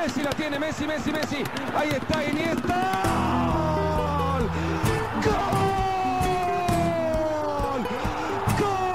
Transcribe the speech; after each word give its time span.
Messi 0.00 0.22
la 0.22 0.30
tiene, 0.30 0.58
Messi, 0.58 0.86
Messi, 0.86 1.12
Messi. 1.12 1.44
Ahí 1.74 1.90
está 1.90 2.24
Iniesta. 2.24 3.02
¡Gol! 5.22 5.40
¡Gol! 8.58 8.90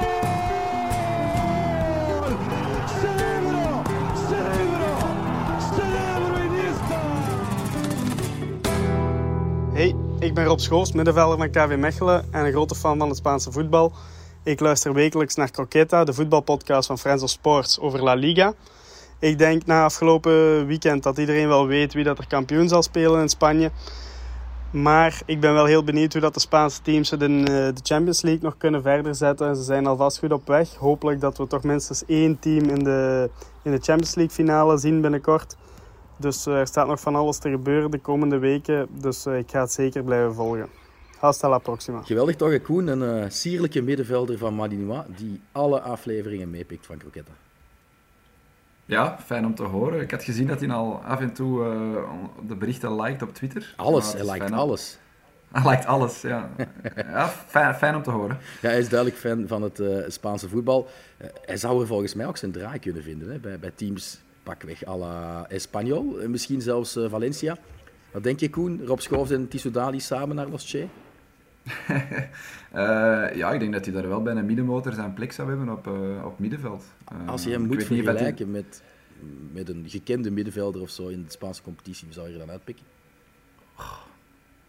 Hey, 9.73 9.95
ik 10.19 10.33
ben 10.33 10.45
Rob 10.45 10.59
Schoofs, 10.59 10.91
middenvelder 10.91 11.37
van 11.37 11.49
KV 11.49 11.77
Mechelen 11.77 12.25
en 12.31 12.45
een 12.45 12.51
grote 12.51 12.75
fan 12.75 12.97
van 12.97 13.07
het 13.07 13.17
Spaanse 13.17 13.51
voetbal. 13.51 13.93
Ik 14.43 14.59
luister 14.59 14.93
wekelijks 14.93 15.35
naar 15.35 15.51
Croqueta, 15.51 16.03
de 16.03 16.13
voetbalpodcast 16.13 16.87
van 16.87 16.99
Friends 16.99 17.23
of 17.23 17.29
Sports 17.29 17.79
over 17.79 18.03
La 18.03 18.13
Liga. 18.13 18.53
Ik 19.25 19.37
denk 19.37 19.65
na 19.65 19.83
afgelopen 19.83 20.65
weekend 20.67 21.03
dat 21.03 21.17
iedereen 21.17 21.47
wel 21.47 21.67
weet 21.67 21.93
wie 21.93 22.03
dat 22.03 22.17
er 22.17 22.27
kampioen 22.27 22.67
zal 22.67 22.83
spelen 22.83 23.21
in 23.21 23.29
Spanje. 23.29 23.71
Maar 24.71 25.21
ik 25.25 25.39
ben 25.39 25.53
wel 25.53 25.65
heel 25.65 25.83
benieuwd 25.83 26.11
hoe 26.11 26.21
dat 26.21 26.33
de 26.33 26.39
Spaanse 26.39 26.81
teams 26.81 27.09
het 27.09 27.21
in 27.21 27.39
eh, 27.39 27.45
de 27.45 27.79
Champions 27.83 28.21
League 28.21 28.43
nog 28.43 28.57
kunnen 28.57 28.81
verder 28.81 29.15
zetten. 29.15 29.55
Ze 29.55 29.63
zijn 29.63 29.85
alvast 29.85 30.19
goed 30.19 30.31
op 30.31 30.47
weg. 30.47 30.75
Hopelijk 30.75 31.21
dat 31.21 31.37
we 31.37 31.47
toch 31.47 31.63
minstens 31.63 32.05
één 32.05 32.39
team 32.39 32.69
in 32.69 32.83
de, 32.83 33.29
in 33.63 33.71
de 33.71 33.79
Champions 33.81 34.15
League 34.15 34.33
finale 34.33 34.77
zien 34.77 35.01
binnenkort. 35.01 35.55
Dus 36.17 36.45
eh, 36.45 36.59
er 36.59 36.67
staat 36.67 36.87
nog 36.87 36.99
van 36.99 37.15
alles 37.15 37.37
te 37.37 37.49
gebeuren 37.49 37.91
de 37.91 37.99
komende 37.99 38.37
weken. 38.37 38.87
Dus 38.91 39.25
eh, 39.25 39.37
ik 39.37 39.51
ga 39.51 39.61
het 39.61 39.71
zeker 39.71 40.03
blijven 40.03 40.33
volgen. 40.33 40.67
Hasta 41.19 41.49
la 41.49 41.57
próxima. 41.57 42.01
Geweldig 42.01 42.35
toch, 42.35 42.61
Koen? 42.61 42.87
Een 42.87 43.23
eh, 43.23 43.29
sierlijke 43.29 43.81
middenvelder 43.81 44.37
van 44.37 44.53
Malinois 44.55 45.05
die 45.17 45.41
alle 45.51 45.81
afleveringen 45.81 46.49
meepikt 46.49 46.85
van 46.85 46.97
Croquetta. 46.97 47.31
Ja, 48.85 49.17
fijn 49.25 49.45
om 49.45 49.55
te 49.55 49.63
horen. 49.63 50.01
Ik 50.01 50.11
had 50.11 50.23
gezien 50.23 50.47
dat 50.47 50.59
hij 50.59 50.69
al 50.69 51.01
af 51.05 51.19
en 51.19 51.33
toe 51.33 51.63
eh, 51.65 52.03
de 52.47 52.55
berichten 52.55 53.01
liked 53.01 53.21
op 53.21 53.33
Twitter. 53.33 53.73
Alles, 53.75 54.13
hij 54.13 54.21
om- 54.47 54.53
alles. 54.53 54.97
Hij 55.51 55.69
liked 55.71 55.85
alles, 55.85 56.21
ja. 56.21 56.49
ja 56.95 57.27
fijn, 57.27 57.75
fijn 57.75 57.95
om 57.95 58.03
te 58.03 58.09
horen. 58.11 58.37
Ja, 58.61 58.69
hij 58.69 58.79
is 58.79 58.89
duidelijk 58.89 59.19
fan 59.19 59.47
van 59.47 59.61
het 59.61 59.79
eh, 59.79 59.97
Spaanse 60.07 60.49
voetbal. 60.49 60.87
Eh, 61.17 61.27
hij 61.45 61.57
zou 61.57 61.81
er 61.81 61.87
volgens 61.87 62.13
mij 62.13 62.25
ook 62.27 62.37
zijn 62.37 62.51
draai 62.51 62.79
kunnen 62.79 63.03
vinden 63.03 63.29
hè, 63.31 63.37
bij, 63.39 63.59
bij 63.59 63.71
teams 63.75 64.19
pakweg 64.43 64.87
à 64.87 64.97
la 64.97 65.45
Espanyol. 65.49 66.19
en 66.21 66.31
misschien 66.31 66.61
zelfs 66.61 66.97
Valencia. 67.07 67.57
Wat 68.11 68.23
denk 68.23 68.39
je, 68.39 68.49
Koen? 68.49 68.85
Rob 68.85 68.99
Schoofs 68.99 69.31
en 69.31 69.47
Tissoudali 69.47 69.99
samen 69.99 70.35
naar 70.35 70.47
Los 70.47 70.69
Che? 70.69 70.87
Eh, 72.71 73.35
ja, 73.35 73.51
ik 73.51 73.59
denk 73.59 73.73
dat 73.73 73.85
hij 73.85 73.93
daar 73.93 74.07
wel 74.07 74.21
bij 74.21 74.35
een 74.35 74.45
middenmotor 74.45 74.93
zijn 74.93 75.13
plek 75.13 75.31
zou 75.31 75.49
hebben 75.49 75.69
op, 75.69 75.87
eh, 75.87 76.25
op 76.25 76.39
middenveld. 76.39 76.83
Eh, 77.07 77.27
Als 77.27 77.43
je 77.43 77.49
hem 77.49 77.65
moet 77.65 77.83
vergelijken 77.83 78.51
met, 78.51 78.81
met 79.51 79.69
een 79.69 79.83
gekende 79.87 80.31
middenvelder 80.31 80.81
of 80.81 80.89
zo 80.89 81.07
in 81.07 81.23
de 81.23 81.31
Spaanse 81.31 81.61
competitie, 81.61 82.05
wie 82.05 82.13
zou 82.13 82.29
je 82.29 82.37
dan 82.37 82.49
uitpikken? 82.49 82.85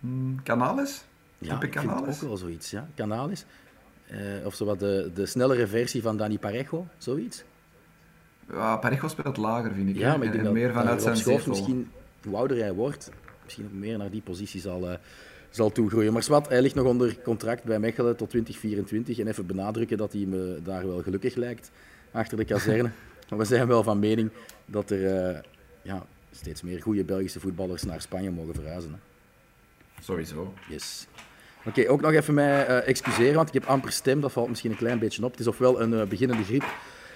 Hmm, 0.01 0.43
Canales? 0.43 1.05
Ja, 1.39 1.53
Heb 1.55 1.63
ik 1.63 1.75
ik 1.75 1.81
vind 1.81 1.93
Canales? 1.93 2.23
ook 2.23 2.29
wel 2.29 2.37
zoiets. 2.37 2.71
Ja. 2.71 2.89
Canales. 2.95 3.45
Of 4.45 4.55
zo 4.55 4.65
wat 4.65 4.79
de, 4.79 5.11
de 5.15 5.27
snellere 5.27 5.67
versie 5.67 6.03
van 6.03 6.17
Dani 6.17 6.39
Parejo, 6.39 6.87
zoiets. 6.99 7.45
Ja, 8.51 8.77
Parejo 8.77 9.09
speelt 9.09 9.37
lager, 9.37 9.73
vind 9.73 9.89
ik. 9.89 9.97
Ja, 9.97 10.17
maar 10.17 10.17
ik 10.17 10.23
en, 10.25 10.31
denk 10.31 10.39
en 10.39 10.45
dat 10.45 10.53
meer 10.53 10.73
vanuit 10.73 11.03
zijn 11.03 11.41
misschien, 11.49 11.91
hoe 12.25 12.37
ouder 12.37 12.57
hij 12.59 12.73
wordt, 12.73 13.11
misschien 13.45 13.65
ook 13.65 13.73
meer 13.73 13.99
naar 13.99 14.11
die 14.11 14.23
positie 14.23 14.61
zal, 14.61 14.99
zal 15.51 15.73
toegroeien. 15.73 16.13
Maar 16.13 16.23
Swat, 16.23 16.49
hij 16.49 16.63
ligt 16.63 16.75
nog 16.75 16.87
onder 16.87 17.17
contract 17.23 17.65
bij 17.65 17.79
Mechelen 17.79 18.17
tot 18.17 18.29
2024. 18.31 19.19
En 19.19 19.27
even 19.27 19.47
benadrukken 19.47 19.97
dat 19.97 20.13
hij 20.13 20.25
me 20.25 20.61
daar 20.63 20.87
wel 20.87 21.03
gelukkig 21.03 21.35
lijkt, 21.35 21.71
achter 22.11 22.37
de 22.37 22.45
kazerne. 22.45 22.91
maar 23.29 23.39
we 23.39 23.45
zijn 23.45 23.67
wel 23.67 23.83
van 23.83 23.99
mening 23.99 24.31
dat 24.67 24.91
er 24.91 25.17
eh, 25.17 25.41
ja, 25.83 26.07
steeds 26.31 26.63
meer 26.63 26.83
goede 26.83 27.05
Belgische 27.05 27.41
voetballers 27.41 27.83
naar 27.83 28.01
Spanje 28.01 28.31
mogen 28.31 28.55
verhuizen. 28.55 28.91
Hè. 28.91 28.99
Sowieso. 30.03 30.55
Yes. 30.69 31.07
Oké, 31.65 31.89
ook 31.89 32.01
nog 32.01 32.13
even 32.13 32.35
mij 32.35 32.67
eh, 32.67 32.89
excuseren, 32.89 33.35
want 33.35 33.49
ik 33.49 33.55
heb 33.55 33.65
amper 33.65 33.93
stem. 33.93 34.21
Dat 34.21 34.33
valt 34.33 34.49
misschien 34.49 34.71
een 34.71 34.77
klein 34.77 34.99
beetje 34.99 35.25
op. 35.25 35.31
Het 35.31 35.41
is 35.41 35.47
ofwel 35.47 35.81
een 35.81 35.95
eh, 35.95 36.07
beginnende 36.07 36.45
griep, 36.45 36.65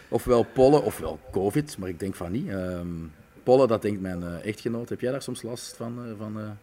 ofwel 0.08 0.42
pollen, 0.42 0.82
ofwel 0.82 1.20
covid, 1.30 1.78
maar 1.78 1.88
ik 1.88 1.98
denk 1.98 2.14
van 2.14 2.32
niet. 2.32 2.48
Ehm 2.48 2.86
pollen, 3.42 3.69
dat 3.69 3.82
denkt 3.82 4.00
mijn 4.00 4.22
echtgenoot. 4.42 4.88
Heb 4.88 5.00
jij 5.00 5.10
daar 5.10 5.22
soms 5.22 5.42
last 5.42 5.76
van, 5.76 6.14
van 6.19 6.58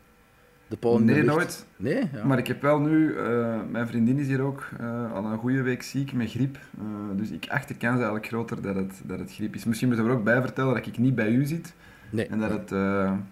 de 0.67 0.77
pollen 0.77 1.05
Nee, 1.05 1.23
nooit. 1.23 1.65
Nee? 1.75 2.09
Ja. 2.13 2.25
Maar 2.25 2.37
ik 2.37 2.47
heb 2.47 2.61
wel 2.61 2.79
nu, 2.79 3.15
eh, 3.15 3.59
mijn 3.71 3.87
vriendin 3.87 4.17
is 4.19 4.27
hier 4.27 4.41
ook 4.41 4.69
eh, 4.79 5.13
al 5.13 5.25
een 5.25 5.37
goede 5.37 5.61
week 5.61 5.83
ziek 5.83 6.13
met 6.13 6.29
griep. 6.29 6.57
Eh, 6.77 6.85
dus 7.17 7.29
ik 7.29 7.45
acht 7.49 7.67
de 7.67 7.73
kans 7.73 7.95
eigenlijk 7.95 8.27
groter 8.27 8.61
dat 8.61 8.75
het, 8.75 9.01
dat 9.03 9.19
het 9.19 9.33
griep 9.33 9.55
is. 9.55 9.65
Misschien 9.65 9.87
moeten 9.87 10.05
we 10.05 10.11
er 10.11 10.17
ook 10.17 10.23
bij 10.23 10.41
vertellen 10.41 10.73
dat 10.73 10.85
ik 10.85 10.97
niet 10.97 11.15
bij 11.15 11.29
u 11.29 11.45
zit. 11.45 11.73
nee. 12.09 12.27
En 12.27 12.39
dat 12.39 12.49
het 12.49 12.69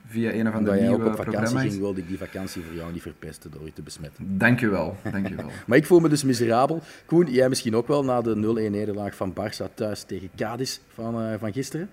via 0.07 0.33
een 0.33 0.47
of 0.47 0.53
ander 0.53 0.57
Omdat 0.57 0.79
jij 0.79 0.89
ook 0.89 0.95
nieuwe 0.95 1.09
op 1.09 1.15
vakantie 1.15 1.57
ging, 1.57 1.77
wilde 1.77 1.99
ik 1.99 2.07
die 2.07 2.17
vakantie 2.17 2.61
voor 2.61 2.75
jou 2.75 2.91
niet 2.91 3.01
verpesten 3.01 3.51
door 3.51 3.65
je 3.65 3.73
te 3.73 3.81
besmetten. 3.81 4.37
Dank 4.37 4.61
u 4.61 4.69
wel, 4.69 4.95
dank 5.11 5.29
u 5.29 5.35
wel. 5.35 5.49
Maar 5.67 5.77
ik 5.77 5.85
voel 5.85 5.99
me 5.99 6.09
dus 6.09 6.23
miserabel. 6.23 6.81
Koen, 7.05 7.31
jij 7.31 7.49
misschien 7.49 7.75
ook 7.75 7.87
wel 7.87 8.03
na 8.03 8.21
de 8.21 8.35
0-1 8.35 8.71
nederlaag 8.71 9.15
van 9.15 9.33
Barça 9.33 9.73
thuis 9.73 10.03
tegen 10.03 10.29
Cadiz 10.35 10.79
van, 10.87 11.39
van 11.39 11.53
gisteren? 11.53 11.89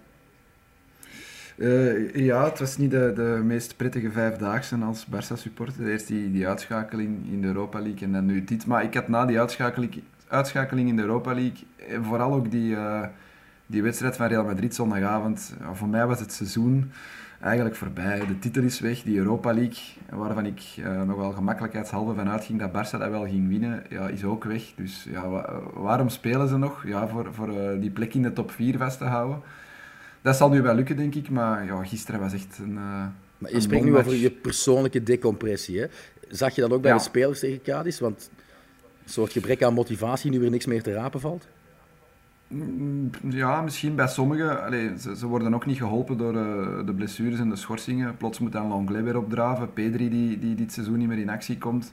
Eh, 1.59 2.15
ja, 2.15 2.45
het 2.45 2.59
was 2.59 2.77
niet 2.77 2.91
de, 2.91 3.13
de 3.15 3.41
meest 3.45 3.77
prettige 3.77 4.11
vijfdaagse 4.11 4.77
als 4.77 5.07
Barça-supporter. 5.07 5.87
Eerst 5.89 6.07
die, 6.07 6.33
die 6.33 6.49
uitschakeling 6.49 7.19
in 7.33 7.41
de 7.41 7.47
Europa 7.47 7.81
League 7.81 8.03
en 8.07 8.13
dan 8.13 8.27
nu 8.27 8.45
dit. 8.45 8.67
Maar 8.67 8.83
ik 8.85 8.95
had 8.95 9.09
na 9.09 9.27
die 9.27 9.41
uitschakeling, 9.41 10.03
uitschakeling 10.29 10.89
in 10.89 10.97
de 10.97 11.03
Europa 11.03 11.33
League, 11.35 11.65
en 11.89 12.05
vooral 12.05 12.33
ook 12.33 12.51
die, 12.51 12.77
eh, 12.77 13.03
die 13.67 13.83
wedstrijd 13.83 14.17
van 14.17 14.27
Real 14.27 14.45
Madrid 14.45 14.75
zondagavond, 14.75 15.55
voor 15.73 15.89
mij 15.89 16.07
was 16.07 16.21
het 16.21 16.33
seizoen 16.33 16.91
eigenlijk 17.41 17.77
voorbij. 17.77 18.27
De 18.27 18.39
titel 18.39 18.63
is 18.63 18.81
weg, 18.81 19.03
die 19.03 19.19
Europa 19.19 19.53
League, 19.55 19.83
waarvan 20.11 20.47
ik 20.47 20.61
eh, 20.85 21.03
nog 21.03 21.17
wel 21.17 21.33
gemakkelijkheidshalve 21.33 22.15
van 22.15 22.29
uitging 22.29 22.59
dat 22.59 22.71
Barça 22.71 22.99
dat 22.99 23.11
wel 23.11 23.25
ging 23.27 23.49
winnen, 23.49 23.83
ja, 23.89 24.09
is 24.09 24.25
ook 24.25 24.45
weg. 24.45 24.63
Dus 24.77 25.07
ja, 25.11 25.29
wa- 25.29 25.61
waarom 25.75 26.09
spelen 26.09 26.49
ze 26.49 26.57
nog? 26.59 26.87
Ja, 26.87 27.09
voor, 27.09 27.29
voor 27.35 27.49
eh, 27.59 27.81
die 27.81 27.91
plek 27.91 28.15
in 28.15 28.23
de 28.23 28.33
top 28.33 28.51
4 28.51 28.79
vast 28.79 28.99
te 28.99 29.05
houden. 29.05 29.41
Dat 30.23 30.37
zal 30.37 30.49
nu 30.51 30.63
wel 30.63 30.75
lukken, 30.75 30.97
denk 30.97 31.15
ik, 31.15 31.31
maar 31.31 31.65
ja, 31.65 31.85
gisteren 31.85 32.21
was 32.21 32.33
echt 32.33 32.59
een. 32.59 32.77
eh, 32.77 33.07
Maar 33.39 33.51
je 33.51 33.55
een 33.55 33.63
spreekt 33.63 33.85
nu 33.85 33.97
over 33.97 34.15
je 34.15 34.31
persoonlijke 34.31 35.03
decompressie. 35.03 35.81
Hè? 35.81 35.87
Zag 36.29 36.55
je 36.55 36.61
dat 36.61 36.73
ook 36.73 36.83
bij 36.83 36.91
Ja. 36.91 36.97
de 36.97 37.03
spelers 37.03 37.41
tegen 37.41 37.63
Cadiz? 37.63 37.99
Want 38.01 38.31
een 39.05 39.11
soort 39.11 39.33
gebrek 39.33 39.63
aan 39.63 39.75
motivatie 39.75 40.31
nu 40.31 40.45
er 40.45 40.51
niks 40.51 40.67
meer 40.67 40.83
te 40.83 40.93
rapen 40.93 41.21
valt? 41.21 41.47
Mm, 42.49 43.11
Ja, 43.29 43.61
misschien 43.61 43.95
bij 43.95 44.09
sommigen. 44.09 44.65
Allee, 44.65 44.91
ze, 44.99 45.17
ze 45.17 45.27
worden 45.27 45.55
ook 45.55 45.67
niet 45.67 45.77
geholpen 45.79 46.17
door 46.19 46.37
eh, 46.37 46.87
de 46.87 46.93
blessures 46.95 47.39
en 47.39 47.49
de 47.49 47.57
schorsingen. 47.57 48.17
Plots 48.17 48.39
moet 48.39 48.53
dan 48.53 48.69
Lenglet 48.69 49.05
weer 49.05 49.17
opdraven. 49.17 49.73
Pedri, 49.73 50.09
die, 50.11 50.39
die 50.39 50.55
dit 50.55 50.73
seizoen 50.73 50.99
niet 50.99 51.09
meer 51.09 51.19
in 51.19 51.29
actie 51.31 51.59
komt. 51.59 51.93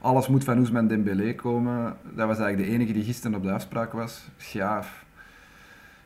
Alles 0.00 0.28
moet 0.28 0.44
van 0.44 0.56
Ousmane 0.58 0.88
Dembélé 0.88 1.34
komen. 1.34 1.96
Dat 2.14 2.26
was 2.26 2.38
eigenlijk 2.38 2.68
de 2.68 2.74
enige 2.76 2.92
die 2.92 3.04
gisteren 3.04 3.36
op 3.36 3.42
de 3.42 3.52
afspraak 3.52 3.92
was. 3.92 4.28
Ja, 4.52 4.84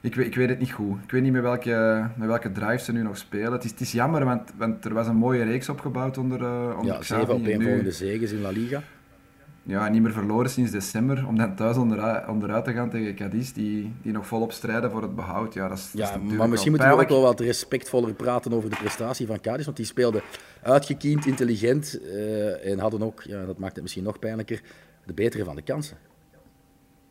ik 0.00 0.14
weet, 0.14 0.26
ik 0.26 0.34
weet 0.34 0.48
het 0.48 0.58
niet 0.58 0.72
goed. 0.72 0.98
Ik 1.04 1.10
weet 1.10 1.22
niet 1.22 1.32
met 1.32 1.42
welke, 1.42 2.06
met 2.16 2.28
welke 2.28 2.52
drive 2.52 2.78
ze 2.84 2.92
nu 2.92 3.02
nog 3.02 3.16
spelen. 3.16 3.52
Het 3.52 3.64
is, 3.64 3.70
het 3.70 3.80
is 3.80 3.92
jammer, 3.92 4.24
want, 4.24 4.50
want 4.56 4.84
er 4.84 4.94
was 4.94 5.06
een 5.06 5.16
mooie 5.16 5.44
reeks 5.44 5.68
opgebouwd 5.68 6.18
onder, 6.18 6.42
eh 6.44 6.76
onder 6.78 6.94
Ja, 6.94 7.02
zeven 7.02 7.34
op 7.34 7.40
En 7.44 7.50
één 7.50 7.58
nu- 7.58 7.64
volgende 7.64 7.92
zegens 7.92 8.32
in 8.32 8.40
La 8.40 8.50
Liga. 8.50 8.82
ja, 9.62 9.88
niet 9.88 10.02
meer 10.02 10.12
verloren 10.12 10.50
sinds 10.50 10.70
december. 10.70 11.26
Om 11.26 11.36
dan 11.36 11.54
thuis 11.54 11.76
onderuit, 11.76 12.28
onderuit 12.28 12.64
te 12.64 12.72
gaan 12.72 12.90
tegen 12.90 13.14
Cadiz, 13.14 13.52
die, 13.52 13.92
die 14.02 14.12
nog 14.12 14.26
volop 14.26 14.52
strijden 14.52 14.90
voor 14.90 15.02
het 15.02 15.14
behoud. 15.14 15.54
Ja, 15.54 15.68
dat 15.68 15.78
is, 15.78 15.90
dat 15.92 16.00
is 16.02 16.30
Ja, 16.30 16.36
maar 16.36 16.48
misschien 16.48 16.70
moeten 16.72 16.90
we 16.90 17.02
ook 17.02 17.08
wel 17.08 17.20
wat 17.22 17.40
respectvoller 17.40 18.14
praten 18.14 18.52
over 18.52 18.70
de 18.70 18.76
prestatie 18.76 19.26
van 19.26 19.40
Cadiz. 19.40 19.64
Want 19.64 19.76
die 19.76 19.86
speelden 19.86 20.22
uitgekiend, 20.62 21.26
intelligent 21.26 22.00
eh, 22.02 22.70
en 22.72 22.78
hadden 22.78 23.02
ook, 23.02 23.22
ja, 23.22 23.44
dat 23.44 23.58
maakt 23.58 23.72
het 23.74 23.82
misschien 23.82 24.04
nog 24.04 24.18
pijnlijker, 24.18 24.60
de 25.06 25.12
betere 25.14 25.44
van 25.44 25.56
de 25.56 25.62
kansen. 25.62 25.96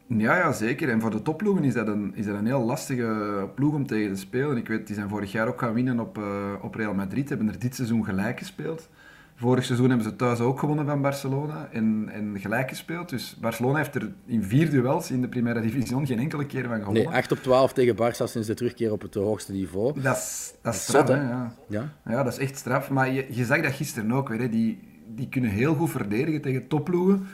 Ja, 0.07 0.37
ja, 0.37 0.51
zeker. 0.51 0.89
En 0.89 1.01
voor 1.01 1.11
de 1.11 1.21
topploegen 1.21 1.63
is 1.63 1.73
dat, 1.73 1.87
een, 1.87 2.11
is 2.15 2.25
dat 2.25 2.35
een 2.35 2.45
heel 2.45 2.63
lastige 2.63 3.49
ploeg 3.55 3.73
om 3.73 3.87
tegen 3.87 4.13
te 4.13 4.19
spelen. 4.19 4.57
Ik 4.57 4.67
weet, 4.67 4.87
die 4.87 4.95
zijn 4.95 5.09
vorig 5.09 5.31
jaar 5.31 5.47
ook 5.47 5.59
gaan 5.59 5.73
winnen 5.73 5.99
op, 5.99 6.17
eh, 6.17 6.53
op 6.61 6.75
Real 6.75 6.93
Madrid. 6.93 7.29
Hebben 7.29 7.47
er 7.47 7.59
dit 7.59 7.75
seizoen 7.75 8.05
gelijk 8.05 8.39
gespeeld. 8.39 8.89
Vorig 9.37 9.63
seizoen 9.63 9.89
hebben 9.89 10.07
ze 10.07 10.15
thuis 10.15 10.39
ook 10.39 10.59
gewonnen 10.59 10.85
van 10.85 11.01
Barcelona 11.01 11.69
en, 11.71 12.09
en 12.11 12.39
gelijk 12.39 12.69
gespeeld. 12.69 13.09
Dus 13.09 13.37
Barcelona 13.41 13.77
heeft 13.77 13.95
er 13.95 14.11
in 14.25 14.43
vier 14.43 14.69
duels 14.69 15.11
in 15.11 15.21
de 15.21 15.27
Primera 15.27 15.59
Division 15.59 16.05
geen 16.05 16.19
enkele 16.19 16.45
keer 16.45 16.67
van 16.67 16.77
gewonnen. 16.79 17.03
Nee, 17.03 17.13
8 17.13 17.31
op 17.31 17.37
12 17.37 17.73
tegen 17.73 17.95
Barça 17.95 18.23
sinds 18.23 18.47
de 18.47 18.53
terugkeer 18.53 18.91
op 18.91 19.01
het 19.01 19.13
hoogste 19.13 19.51
niveau. 19.51 20.01
Dat 20.01 20.15
is, 20.15 20.53
dat 20.61 20.73
is 20.73 20.81
straf, 20.83 21.07
hè? 21.07 21.21
Ja. 21.21 21.53
Ja. 21.67 21.93
Ja, 22.05 22.23
dat 22.23 22.33
is 22.33 22.39
echt 22.39 22.57
straf. 22.57 22.89
Maar 22.89 23.11
je, 23.11 23.25
je 23.29 23.45
zag 23.45 23.61
dat 23.61 23.73
gisteren 23.73 24.11
ook 24.11 24.29
weer. 24.29 24.39
Hè. 24.39 24.49
Die, 24.49 24.79
die 25.07 25.29
kunnen 25.29 25.49
heel 25.49 25.75
goed 25.75 25.89
verdedigen 25.89 26.41
tegen 26.41 26.67
topploegen. 26.67 27.27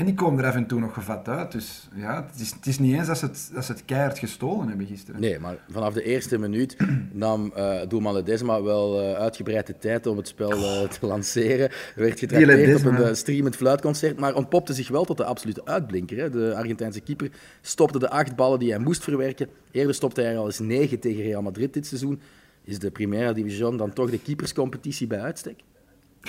En 0.00 0.06
die 0.06 0.14
komen 0.14 0.44
er 0.44 0.50
af 0.50 0.54
en 0.54 0.66
toe 0.66 0.80
nog 0.80 0.94
gevat 0.94 1.28
uit. 1.28 1.52
Dus 1.52 1.88
ja, 1.94 2.26
het 2.30 2.40
is, 2.40 2.50
het 2.50 2.66
is 2.66 2.78
niet 2.78 2.94
eens 2.94 3.06
dat 3.06 3.18
ze 3.18 3.24
het, 3.24 3.50
dat 3.54 3.64
ze 3.64 3.72
het 3.72 3.84
keihard 3.84 4.18
gestolen 4.18 4.68
hebben 4.68 4.86
gisteren. 4.86 5.20
Nee, 5.20 5.38
maar 5.38 5.56
vanaf 5.70 5.92
de 5.92 6.02
eerste 6.02 6.38
minuut 6.38 6.76
nam 7.12 7.52
eh 7.54 7.80
doelman 7.88 8.14
Ledesma 8.14 8.62
wel 8.62 9.00
eh, 9.00 9.14
uitgebreid 9.14 9.66
de 9.66 9.78
tijd 9.78 10.06
om 10.06 10.16
het 10.16 10.28
spel 10.28 10.50
eh, 10.50 10.88
te 10.88 11.06
lanceren. 11.06 11.70
Er 11.70 11.92
werd 11.94 12.18
getrakteerd 12.18 12.86
op 12.86 12.98
een 12.98 13.16
streamend 13.16 13.56
fluitconcert, 13.56 14.18
maar 14.18 14.34
ontpopte 14.34 14.72
zich 14.72 14.88
wel 14.88 15.04
tot 15.04 15.16
de 15.16 15.24
absolute 15.24 15.64
uitblinker. 15.64 16.18
Hè. 16.18 16.30
De 16.30 16.54
Argentijnse 16.54 17.00
keeper 17.00 17.30
stopte 17.60 17.98
de 17.98 18.10
acht 18.10 18.36
ballen 18.36 18.58
die 18.58 18.70
hij 18.70 18.78
moest 18.78 19.02
verwerken. 19.02 19.48
Eerder 19.70 19.94
stopte 19.94 20.20
hij 20.20 20.32
er 20.32 20.38
al 20.38 20.46
eens 20.46 20.58
negen 20.58 20.98
tegen 20.98 21.22
Real 21.22 21.42
Madrid 21.42 21.74
dit 21.74 21.86
seizoen. 21.86 22.20
is 22.64 22.78
de 22.78 22.90
Primera 22.90 23.32
Division 23.32 23.76
dan 23.76 23.92
toch 23.92 24.10
de 24.10 24.18
keeperscompetitie 24.18 25.06
bij 25.06 25.20
uitstek? 25.20 25.62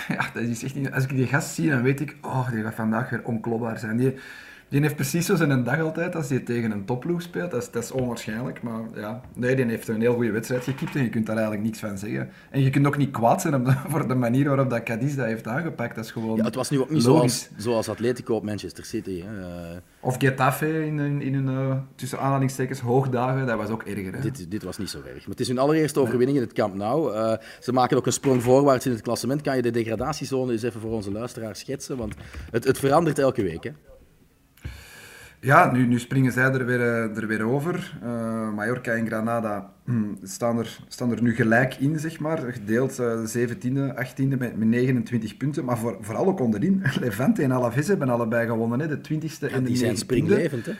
Ja, 0.07 0.29
dat 0.33 0.43
is 0.43 0.63
echt 0.63 0.75
niet... 0.75 0.91
Als 0.91 1.03
ik 1.03 1.09
die 1.09 1.27
gast 1.27 1.53
zie, 1.53 1.69
dan 1.69 1.81
weet 1.81 1.99
ik, 1.99 2.15
oh, 2.21 2.51
die 2.51 2.63
gaat 2.63 2.75
vandaag 2.75 3.09
weer 3.09 3.23
onklopbaar 3.23 3.79
zijn. 3.79 3.97
Die 4.71 4.81
heeft 4.81 4.95
precies 4.95 5.25
zo 5.25 5.35
zijn 5.35 5.63
dag 5.63 5.79
altijd 5.79 6.15
als 6.15 6.29
hij 6.29 6.39
tegen 6.39 6.71
een 6.71 6.85
topploeg 6.85 7.21
speelt. 7.21 7.51
Dat 7.51 7.61
is, 7.61 7.71
dat 7.71 7.83
is 7.83 7.91
onwaarschijnlijk, 7.91 8.61
maar 8.61 8.81
ja. 8.95 9.21
Nee, 9.35 9.55
die 9.55 9.65
heeft 9.65 9.87
een 9.87 10.01
heel 10.01 10.13
goede 10.13 10.31
wedstrijd 10.31 10.63
gekiept 10.63 10.95
en 10.95 11.03
je 11.03 11.09
kunt 11.09 11.25
daar 11.25 11.35
eigenlijk 11.35 11.65
niks 11.65 11.79
van 11.79 11.97
zeggen. 11.97 12.29
En 12.49 12.61
je 12.61 12.69
kunt 12.69 12.87
ook 12.87 12.97
niet 12.97 13.11
kwaad 13.11 13.41
zijn 13.41 13.63
de, 13.63 13.71
voor 13.91 14.07
de 14.07 14.15
manier 14.15 14.47
waarop 14.47 14.69
dat 14.69 14.83
Cadiz 14.83 15.15
dat 15.15 15.25
heeft 15.25 15.47
aangepakt. 15.47 15.95
Dat 15.95 16.05
is 16.05 16.11
gewoon 16.11 16.37
Ja, 16.37 16.43
het 16.43 16.55
was 16.55 16.69
nu 16.69 16.79
ook 16.79 16.89
niet 16.89 17.03
zoals, 17.03 17.49
zoals 17.57 17.89
Atletico 17.89 18.35
op 18.35 18.43
Manchester 18.43 18.85
City. 18.85 19.23
Hè. 19.25 19.41
Eh, 19.41 19.77
Of 19.99 20.15
Getafe 20.17 20.85
in, 20.85 20.99
in, 20.99 21.21
in 21.21 21.33
hun, 21.33 21.47
eh, 21.47 21.77
tussen 21.95 22.19
aanhalingstekens, 22.19 22.79
hoogdagen. 22.79 23.47
Dat 23.47 23.57
was 23.57 23.69
ook 23.69 23.83
erger. 23.83 24.13
Hè? 24.13 24.19
Dit, 24.21 24.51
dit 24.51 24.63
was 24.63 24.77
niet 24.77 24.89
zo 24.89 24.97
erg. 24.97 25.19
Maar 25.19 25.29
het 25.29 25.39
is 25.39 25.47
hun 25.47 25.57
allereerste 25.57 25.99
overwinning 25.99 26.37
in 26.37 26.43
het 26.43 26.53
Camp 26.53 26.75
Nou. 26.75 27.15
Eh, 27.15 27.33
ze 27.59 27.71
maken 27.71 27.97
ook 27.97 28.05
een 28.05 28.13
sprong 28.13 28.43
voorwaarts 28.43 28.85
in 28.85 28.91
het 28.91 29.01
klassement. 29.01 29.41
Kan 29.41 29.55
je 29.55 29.61
de 29.61 29.71
degradatiezone 29.71 30.51
eens 30.51 30.63
even 30.63 30.81
voor 30.81 30.91
onze 30.91 31.11
luisteraars 31.11 31.59
schetsen? 31.59 31.97
Want 31.97 32.15
het, 32.51 32.63
het 32.63 32.79
verandert 32.79 33.19
elke 33.19 33.43
week. 33.43 33.63
Hè? 33.63 33.71
Ja, 35.43 35.71
nu, 35.71 35.87
nu 35.87 35.99
springen 35.99 36.31
zij 36.31 36.43
er 36.43 36.65
weer, 36.65 36.81
eh, 36.81 37.17
er 37.17 37.27
weer 37.27 37.43
over. 37.43 37.99
Uh, 38.03 38.53
Mallorca 38.53 38.93
en 38.93 39.07
Granada 39.07 39.73
hm, 39.85 40.13
staan, 40.23 40.57
er, 40.59 40.79
staan 40.87 41.11
er 41.11 41.21
nu 41.21 41.35
gelijk 41.35 41.75
in, 41.75 41.99
zeg 41.99 42.19
maar. 42.19 42.37
Gedeeld 42.37 42.99
uh, 42.99 43.25
17e, 43.37 43.95
18e 44.05 44.37
met, 44.37 44.57
met 44.57 44.67
29 44.67 45.37
punten. 45.37 45.65
Maar 45.65 45.77
voor, 45.77 45.97
vooral 46.01 46.25
ook 46.25 46.39
onderin. 46.39 46.83
Levante 46.99 47.43
en 47.43 47.51
Alaves 47.51 47.87
hebben 47.87 48.09
allebei 48.09 48.47
gewonnen, 48.47 48.79
hè, 48.79 48.87
de 48.87 48.97
20e 48.97 49.39
Ja, 49.39 49.47
en 49.47 49.63
de 49.63 49.69
die 49.69 49.77
zijn 49.77 49.95
19e. 49.95 49.97
springlevend. 49.97 50.65
Hè? 50.65 50.73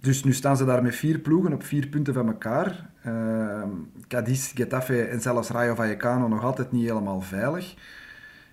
Dus 0.00 0.24
nu 0.24 0.32
staan 0.32 0.56
ze 0.56 0.64
daar 0.64 0.82
met 0.82 0.94
vier 0.94 1.18
ploegen 1.18 1.52
op 1.52 1.62
vier 1.62 1.86
punten 1.86 2.14
van 2.14 2.26
elkaar. 2.26 2.90
Uh, 3.06 3.62
Cadiz, 4.08 4.52
Getafe 4.54 5.02
en 5.02 5.20
zelfs 5.20 5.50
Rayo 5.50 5.74
Vallecano 5.74 6.28
nog 6.28 6.44
altijd 6.44 6.72
niet 6.72 6.88
helemaal 6.88 7.20
veilig. 7.20 7.74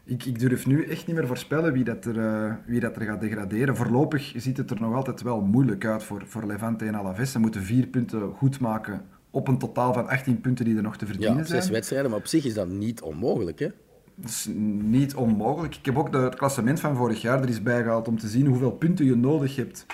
Ik, 0.05 0.25
ik 0.25 0.39
durf 0.39 0.65
nu 0.65 0.83
echt 0.85 1.07
niet 1.07 1.15
meer 1.15 1.27
voorspellen 1.27 1.73
wie 1.73 1.83
dat, 1.83 2.05
er, 2.05 2.15
uh, 2.17 2.53
wie 2.65 2.79
dat 2.79 2.95
er 2.95 3.01
gaat 3.01 3.21
degraderen. 3.21 3.75
Voorlopig 3.75 4.33
ziet 4.35 4.57
het 4.57 4.69
er 4.71 4.81
nog 4.81 4.95
altijd 4.95 5.21
wel 5.21 5.41
moeilijk 5.41 5.85
uit 5.85 6.03
voor, 6.03 6.23
voor 6.27 6.45
Levante 6.45 6.85
en 6.85 6.95
Alaves. 6.95 7.31
Ze 7.31 7.39
moeten 7.39 7.63
vier 7.63 7.87
punten 7.87 8.31
goed 8.33 8.59
maken 8.59 9.01
op 9.29 9.47
een 9.47 9.57
totaal 9.57 9.93
van 9.93 10.07
18 10.07 10.41
punten 10.41 10.65
die 10.65 10.75
er 10.75 10.81
nog 10.83 10.97
te 10.97 11.05
verdienen 11.05 11.37
Ja, 11.37 11.43
zijn. 11.43 11.61
zes 11.61 11.71
wedstrijden, 11.71 12.09
maar 12.09 12.19
op 12.19 12.27
zich 12.27 12.45
is 12.45 12.53
dat 12.53 12.67
niet 12.67 13.01
onmogelijk. 13.01 13.59
Hè? 13.59 13.67
Dat 14.15 14.29
is 14.29 14.49
niet 14.81 15.15
onmogelijk. 15.15 15.75
Ik 15.75 15.85
heb 15.85 15.97
ook 15.97 16.11
de, 16.11 16.17
het 16.17 16.35
klassement 16.35 16.79
van 16.79 16.95
vorig 16.95 17.21
jaar 17.21 17.41
er 17.41 17.47
eens 17.47 17.61
bijgehaald 17.63 18.07
om 18.07 18.17
te 18.17 18.27
zien 18.27 18.45
hoeveel 18.45 18.71
punten 18.71 19.05
je 19.05 19.15
nodig 19.15 19.55
hebt 19.55 19.85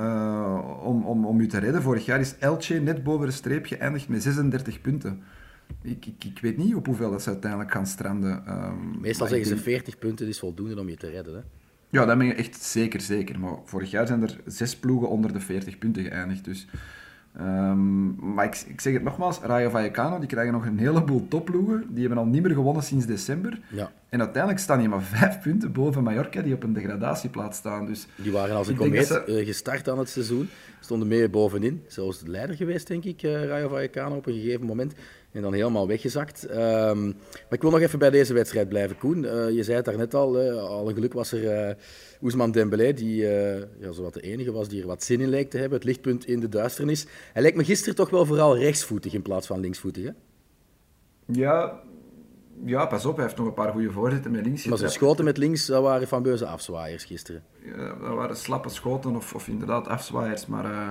uh, 0.00 0.58
om, 0.82 1.04
om, 1.04 1.26
om 1.26 1.40
je 1.40 1.46
te 1.46 1.58
redden. 1.58 1.82
Vorig 1.82 2.04
jaar 2.04 2.20
is 2.20 2.38
Elche 2.38 2.74
net 2.74 3.02
boven 3.02 3.26
de 3.26 3.32
streep 3.32 3.66
geëindigd 3.66 4.08
met 4.08 4.22
36 4.22 4.80
punten. 4.80 5.22
Ik, 5.82 6.06
ik, 6.06 6.24
ik 6.24 6.38
weet 6.40 6.56
niet 6.56 6.74
op 6.74 6.86
hoeveel 6.86 7.10
dat 7.10 7.22
ze 7.22 7.28
uiteindelijk 7.28 7.72
gaan 7.72 7.86
stranden. 7.86 8.44
Um, 8.48 9.00
Meestal 9.00 9.26
zeggen 9.26 9.46
ze 9.46 9.56
40 9.56 9.98
punten 9.98 10.26
is 10.26 10.38
voldoende 10.38 10.80
om 10.80 10.88
je 10.88 10.96
te 10.96 11.10
redden. 11.10 11.34
Hè? 11.34 11.40
Ja, 11.90 12.04
dat 12.04 12.18
ben 12.18 12.26
je 12.26 12.34
echt 12.34 12.62
zeker 12.62 13.00
zeker. 13.00 13.40
Maar 13.40 13.56
vorig 13.64 13.90
jaar 13.90 14.06
zijn 14.06 14.22
er 14.22 14.40
zes 14.46 14.76
ploegen 14.76 15.08
onder 15.08 15.32
de 15.32 15.40
40 15.40 15.78
punten 15.78 16.02
geëindigd. 16.02 16.44
Dus 16.44 16.66
Um, 17.40 18.34
maar 18.34 18.44
ik, 18.44 18.56
ik, 18.66 18.80
zeg 18.80 18.92
het 18.92 19.02
nogmaals, 19.02 19.38
Rayo 19.40 19.70
Vallecano, 19.70 20.18
die 20.18 20.28
krijgen 20.28 20.52
nog 20.52 20.66
een 20.66 20.78
heleboel 20.78 21.28
topploegen. 21.28 21.86
Die 21.88 22.00
hebben 22.00 22.18
al 22.18 22.24
niet 22.24 22.42
meer 22.42 22.54
gewonnen 22.54 22.82
sinds 22.82 23.06
december. 23.06 23.60
Ja. 23.70 23.92
En 24.08 24.20
uiteindelijk 24.20 24.62
staan 24.62 24.78
die 24.78 24.88
maar 24.88 25.02
vijf 25.02 25.40
punten 25.40 25.72
boven 25.72 26.02
Mallorca, 26.02 26.42
die 26.42 26.54
op 26.54 26.62
een 26.62 26.72
degradatieplaats 26.72 27.58
staan. 27.58 27.86
Dus 27.86 28.06
die 28.16 28.32
waren 28.32 28.56
als 28.56 28.68
een 28.68 28.76
komeet 28.76 29.06
ze... 29.06 29.24
uh, 29.26 29.46
gestart 29.46 29.88
aan 29.88 29.98
het 29.98 30.08
seizoen. 30.08 30.48
Stonden 30.80 31.08
mee 31.08 31.28
bovenin. 31.28 31.82
Zelfs 31.86 32.18
de 32.18 32.30
leider 32.30 32.56
geweest, 32.56 32.86
denk 32.86 33.04
ik, 33.04 33.22
uh, 33.22 33.44
Rayo 33.44 33.68
Vallecano, 33.68 34.16
op 34.16 34.26
een 34.26 34.34
gegeven 34.34 34.66
moment. 34.66 34.94
En 35.32 35.42
dan 35.42 35.52
helemaal 35.52 35.86
weggezakt. 35.86 36.50
Um, 36.50 36.56
maar 37.06 37.46
ik 37.50 37.62
wil 37.62 37.70
nog 37.70 37.80
even 37.80 37.98
bij 37.98 38.10
deze 38.10 38.34
wedstrijd 38.34 38.68
blijven, 38.68 38.98
Koen. 38.98 39.24
Uh, 39.24 39.50
je 39.50 39.62
zei 39.62 39.76
het 39.76 39.84
daarnet 39.84 40.14
al, 40.14 40.38
al 40.58 40.88
een 40.88 40.94
geluk 40.94 41.12
was 41.12 41.32
er... 41.32 41.76
Ousmane 42.22 42.52
Dembélé, 42.52 42.92
die 42.92 43.22
uh, 43.22 43.58
ja, 43.58 43.92
zowat 43.92 44.14
de 44.14 44.20
enige 44.20 44.52
was 44.52 44.68
die 44.68 44.80
er 44.80 44.86
wat 44.86 45.04
zin 45.04 45.20
in 45.20 45.28
leek 45.28 45.50
te 45.50 45.58
hebben. 45.58 45.78
Het 45.78 45.86
lichtpunt 45.86 46.26
in 46.26 46.40
de 46.40 46.48
duisternis. 46.48 47.06
Hij 47.32 47.42
lijkt 47.42 47.56
me 47.56 47.64
gisteren 47.64 47.94
toch 47.94 48.10
wel 48.10 48.26
vooral 48.26 48.58
rechtsvoetig 48.58 49.12
in 49.12 49.22
plaats 49.22 49.46
van 49.46 49.60
linksvoetig, 49.60 50.04
hè? 50.04 50.10
Ja, 51.26 51.80
ja, 52.64 52.86
pas 52.86 53.04
op. 53.04 53.16
Hij 53.16 53.24
heeft 53.24 53.36
nog 53.36 53.46
een 53.46 53.54
paar 53.54 53.72
goede 53.72 53.90
voorzetten 53.90 54.30
met 54.30 54.44
links. 54.44 54.64
Maar 54.64 54.78
zijn 54.78 54.90
schoten 54.90 55.24
met 55.24 55.36
links, 55.36 55.66
dat 55.66 55.82
waren 55.82 56.06
fameuze 56.06 56.46
afzwaaiers 56.46 57.04
gisteren. 57.04 57.42
Ja, 57.64 57.94
dat 57.94 58.14
waren 58.14 58.36
slappe 58.36 58.68
schoten 58.68 59.16
of, 59.16 59.34
of 59.34 59.48
inderdaad 59.48 59.88
afzwaaiers. 59.88 60.46
Maar 60.46 60.64
uh, 60.64 60.88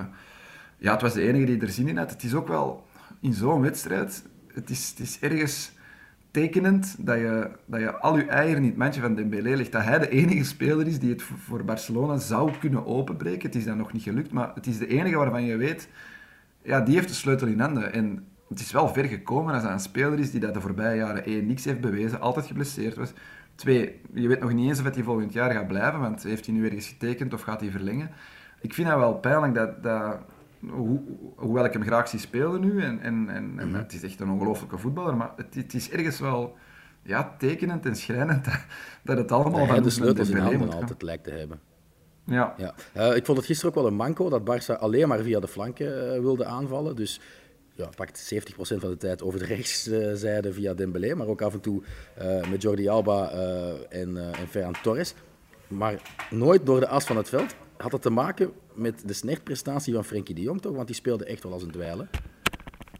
ja, 0.78 0.92
het 0.92 1.02
was 1.02 1.12
de 1.12 1.22
enige 1.22 1.44
die 1.44 1.60
er 1.60 1.68
zin 1.68 1.88
in 1.88 1.96
had. 1.96 2.10
Het 2.10 2.22
is 2.22 2.34
ook 2.34 2.48
wel 2.48 2.84
in 3.20 3.32
zo'n 3.32 3.60
wedstrijd... 3.60 4.26
Het 4.54 4.70
is, 4.70 4.88
het 4.88 4.98
is 4.98 5.20
ergens 5.20 5.72
tekenend 6.30 6.96
dat 6.98 7.18
je, 7.18 7.50
dat 7.66 7.80
je 7.80 7.98
al 7.98 8.16
je 8.16 8.24
eieren 8.24 8.62
in 8.62 8.68
het 8.68 8.76
mandje 8.76 9.00
van 9.00 9.14
Dembélé 9.14 9.56
legt. 9.56 9.72
Dat 9.72 9.84
hij 9.84 9.98
de 9.98 10.08
enige 10.08 10.44
speler 10.44 10.86
is 10.86 10.98
die 10.98 11.10
het 11.10 11.22
voor 11.22 11.64
Barcelona 11.64 12.16
zou 12.16 12.50
kunnen 12.60 12.86
openbreken. 12.86 13.46
Het 13.46 13.54
is 13.54 13.64
dan 13.64 13.76
nog 13.76 13.92
niet 13.92 14.02
gelukt, 14.02 14.32
maar 14.32 14.50
het 14.54 14.66
is 14.66 14.78
de 14.78 14.86
enige 14.86 15.16
waarvan 15.16 15.44
je 15.44 15.56
weet... 15.56 15.88
Ja, 16.62 16.80
die 16.80 16.94
heeft 16.94 17.08
de 17.08 17.14
sleutel 17.14 17.46
in 17.46 17.60
handen. 17.60 17.92
En 17.92 18.26
het 18.48 18.60
is 18.60 18.72
wel 18.72 18.88
ver 18.88 19.04
gekomen 19.04 19.54
als 19.54 19.62
hij 19.62 19.72
een 19.72 19.80
speler 19.80 20.18
is 20.18 20.30
die 20.30 20.40
dat 20.40 20.54
de 20.54 20.60
voorbije 20.60 20.96
jaren 20.96 21.24
één 21.24 21.46
niks 21.46 21.64
heeft 21.64 21.80
bewezen, 21.80 22.20
altijd 22.20 22.46
geblesseerd 22.46 22.96
was. 22.96 23.12
Twee, 23.54 24.00
je 24.12 24.28
weet 24.28 24.40
nog 24.40 24.52
niet 24.52 24.68
eens 24.68 24.80
of 24.80 24.94
hij 24.94 25.02
volgend 25.02 25.32
jaar 25.32 25.50
gaat 25.50 25.68
blijven, 25.68 26.00
want 26.00 26.22
heeft 26.22 26.46
hij 26.46 26.54
nu 26.54 26.60
weer 26.60 26.72
eens 26.72 26.88
getekend 26.88 27.34
of 27.34 27.40
gaat 27.40 27.60
hij 27.60 27.70
verlengen. 27.70 28.10
Ik 28.60 28.74
vind 28.74 28.88
dat 28.88 28.98
wel 28.98 29.14
pijnlijk 29.14 29.54
dat... 29.54 29.82
dat 29.82 30.18
ho 30.66 31.04
hoewel 31.36 31.64
ik 31.64 31.72
hem 31.72 31.82
graag 31.82 32.08
zie 32.08 32.18
spelen 32.18 32.60
nu, 32.60 32.82
en, 32.82 33.00
en, 33.00 33.28
en, 33.28 33.58
en 33.58 33.74
het 33.74 33.92
is 33.92 34.02
echt 34.02 34.20
een 34.20 34.30
ongelofelijke 34.30 34.78
voetballer, 34.78 35.16
maar 35.16 35.32
het, 35.36 35.54
het, 35.54 35.74
is 35.74 35.90
ergens 35.90 36.20
wel 36.20 36.56
ja, 37.02 37.34
tekenend 37.38 37.86
en 37.86 37.96
schrijnend 37.96 38.44
dat, 38.44 38.64
dat 39.02 39.16
het 39.16 39.32
allemaal 39.32 39.66
dat 39.66 39.74
van 39.74 39.82
de 39.82 39.90
sleutels 39.90 40.28
in 40.28 40.36
handen 40.36 40.72
altijd 40.72 41.02
lijkt 41.02 41.24
te 41.24 41.30
hebben. 41.30 41.60
Ja. 42.24 42.54
ja. 42.56 42.74
Uh, 42.96 43.16
ik 43.16 43.24
vond 43.24 43.38
het 43.38 43.46
gisteren 43.46 43.74
ook 43.74 43.80
wel 43.80 43.90
een 43.90 43.96
manco 43.96 44.28
dat 44.28 44.42
Barça 44.42 44.78
alleen 44.78 45.08
maar 45.08 45.18
via 45.18 45.40
de 45.40 45.48
flanken 45.48 46.14
uh, 46.14 46.20
wilde 46.20 46.44
aanvallen. 46.44 46.96
Dus 46.96 47.20
ja, 47.74 47.88
pakt 47.96 48.34
70% 48.34 48.36
van 48.56 48.90
de 48.90 48.96
tijd 48.96 49.22
over 49.22 49.38
de 49.38 49.46
rechtszijde 49.54 50.52
via 50.52 50.74
Dembélé, 50.74 51.14
maar 51.14 51.26
ook 51.26 51.42
af 51.42 51.52
en 51.52 51.60
toe 51.60 51.82
uh, 52.22 52.48
met 52.50 52.62
Jordi 52.62 52.88
Alba 52.88 53.30
en, 53.88 54.16
en 54.16 54.48
Ferran 54.48 54.74
Torres. 54.82 55.14
Maar 55.68 56.02
nooit 56.30 56.66
door 56.66 56.80
de 56.80 56.88
as 56.88 57.04
van 57.04 57.16
het 57.16 57.28
veld. 57.28 57.54
Had 57.78 57.90
dat 57.90 58.02
te 58.02 58.10
maken 58.10 58.50
met 58.74 59.02
de 59.06 59.12
snertprestatie 59.12 59.94
van 59.94 60.04
Frenkie 60.04 60.34
de 60.34 60.40
Jong 60.40 60.60
toch? 60.60 60.74
Want 60.74 60.86
die 60.86 60.96
speelde 60.96 61.24
echt 61.24 61.42
wel 61.42 61.52
als 61.52 61.62
een 61.62 61.70
dweilen. 61.70 62.08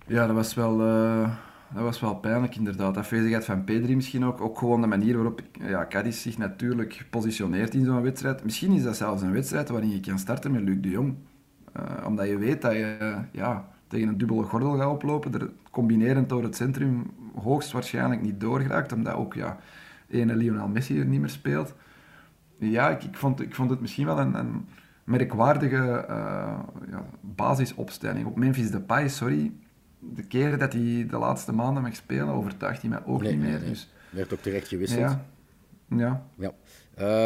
Ja, 0.06 0.26
dat 0.26 0.36
was 0.36 0.54
wel, 0.54 0.80
uh, 0.80 1.30
dat 1.75 1.82
was 1.82 2.00
wel 2.00 2.14
pijnlijk 2.14 2.56
inderdaad. 2.56 2.96
Afwezigheid 2.96 3.44
van 3.44 3.64
Pedri 3.64 3.97
misschien 3.97 4.25
ook. 4.25 4.40
Ook 4.40 4.58
gewoon 4.58 4.80
de 4.80 4.87
manier 4.87 5.14
waarop 5.14 5.40
ja, 5.52 5.87
Cadiz 5.87 6.23
zich 6.23 6.38
natuurlijk 6.38 7.06
positioneert 7.11 7.75
in 7.75 7.85
zo'n 7.85 8.02
wedstrijd. 8.02 8.44
Misschien 8.44 8.73
is 8.73 8.82
dat 8.82 8.97
zelfs 8.97 9.23
een 9.23 9.32
wedstrijd 9.32 9.68
waarin 9.68 9.90
je 9.90 10.00
kan 10.00 10.18
starten 10.18 10.50
met 10.52 10.62
Luc 10.62 10.76
de 10.80 10.90
Jong. 10.90 11.14
Uh, 11.76 12.06
omdat 12.06 12.28
je 12.28 12.38
weet 12.38 12.62
dat 12.62 12.73
je 12.73 12.97
uh, 13.00 13.18
ja, 13.32 13.68
tegen 13.87 14.08
een 14.08 14.18
dubbele 14.18 14.42
gordel 14.42 14.76
gaat 14.76 14.90
oplopen. 14.90 15.35
Er 15.35 15.50
combinerend 15.70 16.28
door 16.28 16.42
het 16.42 16.56
centrum 16.56 17.11
hoogstwaarschijnlijk 17.35 18.23
niet 18.23 18.40
doorgeraakt. 18.40 18.92
Omdat 18.92 19.14
ook 19.14 19.35
ja, 19.35 19.58
ene 20.08 20.37
Lionel 20.37 20.68
Messi 20.68 20.99
er 20.99 21.06
niet 21.06 21.20
meer 21.20 21.28
speelt. 21.28 21.75
Ja, 22.58 22.90
ik, 22.90 23.02
ik, 23.02 23.16
vond, 23.16 23.40
ik 23.40 23.54
vond 23.54 23.70
het 23.70 23.80
misschien 23.80 24.06
wel 24.06 24.18
een, 24.18 24.34
een 24.34 24.68
merkwaardige 25.04 26.06
uh, 26.08 26.58
ja, 26.90 27.04
basisopstelling. 27.20 28.26
Op 28.26 28.36
Memphis 28.36 28.70
Depay, 28.70 29.08
sorry, 29.08 29.52
de 29.98 30.22
keren 30.22 30.58
dat 30.58 30.72
hij 30.72 31.06
de 31.10 31.18
laatste 31.18 31.52
maanden 31.52 31.82
mag 31.82 31.94
spelen, 31.94 32.28
overtuigt 32.28 32.80
hij 32.80 32.90
mij 32.90 33.04
ook 33.04 33.22
nee, 33.22 33.32
niet 33.32 33.40
meer. 33.40 33.58
Nee. 33.58 33.68
Dus, 33.68 33.90
Werd 34.10 34.32
ook 34.32 34.40
terecht 34.40 34.68
gewisseld. 34.68 35.00
ja. 35.00 35.24
Ja. 35.96 36.26
ja. 36.36 36.52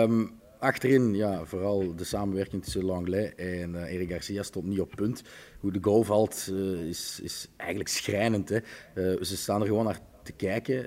Um, 0.02 0.30
achterin, 0.58 1.14
ja, 1.14 1.44
vooral 1.44 1.94
de 1.96 2.04
samenwerking 2.04 2.62
tussen 2.62 2.84
Langlais 2.84 3.34
en 3.34 3.70
uh, 3.70 3.94
Eric 3.94 4.10
Garcia 4.10 4.42
stond 4.42 4.66
niet 4.66 4.80
op 4.80 4.92
punt. 4.94 5.22
Hoe 5.60 5.72
de 5.72 5.78
goal 5.82 6.02
valt 6.02 6.48
uh, 6.52 6.88
is, 6.88 7.20
is 7.22 7.48
eigenlijk 7.56 7.90
schrijnend. 7.90 8.48
Hè. 8.48 8.58
Ze 9.24 9.36
staan 9.36 9.60
er 9.60 9.66
gewoon 9.66 9.84
naar 9.84 10.00
te 10.22 10.32
kijken, 10.32 10.84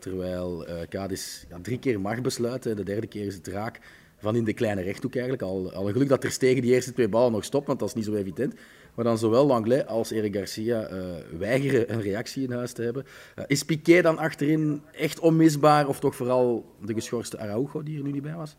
terwijl 0.00 0.66
Cadiz 0.88 1.44
ja, 1.48 1.58
drie 1.62 1.78
keer 1.78 2.00
mag 2.00 2.20
besluiten. 2.20 2.76
De 2.76 2.82
derde 2.82 3.06
keer 3.06 3.26
is 3.26 3.34
het 3.34 3.46
raak 3.46 3.80
van 4.18 4.36
in 4.36 4.44
de 4.44 4.52
kleine 4.52 4.82
rechthoek 4.82 5.14
eigenlijk. 5.14 5.42
Al, 5.42 5.72
al 5.72 5.86
een 5.86 5.92
geluk 5.92 6.08
dat 6.08 6.24
er 6.24 6.38
tegen 6.38 6.62
die 6.62 6.72
eerste 6.72 6.92
twee 6.92 7.08
ballen 7.08 7.32
nog 7.32 7.44
stopt, 7.44 7.66
want 7.66 7.78
dat 7.78 7.88
is 7.88 7.94
niet 7.94 8.04
zo 8.04 8.14
evident. 8.14 8.54
Maar 8.94 9.04
dan 9.04 9.18
zowel 9.18 9.46
Langlais 9.46 9.86
als 9.86 10.12
Eric 10.12 10.34
Garcia 10.34 10.90
uh, 10.90 11.02
weigeren 11.38 11.92
een 11.92 12.00
reactie 12.00 12.44
in 12.44 12.52
huis 12.52 12.72
te 12.72 12.82
hebben. 12.82 13.04
Uh, 13.38 13.44
is 13.46 13.64
Piqué 13.64 14.02
dan 14.02 14.18
achterin 14.18 14.82
echt 14.92 15.20
onmisbaar, 15.20 15.88
of 15.88 16.00
toch 16.00 16.16
vooral 16.16 16.74
de 16.84 16.94
geschorste 16.94 17.38
Araujo 17.38 17.82
die 17.82 17.96
er 17.98 18.04
nu 18.04 18.10
niet 18.10 18.22
bij 18.22 18.34
was? 18.34 18.56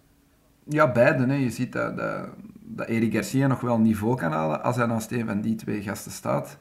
Ja, 0.63 0.91
beide. 0.91 1.25
Hè. 1.25 1.36
Je 1.36 1.50
ziet 1.50 1.74
dat, 1.74 1.98
dat, 1.98 2.88
Eric 2.88 3.13
Garcia 3.13 3.48
nog 3.48 3.62
wel 3.62 3.77
niveau 3.77 4.17
kan 4.17 4.32
halen 4.32 4.63
als 4.63 4.75
hij 4.75 4.86
naast 4.86 5.12
een 5.12 5.25
van 5.25 5.41
die 5.41 5.55
twee 5.55 5.82
gasten 5.82 6.12
staat. 6.12 6.58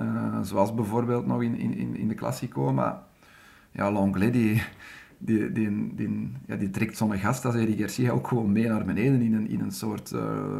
Uh, 0.00 0.38
zoals 0.42 0.74
bijvoorbeeld 0.74 1.26
nog 1.26 1.42
in, 1.42 1.56
in, 1.58 1.96
in 1.96 2.08
de 2.08 2.14
Classico. 2.14 2.72
Maar 2.72 2.96
ja, 3.70 3.90
Langlais 3.90 4.32
die, 4.32 4.62
die, 5.18 5.52
die, 5.52 5.94
die, 5.94 6.32
ja, 6.46 6.56
die 6.56 6.70
trekt 6.70 6.96
zo'n 6.96 7.18
gast 7.18 7.44
als 7.44 7.54
Eric 7.54 7.78
Garcia 7.78 8.10
ook 8.10 8.28
gewoon 8.28 8.52
mee 8.52 8.68
naar 8.68 8.84
beneden 8.84 9.20
in 9.20 9.34
een, 9.34 9.48
in 9.48 9.60
een 9.60 9.72
soort 9.72 10.12
uh, 10.12 10.56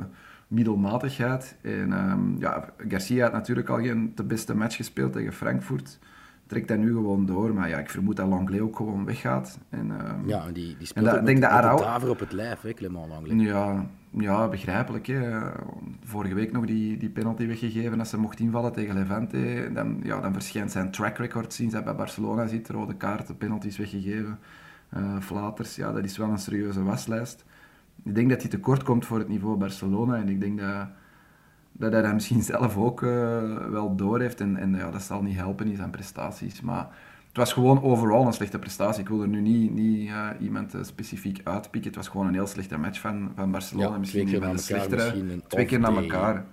middelmatigheid. 0.48 1.56
En 1.62 2.10
um, 2.10 2.36
ja, 2.38 2.68
Garcia 2.88 3.22
had 3.22 3.32
natuurlijk 3.32 3.68
al 3.68 3.80
geen 3.80 4.12
de 4.14 4.24
beste 4.24 4.54
match 4.56 4.76
gespeeld 4.76 5.12
tegen 5.12 5.32
Frankfurt. 5.32 5.98
Trekt 6.46 6.68
dat 6.68 6.78
nu 6.78 6.92
gewoon 6.92 7.26
door. 7.26 7.54
Maar 7.54 7.68
ja, 7.68 7.78
ik 7.78 7.90
vermoed 7.90 8.16
dat 8.16 8.28
Langley 8.28 8.60
ook 8.60 8.76
gewoon 8.76 9.04
weggaat. 9.04 9.58
En, 9.68 9.90
ehm, 10.00 10.28
Ja, 10.28 10.46
en 10.46 10.52
die, 10.52 10.76
die 10.78 10.86
speelt 10.86 11.04
dat- 11.04 11.14
ook 11.14 11.20
ik 11.20 11.26
met, 11.26 11.40
denk 11.40 11.52
dat 11.52 11.62
de 11.62 11.68
Arau- 11.82 12.08
op 12.08 12.18
het 12.20 12.32
lijf, 12.32 12.60
hè, 12.60 12.72
Clement 12.72 13.08
Langley. 13.08 13.36
ja, 13.36 13.86
ja, 14.10 14.48
begrijpelijk. 14.48 15.06
Hè. 15.06 15.40
Vorige 16.04 16.34
week 16.34 16.52
nog 16.52 16.64
die, 16.66 16.96
die 16.96 17.10
penalty 17.10 17.46
weggegeven 17.46 17.98
als 17.98 18.10
ze 18.10 18.18
mocht 18.18 18.38
invallen 18.40 18.72
tegen 18.72 18.94
Levante. 18.94 19.70
Dan, 19.74 20.00
ja, 20.02 20.20
dan 20.20 20.32
verschijnt 20.32 20.70
zijn 20.70 20.90
track 20.90 21.16
record 21.18 21.52
sinds 21.52 21.74
hij 21.74 21.82
bij 21.84 21.94
Barcelona 21.94 22.46
zit. 22.46 22.68
Rode 22.68 22.94
kaarten, 22.94 23.36
penalties 23.36 23.76
weggegeven, 23.78 24.38
eh 24.90 25.18
flaters. 25.20 25.76
Ja, 25.76 25.92
dat 25.92 26.04
is 26.04 26.16
wel 26.16 26.28
een 26.28 26.38
serieuze 26.38 26.82
waslijst. 26.82 27.44
Ik 28.04 28.14
denk 28.14 28.30
dat 28.30 28.40
hij 28.40 28.50
tekort 28.50 28.82
komt 28.82 29.06
voor 29.06 29.18
het 29.18 29.28
niveau 29.28 29.56
Barcelona. 29.56 30.16
En 30.16 30.28
ik 30.28 30.40
denk 30.40 30.60
dat, 30.60 30.86
dat 31.78 31.92
hij 31.92 32.02
dat 32.02 32.12
misschien 32.12 32.42
zelf 32.42 32.76
ook 32.76 33.02
eh, 33.02 33.08
wel 33.70 33.94
doorheeft. 33.96 34.40
En, 34.40 34.56
en 34.56 34.74
ja, 34.74 34.90
dat 34.90 35.02
zal 35.02 35.22
niet 35.22 35.36
helpen 35.36 35.66
in 35.66 35.76
zijn 35.76 35.90
prestaties. 35.90 36.60
Maar 36.60 36.88
het 37.28 37.36
was 37.36 37.52
gewoon 37.52 37.82
overal 37.82 38.26
een 38.26 38.32
slechte 38.32 38.58
prestatie. 38.58 39.02
Ik 39.02 39.08
wil 39.08 39.22
er 39.22 39.28
nu 39.28 39.40
niet, 39.40 39.74
niet 39.74 40.08
eh, 40.08 40.28
iemand 40.40 40.74
eh, 40.74 40.82
specifiek 40.82 41.40
uitpikken. 41.44 41.90
Het 41.90 41.96
was 42.00 42.08
gewoon 42.08 42.26
een 42.26 42.34
heel 42.34 42.46
slechte 42.46 42.78
match 42.78 43.00
van, 43.00 43.32
van 43.36 43.50
Barcelona. 43.50 43.88
Ja, 43.88 43.98
misschien 43.98 44.26
twee 44.26 44.40
keer 44.40 44.48
een 44.48 44.58
slechtere. 44.58 45.12
Twee 45.48 45.64
keer 45.64 45.80
na 45.80 45.88
off 45.88 45.96
day. 45.96 46.04
elkaar. 46.04 46.44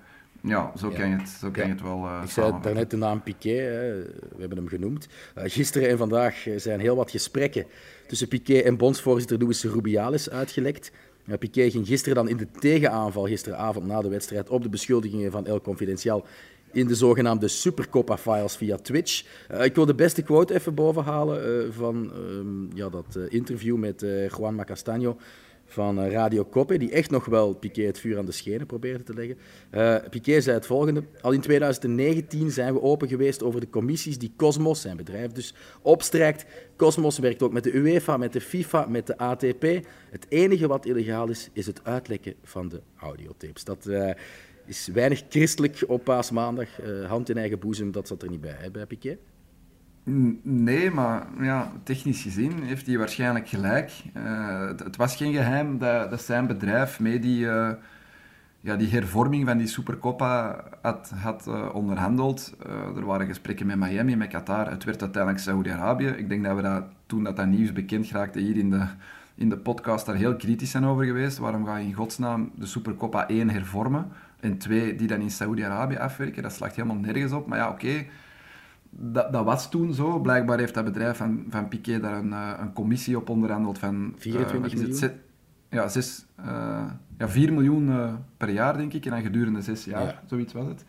Ja, 0.44 0.72
zo 0.78 0.90
Ja. 0.90 0.98
kan 0.98 1.10
je 1.10 1.16
het, 1.16 1.30
zo 1.30 1.50
kan 1.52 1.62
Ja. 1.62 1.68
je 1.68 1.74
het 1.74 1.82
wel 1.84 2.06
eh 2.06 2.20
Ik 2.24 2.30
zei 2.30 2.54
daarnet 2.62 2.90
de 2.90 2.98
naam 2.98 3.22
Piqué, 3.24 3.50
hè, 3.62 3.94
we 4.02 4.36
hebben 4.40 4.58
hem 4.58 4.68
genoemd. 4.68 5.08
Gisteren 5.36 5.90
en 5.90 5.98
vandaag 5.98 6.48
zijn 6.56 6.80
heel 6.80 6.96
wat 6.96 7.12
gesprekken 7.12 7.66
tussen 8.08 8.28
Piqué 8.28 8.58
en 8.60 8.78
bondsvoorzitter 8.78 9.38
Luis 9.44 9.64
Rubiales 9.64 10.30
uitgelekt. 10.30 10.92
Piqué 11.40 11.70
ging 11.70 11.88
gisteren 11.88 12.16
dan 12.16 12.30
in 12.30 12.38
de 12.38 12.48
tegenaanval, 12.60 13.26
gisteravond 13.26 13.86
na 13.86 14.02
de 14.02 14.10
wedstrijd, 14.10 14.50
op 14.50 14.64
de 14.64 14.70
beschuldigingen 14.70 15.32
van 15.32 15.46
El 15.46 15.62
Confidencial 15.62 16.26
in 16.72 16.88
de 16.88 16.96
zogenaamde 16.96 17.48
Supercopa-files 17.48 18.56
via 18.56 18.78
Twitch. 18.78 19.24
Eh, 19.48 19.66
ik 19.66 19.76
wil 19.76 19.86
de 19.86 19.96
beste 19.96 20.22
quote 20.22 20.54
even 20.54 20.74
bovenhalen 20.74 21.44
eh, 21.44 21.72
van 21.72 22.12
ehm, 22.14 22.78
ja, 22.78 22.90
dat 22.90 23.16
eh, 23.16 23.24
interview 23.30 23.78
met 23.78 24.06
Juan 24.38 24.56
Macastaño 24.56 25.16
van 25.72 26.00
eh, 26.00 26.12
Radio 26.12 26.46
Coppe, 26.46 26.78
die 26.78 26.92
echt 26.92 27.10
nog 27.10 27.26
wel 27.26 27.54
Piqué 27.54 27.84
het 27.84 28.00
vuur 28.00 28.18
aan 28.18 28.26
de 28.26 28.32
schenen 28.32 28.68
probeerde 28.68 29.04
te 29.04 29.14
leggen. 29.14 29.38
Eh, 29.70 29.96
Piqué 30.10 30.42
zei 30.42 30.56
het 30.56 30.66
volgende. 30.66 31.04
Al 31.22 31.32
in 31.32 31.42
2019 31.42 32.52
zijn 32.52 32.74
we 32.74 32.82
open 32.82 33.08
geweest 33.08 33.44
over 33.44 33.60
de 33.60 33.70
commissies 33.70 34.18
die 34.18 34.34
Cosmos, 34.38 34.82
zijn 34.82 34.98
bedrijf 34.98 35.32
dus, 35.32 35.54
opstrijkt. 35.82 36.46
Cosmos 36.76 37.20
werkt 37.20 37.44
ook 37.44 37.54
met 37.54 37.64
de 37.64 37.74
UEFA, 37.74 38.18
met 38.18 38.34
de 38.34 38.42
FIFA, 38.42 38.86
met 38.86 39.08
de 39.08 39.18
ATP. 39.18 39.64
Het 40.10 40.26
enige 40.30 40.68
wat 40.68 40.86
illegaal 40.86 41.30
is, 41.30 41.50
is 41.54 41.66
het 41.66 41.84
uitlekken 41.84 42.34
van 42.44 42.70
de 42.70 42.82
audiotapes. 43.00 43.64
Dat 43.64 43.86
eh, 43.86 44.12
is 44.66 44.88
weinig 44.94 45.24
christelijk 45.30 45.84
op 45.88 46.04
paasmaandag. 46.04 46.82
Eh, 46.82 47.10
hand 47.10 47.30
in 47.30 47.38
eigen 47.38 47.60
boezem, 47.60 47.92
dat 47.92 48.08
zat 48.08 48.22
er 48.22 48.30
niet 48.30 48.42
bij, 48.42 48.70
bij 48.72 48.86
Piqué. 48.86 49.18
Nee, 50.04 50.92
maar 50.92 51.28
ja, 51.40 51.72
technisch 51.84 52.22
gezien 52.22 52.64
heeft 52.64 52.88
hij 52.88 52.98
waarschijnlijk 52.98 53.48
gelijk. 53.48 53.92
Eh, 54.14 54.68
het, 54.68 54.96
was 54.96 55.16
geen 55.16 55.34
geheim 55.34 55.78
dat, 55.78 56.10
dat 56.10 56.22
zijn 56.22 56.48
bedrijf 56.48 57.00
mee 57.00 57.20
die, 57.20 57.50
eh, 57.50 57.72
ja, 58.60 58.76
die 58.76 58.90
hervorming 58.90 59.46
van 59.46 59.58
die 59.58 59.68
Supercoppa 59.68 60.64
had, 60.82 61.12
had 61.16 61.48
eh, 61.48 61.70
onderhandeld. 61.74 62.56
Er 62.96 63.06
waren 63.06 63.28
gesprekken 63.28 63.66
met 63.66 63.78
Miami, 63.78 64.16
met 64.16 64.28
Qatar. 64.28 64.70
Het 64.70 64.84
werd 64.84 65.02
uiteindelijk 65.02 65.44
Saoedi-Arabië. 65.44 66.08
Ik 66.08 66.30
denk 66.30 66.44
dat 66.44 66.56
we 66.56 66.62
dat, 66.62 66.84
toen 67.06 67.24
dat, 67.24 67.36
dat 67.36 67.48
nieuws 67.48 67.74
bekend 67.74 68.10
raakte 68.12 68.40
hier 68.40 68.58
in 68.58 68.70
de, 68.70 68.86
in 69.36 69.50
de 69.50 69.58
podcast 69.58 70.06
daar 70.06 70.16
heel 70.16 70.36
kritisch 70.36 70.72
zijn 70.72 70.86
over 70.86 71.06
geweest. 71.06 71.38
Waarom 71.38 71.66
ga 71.66 71.78
je 71.78 71.88
in 71.88 71.94
godsnaam 71.94 72.52
de 72.56 72.66
Supercoppa 72.66 73.28
1 73.28 73.50
hervormen? 73.50 74.08
En 74.40 74.58
twee, 74.58 74.96
die 74.96 75.08
dan 75.08 75.20
in 75.20 75.32
Saoedi-Arabië 75.32 75.98
afwerken? 75.98 76.44
Dat 76.44 76.54
slaagt 76.54 76.76
helemaal 76.76 76.98
nergens 76.98 77.32
op. 77.32 77.48
Maar 77.48 77.58
ja, 77.58 77.70
oké 77.70 78.06
dat, 78.92 79.34
dat 79.34 79.46
was 79.46 79.70
toen 79.70 79.94
zo. 79.94 80.20
Blijkbaar 80.20 80.60
heeft 80.60 80.74
dat 80.74 80.84
bedrijf 80.84 81.18
van, 81.18 81.44
van 81.50 81.68
Piqué 81.68 82.00
daar 82.00 82.18
een, 82.18 82.34
eh, 82.34 82.52
een 82.60 82.74
commissie 82.74 83.18
op 83.18 83.30
onderhandeld 83.30 83.80
van... 83.80 84.14
eh, 84.16 84.22
24 84.22 84.62
wat 84.62 84.72
is 84.90 85.02
het? 85.02 85.12
miljoen? 85.12 85.20
Ja, 85.70 85.88
zes, 85.88 86.26
eh, 86.36 86.86
ja, 87.18 87.30
4 87.30 87.54
miljoen 87.54 87.90
eh, 87.90 88.14
per 88.38 88.50
jaar, 88.50 88.78
denk 88.78 88.94
ik. 88.94 89.06
En 89.06 89.12
dan 89.12 89.22
gedurende 89.22 89.62
zes 89.62 89.86
jaar, 89.86 90.04
Ja. 90.04 90.22
zoiets 90.26 90.54
was 90.54 90.66
het. 90.68 90.86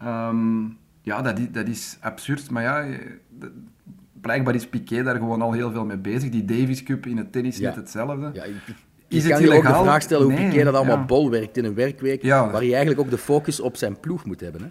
Ehm, 0.00 0.62
ja, 1.02 1.22
dat 1.22 1.38
is, 1.38 1.46
dat 1.52 1.68
is 1.68 1.98
absurd. 2.00 2.50
Maar 2.50 2.62
ja, 2.62 2.78
je- 2.80 3.18
dat- 3.38 3.50
blijkbaar 4.20 4.54
is 4.54 4.68
Piqué 4.68 5.02
daar 5.02 5.16
gewoon 5.16 5.42
al 5.42 5.52
heel 5.52 5.70
veel 5.70 5.84
mee 5.84 5.96
bezig. 5.98 6.30
Die 6.30 6.44
Davis 6.44 6.82
Cup 6.82 7.06
in 7.06 7.16
het 7.16 7.32
tennis 7.32 7.56
Ja. 7.58 7.66
net 7.68 7.76
hetzelfde. 7.76 8.30
Ja, 8.32 8.44
ik, 8.44 8.54
Is 9.08 9.22
je 9.22 9.28
kan 9.30 9.40
je 9.42 9.52
ook 9.56 9.62
de 9.62 9.68
vraag 9.68 10.02
stellen 10.02 10.24
hoe 10.24 10.32
Nee, 10.32 10.48
Piqué 10.48 10.64
dat 10.64 10.74
allemaal 10.74 10.96
ja. 10.96 11.04
bolwerkt 11.04 11.56
in 11.56 11.64
een 11.64 11.74
werkweek, 11.74 12.22
waar 12.22 12.52
hij 12.52 12.60
eigenlijk 12.60 13.00
ook 13.00 13.10
de 13.10 13.18
focus 13.18 13.60
op 13.60 13.76
zijn 13.76 14.00
ploeg 14.00 14.24
moet 14.24 14.40
hebben. 14.40 14.60
Hè? 14.62 14.68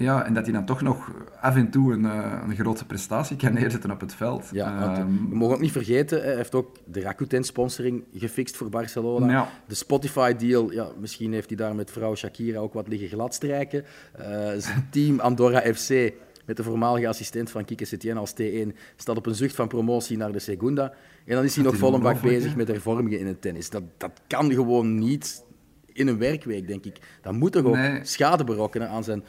Ja, 0.00 0.24
en 0.26 0.34
dat 0.34 0.44
hij 0.44 0.52
dan 0.52 0.64
toch 0.64 0.82
nog 0.82 1.10
af 1.40 1.56
en 1.56 1.70
toe 1.70 1.92
een, 1.92 2.04
eh, 2.04 2.42
een 2.48 2.54
grote 2.56 2.84
prestatie 2.86 3.36
kan 3.36 3.52
neerzetten 3.52 3.90
op 3.90 4.00
het 4.00 4.14
veld. 4.14 4.48
Ja, 4.52 4.96
Ehm, 4.96 5.06
we 5.28 5.36
mogen 5.36 5.54
ook 5.54 5.60
niet 5.60 5.72
vergeten, 5.72 6.22
hij 6.22 6.36
heeft 6.36 6.54
ook 6.54 6.76
de 6.84 7.00
Rakuten-sponsoring 7.00 8.04
gefixt 8.14 8.56
voor 8.56 8.68
Barcelona. 8.68 9.30
Ja. 9.32 9.48
De 9.66 9.74
Spotify-deal, 9.74 10.72
ja, 10.72 10.88
misschien 11.00 11.32
heeft 11.32 11.48
hij 11.48 11.56
daar 11.56 11.74
met 11.74 11.90
vrouw 11.90 12.14
Shakira 12.14 12.58
ook 12.58 12.72
wat 12.72 12.88
liggen 12.88 13.08
gladstrijken. 13.08 13.84
Eh, 14.12 14.26
zijn 14.58 14.88
team 14.90 15.20
Andorra 15.20 15.74
FC, 15.74 16.12
met 16.46 16.56
de 16.56 16.62
voormalige 16.62 17.08
assistent 17.08 17.50
van 17.50 17.64
Kike 17.64 17.84
Setien 17.84 18.16
als 18.16 18.32
T1, 18.32 18.72
staat 18.96 19.16
op 19.16 19.26
een 19.26 19.34
zucht 19.34 19.54
van 19.54 19.68
promotie 19.68 20.16
naar 20.16 20.32
de 20.32 20.38
Segunda. 20.38 20.92
En 21.26 21.34
dan 21.34 21.44
is 21.44 21.54
hij 21.54 21.64
Dat 21.64 21.72
nog 21.72 21.82
is 21.82 21.86
vol 21.88 21.94
een 21.96 22.02
bak 22.02 22.20
bezig 22.20 22.56
met 22.56 22.68
hervormingen 22.68 23.18
in 23.18 23.26
het 23.26 23.40
tennis. 23.42 23.70
Dat, 23.70 23.82
dat 23.96 24.20
kan 24.26 24.52
gewoon 24.52 24.98
niet 24.98 25.44
in 25.92 26.08
een 26.08 26.18
werkweek, 26.18 26.66
denk 26.66 26.84
ik. 26.84 26.96
Dat 27.22 27.32
moet 27.32 27.52
toch 27.52 27.64
ook 27.64 27.74
Nee. 27.74 27.98
schade 28.02 28.44
berokkenen 28.44 28.88
aan 28.88 29.04
zijn 29.04 29.24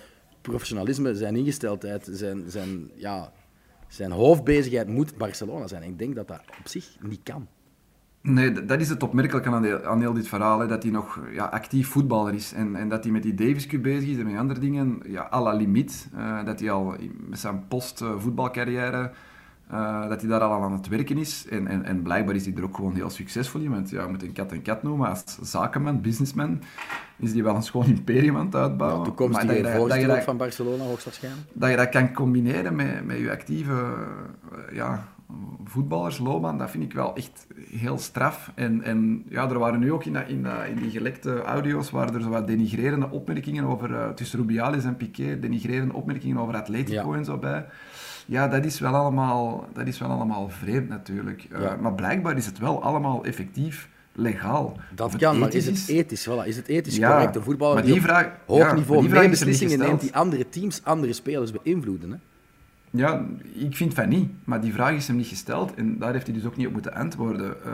professionalisme, 0.49 1.15
zijn 1.15 1.35
ingesteldheid, 1.35 2.09
zijn, 2.11 2.43
zijn, 2.47 2.89
ja, 2.95 3.31
zijn 3.87 4.11
hoofdbezigheid 4.11 4.87
moet 4.87 5.17
Barcelona 5.17 5.67
zijn. 5.67 5.83
Ik 5.83 5.99
denk 5.99 6.15
dat 6.15 6.27
dat 6.27 6.41
op 6.59 6.67
zich 6.67 6.97
niet 7.01 7.23
kan. 7.23 7.47
Nee, 8.21 8.65
dat 8.65 8.79
is 8.79 8.89
het 8.89 9.03
opmerkelijke 9.03 9.49
aan, 9.49 9.85
aan 9.85 9.99
heel 9.99 10.13
dit 10.13 10.27
verhaal. 10.27 10.59
Hè, 10.59 10.67
dat 10.67 10.83
hij 10.83 10.91
nog 10.91 11.19
ja, 11.33 11.45
actief 11.45 11.87
voetballer 11.87 12.33
is. 12.33 12.53
En, 12.53 12.75
en 12.75 12.89
dat 12.89 13.03
hij 13.03 13.13
met 13.13 13.23
die 13.23 13.33
Davis 13.33 13.67
Cup 13.67 13.83
bezig 13.83 14.09
is 14.09 14.17
en 14.17 14.25
met 14.25 14.37
andere 14.37 14.59
dingen. 14.59 14.99
Ja, 15.05 15.27
à 15.31 15.41
la 15.41 15.53
limiet. 15.53 16.09
Eh, 16.15 16.45
dat 16.45 16.59
hij 16.59 16.71
al 16.71 16.95
met 17.27 17.39
zijn 17.39 17.67
post-voetbalcarrière... 17.67 19.11
eh, 19.69 20.09
dat 20.09 20.21
hij 20.21 20.29
daar 20.29 20.41
al 20.41 20.63
aan 20.63 20.71
het 20.71 20.87
werken 20.87 21.17
is. 21.17 21.45
En, 21.49 21.67
en, 21.67 21.83
en 21.83 22.01
blijkbaar 22.01 22.35
is 22.35 22.45
hij 22.45 22.53
er 22.55 22.63
ook 22.63 22.75
gewoon 22.75 22.95
heel 22.95 23.09
succesvol 23.09 23.61
in. 23.61 23.69
Want 23.69 23.89
ja, 23.89 24.03
je 24.03 24.09
moet 24.09 24.23
een 24.23 24.33
kat 24.33 24.51
en 24.51 24.61
kat 24.61 24.83
noemen. 24.83 25.09
Als 25.09 25.37
zakenman, 25.41 26.01
businessman, 26.01 26.61
is 27.17 27.33
hij 27.33 27.43
wel 27.43 27.55
een 27.55 27.63
schoon 27.63 27.85
imperium 27.85 28.37
aan 28.37 28.45
het 28.45 28.55
uitbouwen. 28.55 28.99
Ja, 28.99 29.05
toekomstige 29.05 29.53
je 29.99 30.11
ook 30.11 30.21
van 30.21 30.37
Barcelona, 30.37 30.83
hoogstwaarschijnlijk. 30.83 31.47
dat 31.53 31.69
je 31.69 31.75
dat 31.75 31.89
kan 31.89 32.13
combineren 32.13 32.75
met, 32.75 33.05
met 33.05 33.17
je 33.17 33.31
actieve 33.31 33.73
eh, 33.73 34.75
ja, 34.75 35.07
voetballersloopbaan, 35.63 36.57
dat 36.57 36.71
vind 36.71 36.83
ik 36.83 36.93
wel 36.93 37.15
echt 37.15 37.47
heel 37.71 37.97
straf. 37.97 38.51
En, 38.55 38.83
en 38.83 39.25
ja, 39.29 39.49
er 39.49 39.59
waren 39.59 39.79
nu 39.79 39.91
ook 39.91 40.05
in, 40.05 40.13
dat, 40.13 40.27
in, 40.27 40.43
dat, 40.43 40.65
in 40.69 40.75
die 40.75 40.91
gelekte 40.91 41.41
audio's 41.41 41.89
waren 41.89 42.13
er 42.13 42.21
zo 42.21 42.29
wat 42.29 42.47
denigrerende 42.47 43.09
opmerkingen 43.09 43.65
over, 43.65 43.95
eh, 43.95 44.09
tussen 44.09 44.39
Rubiales 44.39 44.83
en 44.83 44.97
Piqué, 44.97 45.39
denigrerende 45.39 45.93
opmerkingen 45.93 46.37
over 46.37 46.55
Atletico 46.55 47.11
Ja. 47.11 47.17
en 47.17 47.25
zo 47.25 47.37
bij. 47.37 47.65
Ja, 48.29 48.47
dat 48.47 48.65
is 48.65 48.79
wel 48.79 48.95
allemaal, 48.95 49.67
dat 49.73 49.87
is 49.87 49.99
wel 49.99 50.09
allemaal 50.09 50.49
vreemd 50.49 50.89
natuurlijk. 50.89 51.47
Eh. 51.51 51.75
Maar 51.79 51.93
blijkbaar 51.93 52.37
is 52.37 52.45
het 52.45 52.57
wel 52.57 52.83
allemaal 52.83 53.23
effectief 53.25 53.89
legaal. 54.11 54.77
Dat 54.95 55.15
kan, 55.15 55.39
maar 55.39 55.53
is 55.53 55.65
het 55.65 55.87
ethisch? 55.87 56.29
Voilà. 56.29 56.45
Is 56.47 56.55
het 56.55 56.67
ethisch 56.67 56.95
Ja, 56.95 57.11
correct? 57.11 57.35
Een 57.35 57.43
voetballer 57.43 57.73
maar 57.73 57.83
die 57.83 57.91
die 57.93 58.01
op 58.01 58.07
vraag- 58.07 58.31
hoog 58.45 58.57
ja, 58.59 58.73
niveau 58.73 59.01
die 59.01 59.09
meer 59.09 59.29
beslissingen 59.29 59.79
neemt 59.79 60.01
die 60.01 60.15
andere 60.15 60.49
teams, 60.49 60.83
andere 60.83 61.13
spelers 61.13 61.51
beïnvloeden. 61.51 62.11
Hè? 62.11 62.17
Ja, 62.89 63.25
ik 63.53 63.75
vind 63.75 63.93
van 63.93 64.09
niet. 64.09 64.29
Maar 64.43 64.61
die 64.61 64.73
vraag 64.73 64.95
is 64.95 65.07
hem 65.07 65.15
niet 65.15 65.27
gesteld 65.27 65.73
en 65.75 65.97
daar 65.97 66.13
heeft 66.13 66.25
hij 66.27 66.35
dus 66.35 66.45
ook 66.45 66.57
niet 66.57 66.67
op 66.67 66.73
moeten 66.73 66.93
antwoorden. 66.93 67.63
Eh, 67.65 67.71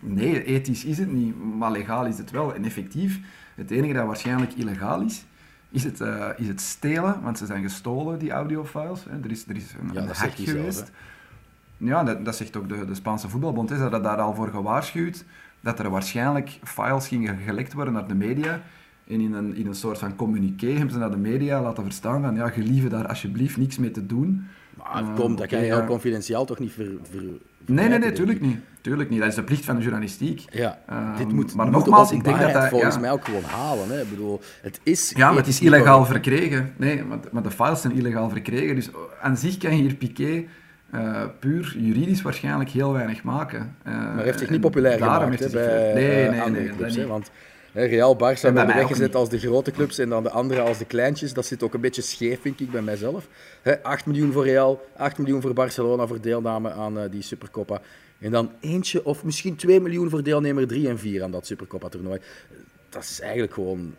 nee, 0.00 0.44
ethisch 0.44 0.84
is 0.84 0.98
het 0.98 1.12
niet, 1.12 1.34
maar 1.58 1.70
legaal 1.70 2.06
is 2.06 2.18
het 2.18 2.30
wel. 2.30 2.54
En 2.54 2.64
effectief, 2.64 3.20
het 3.54 3.70
enige 3.70 3.92
dat 3.92 4.06
waarschijnlijk 4.06 4.52
illegaal 4.52 5.00
is, 5.02 5.24
is 5.74 5.84
het, 5.84 6.00
eh, 6.00 6.28
is 6.36 6.48
het 6.48 6.60
stelen, 6.60 7.22
want 7.22 7.38
ze 7.38 7.46
zijn 7.46 7.62
gestolen, 7.62 8.18
die 8.18 8.30
audiofiles. 8.30 9.04
Hè. 9.08 9.18
Er 9.22 9.30
is, 9.30 9.48
er 9.48 9.56
is 9.56 9.74
een, 9.80 9.90
Ja, 9.92 10.00
een 10.00 10.06
dat 10.06 10.16
hack 10.16 10.24
zegt 10.26 10.36
hij 10.36 10.46
zelf, 10.46 10.58
geweest. 10.58 10.90
ja, 11.76 12.04
dat, 12.04 12.24
dat 12.24 12.36
zegt 12.36 12.56
ook 12.56 12.68
de, 12.68 12.84
de 12.84 12.94
Spaanse 12.94 13.28
voetbalbond. 13.28 13.68
Ze 13.68 13.74
hadden 13.76 14.02
daar 14.02 14.16
al 14.20 14.34
voor 14.34 14.48
gewaarschuwd 14.48 15.24
dat 15.60 15.78
er 15.78 15.90
waarschijnlijk 15.90 16.58
files 16.62 17.08
gingen 17.08 17.36
gelekt 17.38 17.72
worden 17.72 17.94
naar 17.94 18.08
de 18.08 18.14
media. 18.14 18.60
En 19.06 19.20
in 19.20 19.32
een, 19.32 19.54
in 19.54 19.66
een 19.66 19.74
soort 19.74 19.98
van 19.98 20.16
communiqué 20.16 20.70
hebben 20.72 20.90
ze 20.90 20.98
naar 20.98 21.10
de 21.10 21.16
media 21.16 21.62
laten 21.62 21.82
verstaan 21.84 22.22
van 22.22 22.34
ja, 22.34 22.48
gelieve 22.48 22.88
daar 22.88 23.06
alsjeblieft 23.08 23.56
niks 23.56 23.78
mee 23.78 23.90
te 23.90 24.06
doen. 24.06 24.46
Maar 24.92 25.02
Eh, 25.02 25.14
kom, 25.14 25.36
dat 25.36 25.46
kan 25.46 25.58
je 25.58 25.64
heel 25.64 25.84
confidentieel 25.84 26.44
toch 26.44 26.58
niet 26.58 26.72
ver, 26.72 26.88
ver- 27.10 27.22
Nee, 27.66 27.88
nee, 27.88 27.98
nee, 27.98 28.12
tuurlijk 28.12 28.40
niet. 28.40 28.58
Tuurlijk 28.80 29.10
niet. 29.10 29.18
Dat 29.20 29.28
is 29.28 29.34
de 29.34 29.42
plicht 29.42 29.64
van 29.64 29.76
de 29.76 29.82
journalistiek. 29.82 30.44
Ja, 30.50 30.78
Ehm, 30.88 31.16
dit 31.16 31.32
moet, 31.32 31.54
maar 31.54 31.70
nogmaals, 31.70 32.08
de 32.08 32.14
ik 32.14 32.24
denk 32.24 32.40
dat 32.40 32.52
dat... 32.52 32.68
volgens 32.68 32.94
ja. 32.94 33.00
mij 33.00 33.10
ook 33.10 33.24
gewoon 33.24 33.42
halen. 33.42 33.88
Hè? 33.88 34.00
Ik 34.00 34.10
bedoel, 34.10 34.40
het 34.62 34.80
is 34.82 35.12
Ja, 35.16 35.28
maar 35.28 35.36
het 35.36 35.46
is 35.46 35.60
illegaal 35.60 36.04
verkregen. 36.04 36.72
Nee, 36.76 37.04
maar, 37.04 37.18
maar 37.32 37.42
de 37.42 37.50
files 37.50 37.80
zijn 37.80 37.92
illegaal 37.96 38.28
verkregen. 38.30 38.74
Dus 38.74 38.90
aan 39.20 39.36
zich 39.36 39.56
kan 39.56 39.76
je 39.76 39.82
hier 39.82 39.94
Piqué 39.94 40.44
eh, 40.90 41.22
puur 41.40 41.74
juridisch 41.78 42.22
waarschijnlijk 42.22 42.70
heel 42.70 42.92
weinig 42.92 43.22
maken. 43.22 43.76
Eh, 43.82 43.92
Maar 43.92 44.24
heeft 44.24 44.38
zich 44.38 44.50
niet 44.50 44.60
populair 44.60 44.98
gemaakt 44.98 45.40
heeft 45.40 45.52
bij 45.52 45.92
Nee, 45.94 46.28
nee, 46.28 46.50
nee, 46.50 46.70
clubs. 46.76 47.04
Want 47.06 47.30
Real, 47.74 48.14
Barça 48.14 48.52
werden 48.52 48.74
weggezet 48.74 49.14
als 49.14 49.28
de 49.28 49.38
grote 49.38 49.70
clubs 49.70 49.98
en 49.98 50.08
dan 50.08 50.22
de 50.22 50.30
andere 50.30 50.60
als 50.60 50.78
de 50.78 50.84
kleintjes. 50.84 51.32
Dat 51.32 51.46
zit 51.46 51.62
ook 51.62 51.74
een 51.74 51.80
beetje 51.80 52.02
scheef, 52.02 52.40
vind 52.40 52.60
ik, 52.60 52.70
bij 52.70 52.82
mijzelf. 52.82 53.28
8 53.82 54.06
miljoen 54.06 54.32
voor 54.32 54.44
Real, 54.44 54.86
8 54.96 55.18
miljoen 55.18 55.40
voor 55.40 55.52
Barcelona 55.52 56.06
voor 56.06 56.20
deelname 56.20 56.70
aan 56.70 57.08
die 57.08 57.22
Supercoppa. 57.22 57.80
En 58.18 58.30
dan 58.30 58.50
eentje 58.60 59.04
of 59.04 59.24
misschien 59.24 59.56
2 59.56 59.80
miljoen 59.80 60.10
voor 60.10 60.22
deelnemer 60.22 60.66
3 60.66 60.88
en 60.88 60.98
4 60.98 61.22
aan 61.22 61.30
dat 61.30 61.46
Supercoppa-toernooi. 61.46 62.20
Dat 62.88 63.02
is 63.02 63.20
eigenlijk 63.20 63.52
gewoon 63.54 63.94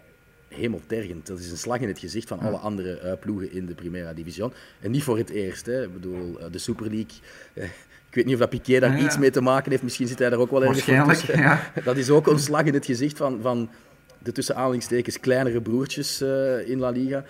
hemeltergend. 0.48 1.28
Dat 1.28 1.40
is 1.40 1.52
een 1.52 1.58
slag 1.58 1.80
in 1.80 1.88
het 1.88 2.00
gezicht 2.00 2.28
van 2.28 2.40
alle 2.40 2.58
andere 2.58 3.02
uh, 3.04 3.12
ploegen 3.20 3.52
in 3.52 3.66
de 3.66 3.74
Primera 3.74 4.14
Division. 4.14 4.54
En 4.80 4.92
niet 4.92 5.04
voor 5.04 5.18
het 5.18 5.30
eerst. 5.30 5.66
Hè. 5.66 5.84
Ik 5.84 5.94
bedoel, 5.94 6.40
uh, 6.40 6.46
de 6.52 6.58
Super 6.58 6.86
League. 6.86 7.70
Ik 8.16 8.22
weet 8.22 8.34
niet 8.34 8.42
of 8.42 8.50
dat 8.50 8.62
Piqué 8.62 8.80
daar 8.80 9.00
iets 9.00 9.18
mee 9.18 9.30
te 9.30 9.42
maken 9.42 9.72
heeft. 9.72 9.84
Misschien 9.84 10.08
zit 10.08 10.20
hij 10.20 10.30
daar 10.30 10.40
ook 10.40 10.52
wel 10.52 10.64
ergens 10.64 10.86
Waarschijnlijk, 10.86 11.36
ja. 11.36 11.72
Dat 11.84 11.98
is 11.98 12.10
ook 12.10 12.28
een 12.28 12.40
slag 12.40 12.64
in 12.64 12.74
het 12.74 12.86
gezicht 12.86 13.18
van, 13.18 13.42
van 13.42 13.70
de 14.20 14.32
tussen 14.32 14.56
aanhalingstekens 14.56 15.20
kleinere 15.20 15.62
broertjes 15.62 16.22
in 16.66 16.80
La 16.80 16.90
Liga. 16.90 17.24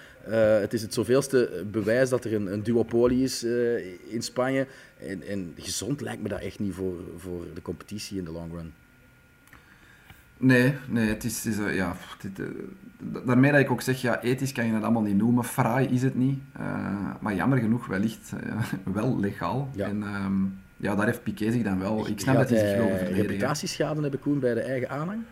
het 0.61 0.73
is 0.73 0.81
het 0.81 0.93
zoveelste 0.93 1.65
bewijs 1.71 2.09
dat 2.09 2.25
er 2.25 2.33
een, 2.33 2.53
een 2.53 2.63
duopolie 2.63 3.23
is 3.23 3.43
in 4.07 4.21
Spanje. 4.21 4.67
En, 4.97 5.27
en 5.27 5.53
gezond 5.57 6.01
lijkt 6.01 6.21
me 6.21 6.29
dat 6.29 6.39
echt 6.39 6.59
niet 6.59 6.73
voor, 6.73 6.95
voor 7.17 7.45
de 7.53 7.61
competitie 7.61 8.17
in 8.17 8.25
de 8.25 8.31
long 8.31 8.51
run. 8.53 8.73
Nee, 10.37 10.73
nee, 10.87 11.07
het 11.07 11.23
is, 11.23 11.45
is 11.45 11.55
ja, 11.71 11.95
dit, 12.21 12.47
daarmee 13.25 13.51
dat 13.51 13.59
ik 13.59 13.71
ook 13.71 13.81
zeg, 13.81 14.01
ja, 14.01 14.21
ethisch 14.21 14.51
kan 14.51 14.65
je 14.65 14.71
dat 14.71 14.83
allemaal 14.83 15.01
niet 15.01 15.17
noemen, 15.17 15.43
fraai 15.43 15.87
is 15.87 16.01
het 16.01 16.15
niet, 16.15 16.39
maar 17.19 17.35
jammer 17.35 17.57
genoeg 17.57 17.87
wellicht 17.87 18.31
wel 18.93 19.19
legaal. 19.19 19.69
Ja. 19.75 19.87
En 19.87 20.03
um, 20.03 20.63
ja, 20.85 20.95
daar 20.95 21.05
heeft 21.05 21.23
Piqué 21.23 21.51
zich 21.51 21.63
dan 21.63 21.79
wel, 21.79 22.07
ik 22.07 22.19
snap 22.19 22.35
dat 22.35 22.49
hij 22.49 22.59
zich 22.59 22.77
wil 22.77 22.87
verdedigen. 22.87 23.27
reputatieschade 23.27 24.01
hebben 24.01 24.19
Koen 24.19 24.39
bij 24.39 24.53
de 24.53 24.61
eigen 24.61 24.89
aanhang? 24.89 25.23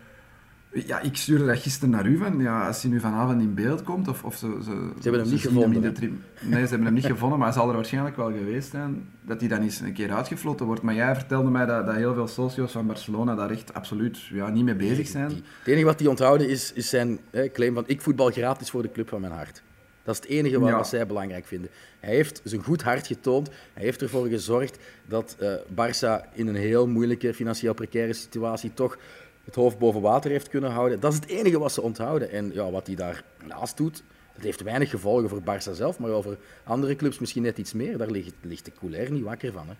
Ja, 0.86 1.00
ik 1.00 1.16
stuurde 1.16 1.46
dat 1.46 1.58
gisteren 1.58 1.90
naar 1.90 2.06
u 2.06 2.16
van, 2.16 2.38
ja, 2.38 2.66
als 2.66 2.82
hij 2.82 2.90
nu 2.90 3.00
vanavond 3.00 3.40
in 3.40 3.54
beeld 3.54 3.82
komt, 3.82 4.08
of, 4.08 4.24
of 4.24 4.36
ze, 4.36 4.58
ze, 4.64 4.70
ze 5.00 5.02
hebben 5.02 5.20
hem 5.20 5.30
niet 5.30 5.40
gevonden. 5.40 5.82
Hem 5.82 6.22
nee, 6.40 6.62
ze 6.62 6.68
hebben 6.68 6.84
hem 6.84 6.94
niet 6.94 7.06
gevonden, 7.06 7.38
maar 7.38 7.48
hij 7.48 7.56
zal 7.56 7.68
er 7.68 7.74
waarschijnlijk 7.74 8.16
wel 8.16 8.32
geweest 8.32 8.70
zijn, 8.70 9.08
dat 9.20 9.40
hij 9.40 9.48
dan 9.48 9.62
eens 9.62 9.80
een 9.80 9.92
keer 9.92 10.12
uitgefloten 10.12 10.66
wordt. 10.66 10.82
Maar 10.82 10.94
jij 10.94 11.14
vertelde 11.14 11.50
mij 11.50 11.66
dat, 11.66 11.86
dat 11.86 11.94
heel 11.94 12.14
veel 12.14 12.28
socio's 12.28 12.72
van 12.72 12.86
Barcelona 12.86 13.34
daar 13.34 13.50
echt 13.50 13.74
absoluut 13.74 14.24
ja, 14.24 14.48
niet 14.48 14.64
mee 14.64 14.74
bezig 14.74 15.06
zijn. 15.06 15.30
Het 15.30 15.66
enige 15.66 15.84
wat 15.84 15.98
die 15.98 16.08
onthouden 16.08 16.48
is, 16.48 16.72
is 16.72 16.88
zijn 16.88 17.18
hè, 17.30 17.48
claim 17.48 17.74
van 17.74 17.84
ik 17.86 18.00
voetbal 18.00 18.30
gratis 18.30 18.70
voor 18.70 18.82
de 18.82 18.92
club 18.92 19.08
van 19.08 19.20
mijn 19.20 19.32
hart. 19.32 19.62
Dat 20.04 20.14
is 20.14 20.20
het 20.20 20.30
enige 20.30 20.60
wat, 20.60 20.68
ja. 20.68 20.76
wat 20.76 20.88
zij 20.88 21.06
belangrijk 21.06 21.46
vinden. 21.46 21.70
Hij 22.00 22.14
heeft 22.14 22.40
zijn 22.44 22.62
goed 22.62 22.82
hart 22.82 23.06
getoond. 23.06 23.48
Hij 23.72 23.82
heeft 23.82 24.02
ervoor 24.02 24.28
gezorgd 24.28 24.78
dat 25.06 25.36
uh, 25.40 25.54
Barça 25.54 26.32
in 26.32 26.46
een 26.46 26.54
heel 26.54 26.86
moeilijke, 26.86 27.34
financieel 27.34 27.74
precaire 27.74 28.12
situatie 28.12 28.74
toch 28.74 28.98
het 29.44 29.54
hoofd 29.54 29.78
boven 29.78 30.00
water 30.00 30.30
heeft 30.30 30.48
kunnen 30.48 30.70
houden. 30.70 31.00
Dat 31.00 31.12
is 31.12 31.18
het 31.18 31.28
enige 31.28 31.58
wat 31.58 31.72
ze 31.72 31.82
onthouden. 31.82 32.30
En 32.30 32.50
ja, 32.52 32.70
wat 32.70 32.86
hij 32.86 32.96
daarnaast 32.96 33.76
doet, 33.76 34.02
dat 34.34 34.44
heeft 34.44 34.62
weinig 34.62 34.90
gevolgen 34.90 35.28
voor 35.28 35.40
Barça 35.40 35.72
zelf, 35.72 35.98
maar 35.98 36.10
over 36.10 36.38
andere 36.64 36.96
clubs 36.96 37.18
misschien 37.18 37.42
net 37.42 37.58
iets 37.58 37.72
meer. 37.72 37.98
Daar 37.98 38.10
ligt, 38.10 38.34
ligt 38.40 38.64
de 38.64 38.72
couleur 38.78 39.12
niet 39.12 39.22
wakker 39.22 39.52
van. 39.52 39.68
Hè. 39.68 39.74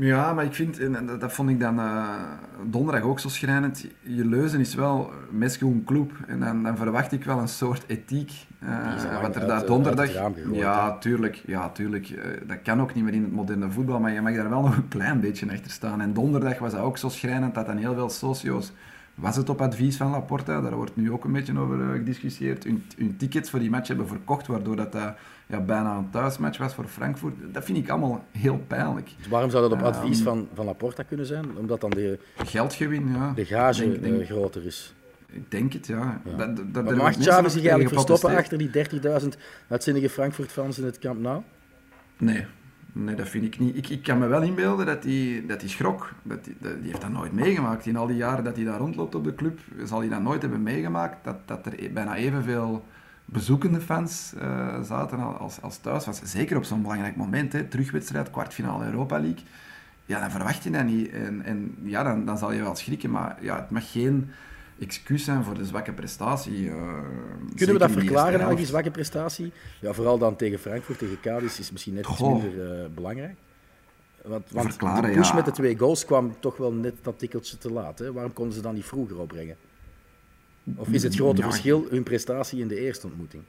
Ja, 0.00 0.32
maar 0.32 0.44
ik 0.44 0.54
vind, 0.54 0.78
en 0.78 1.18
dat 1.18 1.32
vond 1.32 1.50
ik 1.50 1.60
dan 1.60 1.78
uh, 1.78 2.08
donderdag 2.66 3.02
ook 3.02 3.20
zo 3.20 3.28
schrijnend, 3.28 3.86
je 4.02 4.24
leuzen 4.24 4.60
is 4.60 4.74
wel 4.74 5.12
mesgroen 5.30 5.84
club. 5.84 6.12
En 6.26 6.40
dan, 6.40 6.62
dan, 6.62 6.76
verwacht 6.76 7.12
ik 7.12 7.24
wel 7.24 7.38
een 7.38 7.48
soort 7.48 7.84
ethiek. 7.86 8.32
Uh, 8.62 9.20
wat 9.20 9.36
er 9.36 9.46
daar 9.46 9.66
donderdag... 9.66 10.10
ja, 10.52 10.98
tuurlijk. 10.98 11.42
Ja, 11.46 11.70
tuurlijk. 11.70 12.10
Uh, 12.10 12.22
dat 12.46 12.62
kan 12.62 12.80
ook 12.80 12.94
niet 12.94 13.04
meer 13.04 13.14
in 13.14 13.22
het 13.22 13.32
moderne 13.32 13.70
voetbal, 13.70 14.00
maar 14.00 14.12
je 14.12 14.20
mag 14.20 14.34
daar 14.34 14.50
wel 14.50 14.62
nog 14.62 14.76
een 14.76 14.88
klein 14.88 15.20
beetje 15.20 15.50
achter 15.50 15.70
staan. 15.70 16.00
En 16.00 16.12
donderdag 16.12 16.58
was 16.58 16.72
dat 16.72 16.80
ook 16.80 16.98
zo 16.98 17.08
schrijnend 17.08 17.54
dat 17.54 17.66
dan 17.66 17.76
heel 17.76 17.94
veel 17.94 18.10
socio's 18.10 18.72
was 19.18 19.36
het 19.36 19.48
op 19.48 19.60
advies 19.60 19.96
van 19.96 20.10
Laporta, 20.10 20.60
daar 20.60 20.74
wordt 20.74 20.96
nu 20.96 21.12
ook 21.12 21.24
een 21.24 21.32
beetje 21.32 21.58
over 21.58 21.78
uh, 21.78 21.92
gediscussieerd, 21.92 22.64
hun, 22.64 22.84
hun, 22.96 23.16
tickets 23.16 23.50
voor 23.50 23.58
die 23.58 23.70
match 23.70 23.88
hebben 23.88 24.08
verkocht, 24.08 24.46
waardoor 24.46 24.76
dat, 24.76 24.94
uh, 24.94 25.08
ja, 25.46 25.60
bijna 25.60 25.96
een 25.96 26.10
thuismatch 26.10 26.58
was 26.58 26.74
voor 26.74 26.86
Frankfurt. 26.86 27.34
Dat 27.52 27.64
vind 27.64 27.78
ik 27.78 27.88
allemaal 27.88 28.24
heel 28.30 28.64
pijnlijk. 28.66 29.10
Dus 29.16 29.28
waarom 29.28 29.50
zou 29.50 29.68
dat 29.68 29.78
op 29.78 29.86
advies 29.86 30.18
um, 30.18 30.24
van, 30.24 30.48
van 30.54 30.64
Laporta 30.64 31.02
kunnen 31.02 31.26
zijn? 31.26 31.56
Omdat 31.56 31.80
dan 31.80 31.90
de, 31.90 32.18
geldgewin, 32.36 33.12
ja. 33.12 33.32
de 33.32 33.44
gage 33.44 33.90
denk, 33.90 34.02
denk, 34.02 34.26
groter 34.26 34.66
is. 34.66 34.94
Ik 35.32 35.50
denk 35.50 35.72
het, 35.72 35.86
ja. 35.86 36.20
ja. 36.24 36.36
Dat, 36.36 36.74
dat, 36.74 36.84
maar 36.84 36.96
mag 36.96 37.18
Xavi 37.18 37.50
zich 37.50 37.60
eigenlijk 37.60 37.94
verstoppen 37.94 38.36
achter 38.36 38.58
die 38.58 38.70
30.000 39.22 39.28
uitzinnige 39.68 40.08
Frankfurt-fans 40.08 40.78
in 40.78 40.84
het 40.84 40.98
Camp 40.98 41.20
Nou? 41.20 41.42
Nee, 42.18 42.46
Nee, 43.04 43.14
dat 43.14 43.28
vind 43.28 43.44
ik 43.44 43.58
niet. 43.58 43.76
Ik, 43.76 43.88
ik 43.88 44.02
kan 44.02 44.18
me 44.18 44.26
wel 44.26 44.42
inbeelden 44.42 44.86
dat 44.86 45.04
hij 45.04 45.44
dat 45.46 45.60
die 45.60 45.68
schrok. 45.68 46.12
Dat 46.22 46.44
die, 46.44 46.56
die 46.60 46.90
heeft 46.90 47.00
dat 47.00 47.10
nooit 47.10 47.32
meegemaakt. 47.32 47.86
In 47.86 47.96
al 47.96 48.06
die 48.06 48.16
jaren 48.16 48.44
dat 48.44 48.56
hij 48.56 48.64
daar 48.64 48.78
rondloopt 48.78 49.14
op 49.14 49.24
de 49.24 49.34
club, 49.34 49.58
zal 49.84 49.98
hij 49.98 50.08
dat 50.08 50.22
nooit 50.22 50.42
hebben 50.42 50.62
meegemaakt. 50.62 51.24
Dat, 51.24 51.36
dat 51.44 51.66
er 51.66 51.92
bijna 51.92 52.16
evenveel 52.16 52.84
bezoekende 53.24 53.80
fans 53.80 54.32
uh, 54.42 54.82
zaten 54.82 55.38
als, 55.38 55.62
als 55.62 55.78
thuis. 55.78 56.06
Was 56.06 56.20
zeker 56.24 56.56
op 56.56 56.64
zo'n 56.64 56.82
belangrijk 56.82 57.16
moment, 57.16 57.52
hè, 57.52 57.64
terugwedstrijd, 57.64 58.30
kwartfinale 58.30 58.84
Europa 58.84 59.20
League. 59.20 59.44
Ja, 60.06 60.20
dan 60.20 60.30
verwacht 60.30 60.64
je 60.64 60.70
dat 60.70 60.84
niet. 60.84 61.10
En, 61.10 61.42
en 61.44 61.74
ja, 61.82 62.02
dan, 62.02 62.24
dan 62.24 62.38
zal 62.38 62.52
je 62.52 62.62
wel 62.62 62.76
schrikken. 62.76 63.10
Maar 63.10 63.38
ja, 63.40 63.56
het 63.56 63.70
mag 63.70 63.92
geen 63.92 64.30
excuus 64.78 65.24
zijn 65.24 65.44
voor 65.44 65.54
de 65.54 65.64
zwakke 65.64 65.92
prestatie. 65.92 66.64
Uh, 66.64 66.74
Kunnen 67.54 67.74
we 67.74 67.78
dat 67.78 67.90
verklaren, 67.90 68.40
nou, 68.40 68.56
die 68.56 68.66
zwakke 68.66 68.90
prestatie? 68.90 69.52
Ja, 69.80 69.92
vooral 69.92 70.18
dan 70.18 70.36
tegen 70.36 70.58
Frankfurt, 70.58 70.98
tegen 70.98 71.20
Cadiz 71.20 71.58
is 71.58 71.70
misschien 71.70 71.94
net 71.94 72.08
iets 72.08 72.20
minder 72.20 72.82
uh, 72.82 72.86
belangrijk. 72.94 73.36
Want, 74.22 74.50
want 74.50 74.80
de 74.80 75.10
push 75.12 75.28
ja. 75.28 75.34
met 75.34 75.44
de 75.44 75.50
twee 75.50 75.78
goals 75.78 76.04
kwam 76.04 76.34
toch 76.40 76.56
wel 76.56 76.72
net 76.72 76.94
dat 77.02 77.18
tikkeltje 77.18 77.58
te 77.58 77.72
laat. 77.72 77.98
Hè? 77.98 78.12
Waarom 78.12 78.32
konden 78.32 78.54
ze 78.54 78.60
dan 78.60 78.74
niet 78.74 78.84
vroeger 78.84 79.18
opbrengen? 79.18 79.56
Of 80.76 80.88
is 80.88 81.02
het 81.02 81.14
grote 81.14 81.40
ja. 81.40 81.48
verschil 81.48 81.86
hun 81.90 82.02
prestatie 82.02 82.60
in 82.60 82.68
de 82.68 82.80
eerste 82.80 83.06
ontmoeting? 83.06 83.42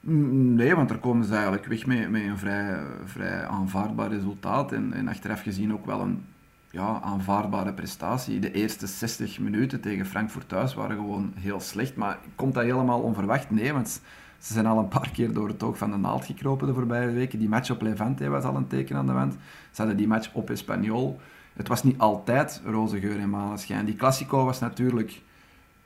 Nee, 0.00 0.74
want 0.74 0.88
daar 0.88 0.98
komen 0.98 1.24
ze 1.24 1.32
eigenlijk 1.32 1.64
weg 1.64 1.86
met, 1.86 2.10
met 2.10 2.22
een 2.22 2.38
vrij, 2.38 2.82
vrij 3.04 3.44
aanvaardbaar 3.44 4.10
resultaat. 4.12 4.72
En, 4.72 4.92
en 4.92 5.08
achteraf 5.08 5.42
gezien 5.42 5.72
ook 5.72 5.86
wel 5.86 6.00
een 6.00 6.24
ja, 6.70 7.00
aanvaardbare 7.00 7.72
prestatie. 7.72 8.38
De 8.38 8.52
eerste 8.52 8.86
60 8.86 9.38
minuten 9.38 9.80
tegen 9.80 10.06
Frankfurt 10.06 10.48
thuis 10.48 10.74
waren 10.74 10.96
gewoon 10.96 11.32
heel 11.36 11.60
slecht. 11.60 11.96
Maar 11.96 12.18
komt 12.34 12.54
dat 12.54 12.62
helemaal 12.62 13.00
onverwacht? 13.00 13.50
Nee, 13.50 13.72
want 13.72 14.00
ze 14.38 14.52
zijn 14.52 14.66
al 14.66 14.78
een 14.78 14.88
paar 14.88 15.10
keer 15.10 15.32
door 15.32 15.48
het 15.48 15.62
oog 15.62 15.78
van 15.78 15.90
de 15.90 15.96
naald 15.96 16.24
gekropen 16.24 16.66
de 16.66 16.74
voorbije 16.74 17.10
weken. 17.10 17.38
Die 17.38 17.48
match 17.48 17.70
op 17.70 17.82
Levante 17.82 18.28
was 18.28 18.44
al 18.44 18.56
een 18.56 18.66
teken 18.66 18.96
aan 18.96 19.06
de 19.06 19.12
wand. 19.12 19.32
Ze 19.70 19.76
hadden 19.76 19.96
die 19.96 20.08
match 20.08 20.32
op 20.32 20.50
Espanyol. 20.50 21.20
Het 21.52 21.68
was 21.68 21.82
niet 21.82 21.98
altijd 21.98 22.62
roze 22.64 23.00
geur 23.00 23.18
en 23.18 23.30
maneschijn. 23.30 23.84
Die 23.84 23.96
Classico 23.96 24.44
was 24.44 24.58
natuurlijk... 24.58 25.22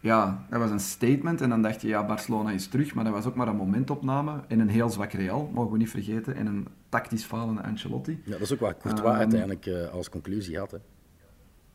Ja, 0.04 0.46
dat 0.50 0.60
was 0.60 0.70
een 0.70 0.80
statement. 0.80 1.40
En 1.40 1.48
dan 1.48 1.62
dacht 1.62 1.80
je, 1.80 1.88
ja, 1.88 2.06
Barcelona 2.06 2.50
is 2.50 2.66
terug. 2.66 2.94
Maar 2.94 3.04
dat 3.04 3.12
was 3.12 3.26
ook 3.26 3.34
maar 3.34 3.48
een 3.48 3.56
momentopname. 3.56 4.40
En 4.48 4.60
een 4.60 4.68
heel 4.68 4.90
zwak 4.90 5.12
Real, 5.12 5.50
mogen 5.52 5.72
we 5.72 5.78
niet 5.78 5.90
vergeten. 5.90 6.36
En 6.36 6.46
een 6.46 6.68
tactisch 6.88 7.24
falende 7.24 7.62
Ancelotti. 7.62 8.20
Ja, 8.24 8.32
dat 8.32 8.40
is 8.40 8.52
ook 8.52 8.60
wat 8.60 8.78
Courtois 8.78 9.12
um, 9.12 9.18
uiteindelijk 9.18 9.66
uh, 9.66 9.88
als 9.88 10.08
conclusie 10.08 10.58
had. 10.58 10.70
Hè? 10.70 10.78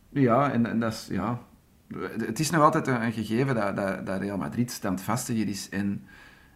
Ja, 0.10 0.52
en, 0.52 0.66
en 0.66 0.80
dat 0.80 0.94
is... 0.94 1.08
Ja, 1.12 1.40
het 2.18 2.40
is 2.40 2.50
nog 2.50 2.64
altijd 2.64 2.88
een, 2.88 3.04
een 3.04 3.12
gegeven 3.12 3.56
dat, 3.56 3.76
dat, 3.76 4.06
dat, 4.06 4.22
Real 4.22 4.38
Madrid 4.38 4.72
standvastiger 4.72 5.48
is 5.48 5.70
en, 5.70 6.04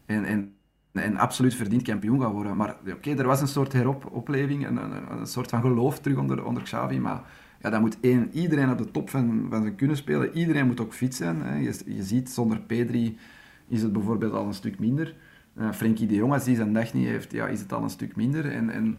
en, 0.06 0.26
en, 0.26 0.54
en 0.92 1.18
absoluut 1.18 1.56
verdiend 1.56 1.82
kampioen 1.82 2.22
gaat 2.22 2.32
worden. 2.32 2.58
Maar 2.58 2.76
oké, 2.82 2.92
okay, 2.92 3.18
er 3.18 3.28
was 3.28 3.42
een 3.42 3.48
soort 3.48 3.74
heropleving, 3.74 4.68
een, 4.68 4.78
een, 4.78 5.12
een, 5.20 5.28
soort 5.28 5.50
van 5.50 5.62
geloof 5.62 6.00
terug 6.00 6.18
onder, 6.18 6.46
onder 6.46 6.64
Xavi, 6.64 7.00
maar 7.00 7.22
ja, 7.64 7.70
dan 7.70 7.82
moet 7.82 7.98
één, 8.00 8.30
iedereen 8.34 8.72
op 8.72 8.78
de 8.78 8.92
top 8.92 9.10
van, 9.10 9.46
van 9.50 9.62
zijn 9.62 9.76
kunnen 9.76 9.98
spelen. 9.98 10.38
Iedereen 10.38 10.66
moet 10.66 10.80
ook 10.80 10.94
fit 10.94 11.16
zijn. 11.16 11.42
Hè. 11.42 11.56
Je, 11.56 11.80
je 11.86 12.04
ziet, 12.04 12.30
zonder 12.30 12.60
Pedri 12.60 13.18
is 13.68 13.82
het 13.82 13.94
bijvoorbeeld 13.94 14.34
al 14.34 14.46
een 14.46 14.54
stuk 14.54 14.80
minder. 14.80 15.16
Uh, 15.58 15.72
Frenkie 15.72 16.08
de 16.08 16.16
Jong, 16.16 16.34
als 16.34 16.44
die 16.44 16.56
zijn 16.56 16.74
dag 16.74 16.94
niet 16.94 17.08
heeft, 17.08 17.32
ja, 17.32 17.48
is 17.48 17.60
het 17.60 17.74
al 17.74 17.84
een 17.84 17.90
stuk 17.90 18.16
minder. 18.16 18.52
En, 18.52 18.70
en 18.70 18.98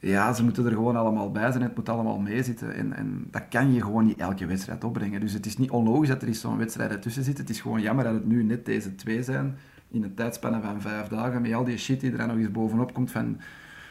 ja, 0.00 0.32
ze 0.32 0.44
moeten 0.44 0.66
er 0.66 0.72
gewoon 0.72 0.96
allemaal 0.96 1.30
bij 1.30 1.50
zijn. 1.50 1.62
Het 1.62 1.76
moet 1.76 1.88
allemaal 1.88 2.18
meezitten. 2.18 2.74
En, 2.74 2.92
en 2.92 3.26
dat 3.30 3.48
kan 3.48 3.72
je 3.72 3.82
gewoon 3.82 4.04
niet 4.04 4.18
elke 4.18 4.46
wedstrijd 4.46 4.84
opbrengen. 4.84 5.20
Dus 5.20 5.32
het 5.32 5.46
is 5.46 5.56
niet 5.56 5.70
onlogisch 5.70 6.08
dat 6.08 6.22
er 6.22 6.34
zo'n 6.34 6.58
wedstrijd 6.58 6.90
ertussen 6.90 7.24
zit. 7.24 7.38
Het 7.38 7.50
is 7.50 7.60
gewoon 7.60 7.80
jammer 7.80 8.04
dat 8.04 8.14
het 8.14 8.26
nu 8.26 8.42
net 8.42 8.64
deze 8.64 8.94
twee 8.94 9.22
zijn. 9.22 9.56
In 9.90 10.02
een 10.02 10.14
tijdspanne 10.14 10.60
van 10.60 10.80
vijf 10.80 11.08
dagen. 11.08 11.42
Met 11.42 11.52
al 11.52 11.64
die 11.64 11.76
shit 11.76 12.00
die 12.00 12.16
er 12.16 12.26
nog 12.26 12.36
eens 12.36 12.50
bovenop 12.50 12.94
komt 12.94 13.10
van, 13.10 13.40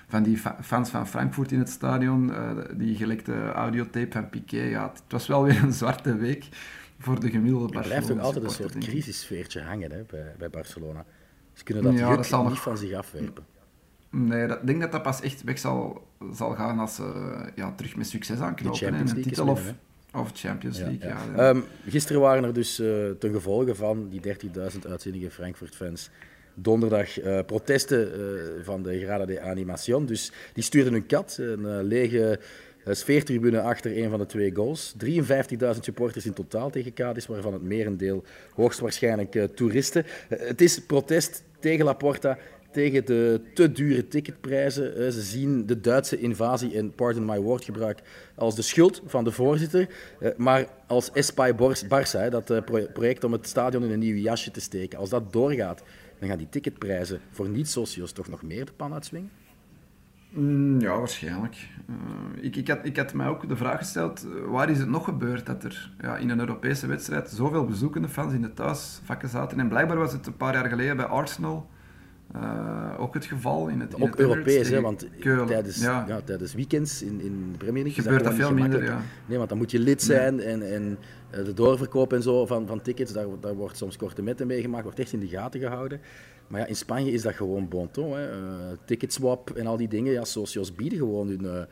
van 0.08 0.24
die 0.24 0.38
fa 0.38 0.58
fans 0.62 0.90
van 0.90 1.08
Frankfurt 1.08 1.52
in 1.52 1.60
het 1.60 1.70
stadion. 1.70 2.30
Uh, 2.30 2.52
die 2.74 2.96
gelekte 2.96 3.52
audiotape 3.52 4.12
van 4.12 4.30
Piqué. 4.30 4.62
Ja, 4.62 4.92
het 4.94 5.02
was 5.08 5.28
wel 5.28 5.44
weer 5.44 5.64
een 5.64 5.74
zwarte 5.74 6.16
week 6.16 6.48
voor 7.00 7.20
de 7.20 7.30
gemiddelde 7.30 7.74
Barcelona. 7.74 7.96
Er 7.96 8.04
blijft 8.04 8.12
ook 8.12 8.26
altijd 8.26 8.44
een 8.44 8.50
soort 8.50 8.78
crisissfeertje 8.78 9.62
hangen 9.62 9.92
hè, 9.92 10.04
bij, 10.08 10.36
bij 10.38 10.50
Barcelona. 10.50 11.06
Ze 11.54 11.64
kunnen 11.64 11.84
dat 11.84 11.94
ja, 11.98 12.16
dat 12.16 12.26
zal 12.26 12.48
niet 12.48 12.60
van 12.60 12.78
zich 12.78 12.94
afwerpen. 12.94 13.46
Nee, 14.10 14.48
ik 14.48 14.60
denk 14.64 14.82
dat 14.82 14.92
dat 14.92 15.04
pas 15.04 15.22
echt 15.22 15.44
weg 15.44 15.60
zal, 15.60 16.08
zal 16.34 16.56
gaan 16.56 16.80
als 16.80 16.96
ze 16.96 17.52
ja, 17.56 17.72
terug 17.72 17.96
met 17.96 18.08
succes 18.08 18.40
aanknopen. 18.40 18.88
En 18.88 18.94
een 18.94 19.22
titel 19.22 19.48
of, 19.48 19.74
of 20.14 20.32
Champions 20.34 20.78
League. 20.78 21.10
Ja. 21.10 21.18
ja. 21.36 21.50
Um, 21.50 21.64
gisteren 21.88 22.22
waren 22.22 22.44
er 22.44 22.54
dus 22.54 22.80
uh, 22.80 23.10
ten 23.10 23.32
gevolge 23.32 23.76
van 23.76 24.10
die 24.10 24.22
30.000 24.22 24.80
uitzinnige 24.90 25.32
Frankfurt-fans 25.32 26.10
donderdag 26.56 27.24
uh, 27.24 27.40
protesten 27.46 28.20
uh, 28.20 28.64
van 28.64 28.84
de 28.84 29.00
Grada 29.00 29.26
de 29.26 29.42
Animation. 29.42 30.06
Dus 30.06 30.32
die 30.54 30.64
stuurden 30.64 30.94
een 30.94 31.06
kat, 31.06 31.38
een 31.40 31.84
lege 31.84 32.40
sfeertribune 32.90 33.62
achter 33.62 33.98
een 33.98 34.10
van 34.10 34.20
de 34.20 34.26
twee 34.26 34.56
goals. 34.56 34.96
53.000 35.06 35.80
supporters 35.80 36.26
in 36.26 36.34
totaal 36.34 36.70
tegen 36.70 36.94
Cadiz, 36.94 37.26
waarvan 37.26 37.54
het 37.54 37.62
merendeel 37.62 38.24
hoogstwaarschijnlijk 38.54 39.48
toeristen. 39.56 40.06
het 40.28 40.62
is 40.62 40.80
protest 40.80 41.44
tegen 41.60 41.86
Laporta, 41.86 42.38
tegen 42.72 43.06
de 43.06 43.42
te 43.54 43.72
dure 43.72 44.08
ticketprijzen. 44.08 45.14
Ze 45.14 45.22
zien 45.22 45.66
de 45.66 45.80
Duitse 45.80 46.20
invasie 46.20 46.78
en 46.78 46.94
pardon 46.96 47.26
my 47.26 47.40
woordgebruik 47.40 48.00
als 48.36 48.56
de 48.56 48.62
schuld 48.62 49.02
van 49.06 49.24
de 49.24 49.32
voorzitter, 49.32 49.88
maar 50.38 50.68
als 50.88 51.12
Espai 51.12 51.54
Barça, 51.86 52.30
dat 52.30 52.66
project 52.94 53.24
om 53.24 53.32
het 53.32 53.48
stadion 53.48 53.84
in 53.84 53.92
een 53.92 54.00
nieuw 54.00 54.16
jasje 54.16 54.52
te 54.52 54.62
steken, 54.62 55.00
als 55.00 55.10
dat 55.10 55.34
doorgaat, 55.34 55.84
dan 56.20 56.30
gaan 56.30 56.38
die 56.38 56.50
ticketprijzen 56.50 57.20
voor 57.32 57.50
niet-socio's 57.50 58.12
toch 58.12 58.28
nog 58.28 58.42
meer 58.42 58.66
de 58.66 58.72
pan 58.72 58.94
uitswingen? 58.94 59.30
Mm, 60.30 60.80
ja, 60.80 60.98
waarschijnlijk. 60.98 61.70
Uh, 61.90 62.44
ik, 62.44 62.56
ik, 62.56 62.68
had, 62.68 62.80
ik 62.84 62.98
had 62.98 63.14
mij 63.14 63.28
ook 63.28 63.48
de 63.48 63.56
vraag 63.56 63.78
gesteld, 63.78 64.26
eh, 64.26 64.52
waar 64.52 64.70
is 64.70 64.80
het 64.80 64.90
nog 64.90 65.04
gebeurd 65.04 65.46
dat 65.46 65.64
er 65.64 65.92
ja, 66.02 66.18
in 66.18 66.30
een 66.30 66.40
Europese 66.40 66.88
wedstrijd 66.88 67.30
zoveel 67.30 67.66
bezoekende 67.66 68.10
fans 68.10 68.34
in 68.34 68.42
de 68.42 68.54
thuisvakken 68.54 69.30
zaten? 69.30 69.60
En 69.60 69.68
blijkbaar 69.68 69.98
was 69.98 70.14
het 70.14 70.28
een 70.28 70.38
paar 70.38 70.54
jaar 70.54 70.70
geleden 70.70 70.98
bij 70.98 71.06
Arsenal 71.06 71.70
uh, 72.36 72.94
ook 72.98 73.14
het 73.14 73.26
geval. 73.26 73.68
In 73.68 73.80
het, 73.80 73.94
in 73.94 74.04
ook 74.04 74.10
het 74.10 74.20
Europees, 74.20 74.70
hè, 74.70 74.82
want 74.82 75.08
tijdens, 75.48 75.82
ja. 75.82 76.06
Ja, 76.08 76.22
tijdens 76.22 76.54
weekends 76.54 77.02
in, 77.02 77.22
in 77.22 77.50
de 77.52 77.58
Premier 77.58 77.84
League 77.84 78.04
gebeurt 78.04 78.24
dat, 78.24 78.34
veel 78.34 78.54
minder. 78.54 78.84
Ja. 78.84 79.02
Nee, 79.26 79.38
want 79.38 79.50
dan 79.50 79.58
moet 79.58 79.72
je 79.72 79.80
lid 79.80 80.02
zijn 80.02 80.40
en, 80.40 80.74
en 80.74 80.98
de 81.30 81.54
doorverkoop 81.54 82.14
en 82.14 82.22
zo 82.22 82.46
van, 82.46 82.68
van 82.68 82.82
tickets, 82.82 83.14
daar, 83.14 83.26
daar 83.40 83.56
wordt 83.56 83.78
soms 83.78 83.98
korte 83.98 84.22
metten 84.22 84.48
meegemaakt, 84.48 84.84
wordt 84.84 85.00
echt 85.00 85.14
in 85.14 85.20
de 85.20 85.28
gaten 85.28 85.60
gehouden. 85.60 86.00
Maar 86.48 86.60
ja, 86.60 86.66
in 86.66 86.76
Spanje 86.76 87.12
is 87.12 87.22
dat 87.22 87.34
gewoon 87.34 87.68
bon 87.68 87.92
ton. 87.92 88.18
Hè. 88.18 88.32
Uh, 88.32 88.48
ticketswap 88.86 89.50
en 89.50 89.68
al 89.68 89.78
die 89.78 89.88
dingen. 89.88 90.12
Ja, 90.14 90.24
socios 90.24 90.76
bieden 90.76 90.98
gewoon 90.98 91.28
hun, 91.28 91.68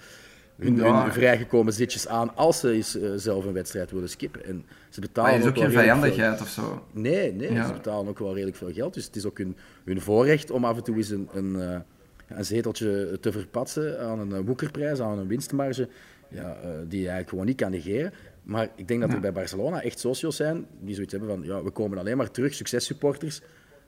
hun, 0.56 0.80
hun, 0.80 1.12
vrijgekomen 1.12 1.74
zitjes 1.74 2.08
aan 2.08 2.36
als 2.36 2.60
ze 2.60 2.72
eens, 2.72 2.96
uh, 2.96 3.12
zelf 3.16 3.46
een 3.46 3.54
wedstrijd 3.54 3.92
willen 3.92 4.10
skippen. 4.10 4.46
En 4.46 4.66
ze 4.90 5.00
betalen 5.00 5.32
maar 5.32 5.40
is 5.40 5.46
ook, 5.46 5.56
ook 5.58 5.64
geen 5.64 5.72
vijandigheid 5.72 6.42
of 6.42 6.48
zo? 6.48 6.86
Nee, 6.92 7.34
nee 7.34 7.54
ja. 7.54 7.68
ze 7.68 7.74
betalen 7.74 8.08
ook 8.08 8.20
wel 8.20 8.34
redelijk 8.34 8.58
veel 8.58 8.74
geld. 8.74 8.94
Dus 8.94 9.06
het 9.06 9.16
is 9.16 9.26
ook 9.26 9.38
hun, 9.38 9.56
hun 9.86 10.02
voorrecht 10.02 10.52
om 10.52 10.66
af 10.66 10.78
en 10.78 10.84
toe 10.84 10.96
eens 10.96 11.10
een, 11.10 11.30
een, 11.34 11.84
een 12.28 12.46
zeteltje 12.46 13.18
te 13.22 13.32
verpatsen 13.32 14.00
aan 14.00 14.20
een 14.20 14.46
woekerprijs, 14.46 15.00
aan 15.00 15.20
een 15.20 15.28
winstmarge, 15.28 15.88
ja, 16.30 16.58
die 16.88 17.00
je 17.00 17.08
eigenlijk 17.08 17.30
gewoon 17.30 17.46
niet 17.46 17.58
kan 17.58 17.72
negeren. 17.72 18.14
Maar 18.44 18.70
ik 18.76 18.88
denk 18.88 19.02
dat 19.02 19.14
er 19.14 19.20
bij 19.20 19.32
Barcelona 19.32 19.82
echt 19.82 20.00
socios 20.00 20.36
zijn 20.36 20.66
die 20.80 20.96
zoiets 20.96 21.14
hebben 21.14 21.30
van 21.30 21.44
ja, 21.44 21.64
we 21.64 21.70
komen 21.70 21.98
alleen 21.98 22.18
maar 22.18 22.32
terug, 22.32 22.54
successupporters 22.54 23.42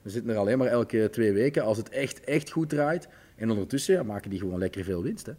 we 0.05 0.11
zitten 0.11 0.31
er 0.31 0.37
alleen 0.37 0.57
maar 0.57 0.67
elke 0.67 1.09
twee 1.11 1.31
weken 1.31 1.63
als 1.63 1.77
het 1.77 1.89
echt, 1.89 2.23
echt 2.23 2.51
goed 2.51 2.69
draait. 2.69 3.07
En 3.35 3.49
ondertussen 3.49 3.95
ja, 3.95 4.03
maken 4.03 4.29
die 4.29 4.39
gewoon 4.39 4.59
lekker 4.59 4.83
veel 4.83 5.03
winst. 5.03 5.25
Hè? 5.25 5.31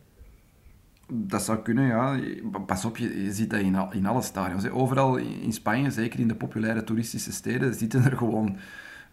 Dat 1.06 1.42
zou 1.42 1.58
kunnen, 1.58 1.86
ja. 1.86 2.18
Pas 2.66 2.84
op, 2.84 2.96
je, 2.96 3.32
ziet 3.32 3.50
dat 3.50 3.60
in, 3.60 3.76
in 3.90 4.06
alle 4.06 4.22
stadions. 4.22 4.68
Overal 4.68 5.16
in 5.16 5.52
Spanje, 5.52 5.90
zeker 5.90 6.20
in 6.20 6.28
de 6.28 6.34
populaire 6.34 6.84
toeristische 6.84 7.32
steden, 7.32 7.74
zitten 7.74 8.04
er 8.04 8.16
gewoon 8.16 8.56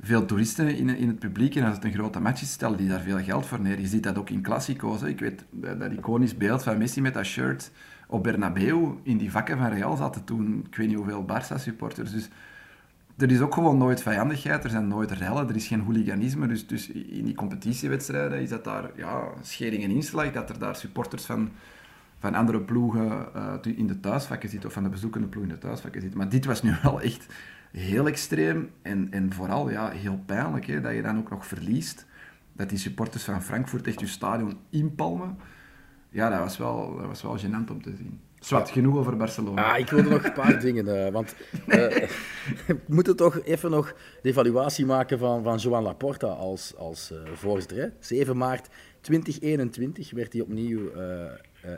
veel 0.02 0.26
toeristen 0.26 0.76
in, 0.76 0.90
in 0.90 1.08
het 1.08 1.20
publiek. 1.20 1.56
En 1.56 1.64
als 1.64 1.76
het 1.76 1.84
een 1.84 1.94
grote 1.94 2.20
match 2.20 2.42
is, 2.42 2.52
stellen 2.52 2.78
die 2.78 2.88
daar 2.88 3.02
veel 3.02 3.20
geld 3.20 3.46
voor 3.46 3.60
neer. 3.60 3.80
Je 3.80 3.88
ziet 3.88 4.04
dat 4.04 4.18
ook 4.18 4.30
in 4.30 4.42
klassico's. 4.42 5.02
Ik 5.02 5.20
weet 5.20 5.44
dat 5.50 5.92
iconisch 5.92 6.38
beeld 6.38 6.64
van 6.64 6.78
Messi 6.78 7.02
met 7.02 7.14
dat 7.14 7.26
shirt 7.26 7.72
op 8.08 8.24
Bernabeu 8.24 8.98
in 9.04 9.18
die 9.18 9.32
vakken 9.32 9.58
van 9.58 9.70
Real 9.70 9.96
zaten 9.96 10.24
toen, 10.24 10.66
ik 10.70 10.76
weet 10.76 10.88
niet 10.88 10.98
hoeveel 10.98 11.26
Barça-supporters. 11.26 12.12
Dus 12.12 12.30
er 13.18 13.32
is 13.32 13.40
ook 13.40 13.54
gewoon 13.54 13.78
nooit 13.78 14.02
vijandigheid, 14.02 14.64
er 14.64 14.70
zijn 14.70 14.88
nooit 14.88 15.12
rellen, 15.12 15.50
er 15.50 15.56
is 15.56 15.68
geen 15.68 15.80
hooliganisme. 15.80 16.48
Dus, 16.48 16.68
dus 16.68 16.90
in 16.90 17.26
die 17.26 17.36
competitiewedstrijden 17.36 18.42
is 18.42 18.50
dat 18.50 18.64
daar 18.64 18.92
ja, 18.96 19.28
schering 19.42 19.84
en 19.84 19.90
inslag, 19.90 20.32
dat 20.32 20.50
er 20.50 20.60
daar 20.60 20.76
supporters 20.76 21.26
van, 21.26 21.50
van 22.24 22.36
andere 22.36 22.62
ploegen 22.62 23.28
uh, 23.36 23.78
in 23.78 23.88
de 23.88 24.00
thuisvakken 24.00 24.50
zitten, 24.50 24.68
of 24.68 24.74
van 24.74 24.84
de 24.84 24.90
bezoekende 24.90 25.28
ploeg 25.28 25.44
in 25.44 25.50
de 25.50 25.58
thuisvakken 25.58 26.02
zitten. 26.02 26.20
Maar 26.20 26.30
dit 26.30 26.46
was 26.46 26.62
nu 26.62 26.74
wel 26.84 27.02
echt 27.02 27.26
heel 27.72 28.08
extreem 28.08 28.70
en, 28.82 29.08
en 29.12 29.34
vooral 29.34 29.70
ja, 29.70 29.90
heel 29.90 30.20
pijnlijk, 30.26 30.66
hè, 30.66 30.82
dat 30.82 30.94
je 30.94 31.02
dan 31.02 31.18
ook 31.18 31.30
nog 31.30 31.46
verliest. 31.46 32.06
Dat 32.54 32.70
die 32.70 32.78
supporters 32.78 33.24
van 33.24 33.44
Frankfurt 33.44 33.88
echt 33.88 34.00
je 34.00 34.08
stadion 34.08 34.58
inpalmen. 34.70 35.38
Ja, 36.10 36.30
dat 36.30 36.40
was 36.40 36.58
wel, 36.58 36.96
dat 36.98 37.06
was 37.06 37.22
wel 37.22 37.38
gênant 37.38 37.72
om 37.72 37.82
te 37.82 37.96
zien. 37.96 38.20
Zwart, 38.40 38.70
genoeg 38.70 38.98
over 38.98 39.18
Barcelona. 39.18 39.72
Ah, 39.72 39.80
ik 39.80 39.90
wilde 39.90 40.10
nog 40.10 40.24
een 40.24 40.34
paar 40.34 40.60
dingen. 40.66 40.88
Uh, 40.88 41.10
want 41.10 41.36
uh, 41.68 41.76
we 42.68 42.78
moeten 42.88 43.16
toch 43.16 43.42
even 43.42 43.72
nog 43.72 43.96
de 44.22 44.30
evaluatie 44.30 44.86
maken 44.86 45.20
van, 45.20 45.44
van 45.44 45.58
Joan 45.58 45.84
Laporta 45.84 46.28
als, 46.28 46.76
als 46.78 47.12
uh, 47.12 47.20
voorzitter. 47.34 47.78
Hè? 47.78 47.88
7 48.00 48.38
maart 48.38 48.70
2021 49.02 50.12
werd 50.12 50.34
hij 50.34 50.42
opnieuw 50.42 50.92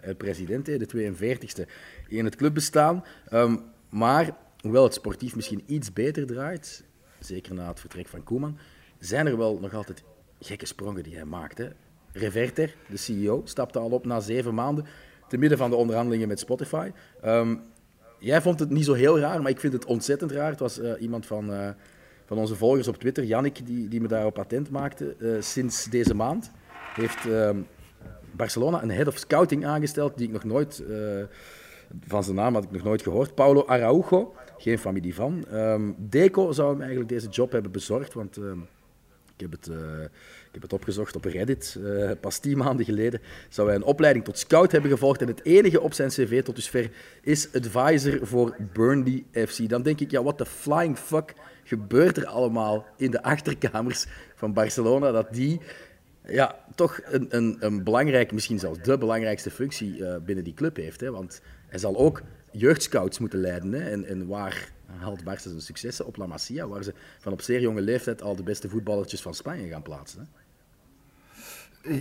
el 0.01 0.15
presidente, 0.15 0.77
de 0.77 0.87
42e 0.87 1.69
in 2.07 2.25
het 2.25 2.35
clubbestaan. 2.35 3.03
Um, 3.33 3.63
maar 3.89 4.37
hoewel 4.61 4.83
het 4.83 4.93
sportief 4.93 5.35
misschien 5.35 5.63
iets 5.65 5.93
beter 5.93 6.25
draait, 6.25 6.83
zeker 7.19 7.53
na 7.53 7.67
het 7.67 7.79
vertrek 7.79 8.07
van 8.07 8.23
Koeman, 8.23 8.57
zijn 8.99 9.27
er 9.27 9.37
wel 9.37 9.59
nog 9.59 9.73
altijd 9.73 10.03
gekke 10.39 10.65
sprongen 10.65 11.03
die 11.03 11.15
hij 11.15 11.25
maakt. 11.25 11.61
Reverter, 12.11 12.75
de 12.89 12.97
CEO, 12.97 13.41
stapte 13.43 13.79
al 13.79 13.89
op 13.89 14.05
na 14.05 14.19
zeven 14.19 14.53
maanden 14.53 14.85
te 15.27 15.37
midden 15.37 15.57
van 15.57 15.69
de 15.69 15.75
onderhandelingen 15.75 16.27
met 16.27 16.39
Spotify. 16.39 16.91
Um, 17.25 17.61
jij 18.19 18.41
vond 18.41 18.59
het 18.59 18.69
niet 18.69 18.85
zo 18.85 18.93
heel 18.93 19.19
raar, 19.19 19.41
maar 19.41 19.51
ik 19.51 19.59
vind 19.59 19.73
het 19.73 19.85
ontzettend 19.85 20.31
raar. 20.31 20.49
Het 20.49 20.59
was 20.59 20.79
uh, 20.79 20.91
iemand 20.99 21.25
van, 21.25 21.51
uh, 21.51 21.69
van 22.25 22.37
onze 22.37 22.55
volgers 22.55 22.87
op 22.87 22.97
Twitter, 22.97 23.23
Jannik, 23.23 23.65
die, 23.65 23.87
die 23.87 24.01
me 24.01 24.07
daarop 24.07 24.33
patent 24.33 24.69
maakte. 24.69 25.37
Sinds 25.39 25.85
deze 25.85 26.15
maand 26.15 26.51
heeft 26.93 27.25
um, 27.25 27.67
Barcelona 28.35 28.83
een 28.83 28.91
head 28.91 29.07
of 29.07 29.17
scouting 29.17 29.65
aangesteld, 29.65 30.17
die 30.17 30.27
ik 30.27 30.33
nog 30.33 30.43
nooit, 30.43 30.83
van 32.07 32.23
zijn 32.23 32.35
naam 32.35 32.53
had 32.53 32.63
ik 32.63 32.71
nog 32.71 32.83
nooit 32.83 33.01
gehoord. 33.01 33.35
Paulo 33.35 33.65
Araujo, 33.65 34.33
geen 34.57 34.79
familie 34.79 35.15
van. 35.15 35.45
Um, 35.53 35.95
Deco 35.97 36.51
zou 36.51 36.69
hem 36.69 36.79
eigenlijk 36.79 37.09
deze 37.09 37.27
job 37.27 37.51
hebben 37.51 37.71
bezorgd, 37.71 38.13
want 38.13 38.37
ik 39.35 39.41
heb 39.41 39.51
het 39.51 39.69
ik 40.55 40.61
heb 40.61 40.71
het 40.71 40.81
opgezocht 40.81 41.15
op 41.15 41.25
Reddit, 41.25 41.77
uh, 41.79 42.11
pas 42.21 42.37
tien 42.37 42.57
maanden 42.57 42.85
geleden, 42.85 43.21
zou 43.49 43.67
hij 43.67 43.75
een 43.75 43.83
opleiding 43.83 44.25
tot 44.25 44.37
scout 44.37 44.71
hebben 44.71 44.91
gevolgd. 44.91 45.21
En 45.21 45.27
het 45.27 45.45
enige 45.45 45.81
op 45.81 45.93
zijn 45.93 46.09
cv 46.09 46.43
tot 46.43 46.55
dusver 46.55 46.91
is 47.21 47.53
advisor 47.53 48.27
voor 48.27 48.55
Burnley 48.73 49.23
FC. 49.31 49.69
Dan 49.69 49.81
denk 49.81 49.99
ik, 49.99 50.11
ja, 50.11 50.23
what 50.23 50.37
the 50.37 50.45
flying 50.45 50.97
fuck 50.97 51.33
gebeurt 51.63 52.17
er 52.17 52.25
allemaal 52.25 52.85
in 52.97 53.11
de 53.11 53.23
achterkamers 53.23 54.05
van 54.35 54.53
Barcelona, 54.53 55.11
dat 55.11 55.33
die 55.33 55.61
ja, 56.27 56.55
toch 56.75 56.99
een, 57.03 57.25
een, 57.29 57.57
een 57.59 57.83
belangrijke, 57.83 58.33
misschien 58.33 58.59
zelfs 58.59 58.79
de 58.81 58.97
belangrijkste 58.97 59.51
functie 59.51 59.97
uh, 59.97 60.15
binnen 60.25 60.43
die 60.43 60.53
club 60.53 60.75
heeft. 60.75 61.01
Hè? 61.01 61.11
Want 61.11 61.41
hij 61.67 61.79
zal 61.79 61.97
ook 61.97 62.21
jeugdscouts 62.51 63.19
moeten 63.19 63.39
leiden. 63.39 63.73
Hè? 63.73 63.89
En, 63.89 64.05
en 64.05 64.27
waar 64.27 64.69
haalt 64.85 65.21
Barça 65.21 65.41
zijn 65.41 65.61
successen? 65.61 66.05
Op 66.05 66.17
La 66.17 66.25
Masia, 66.25 66.67
waar 66.67 66.83
ze 66.83 66.93
van 67.19 67.31
op 67.31 67.41
zeer 67.41 67.61
jonge 67.61 67.81
leeftijd 67.81 68.21
al 68.21 68.35
de 68.35 68.43
beste 68.43 68.69
voetballertjes 68.69 69.21
van 69.21 69.33
Spanje 69.33 69.67
gaan 69.67 69.81
plaatsen. 69.81 70.19
Hè? 70.19 70.27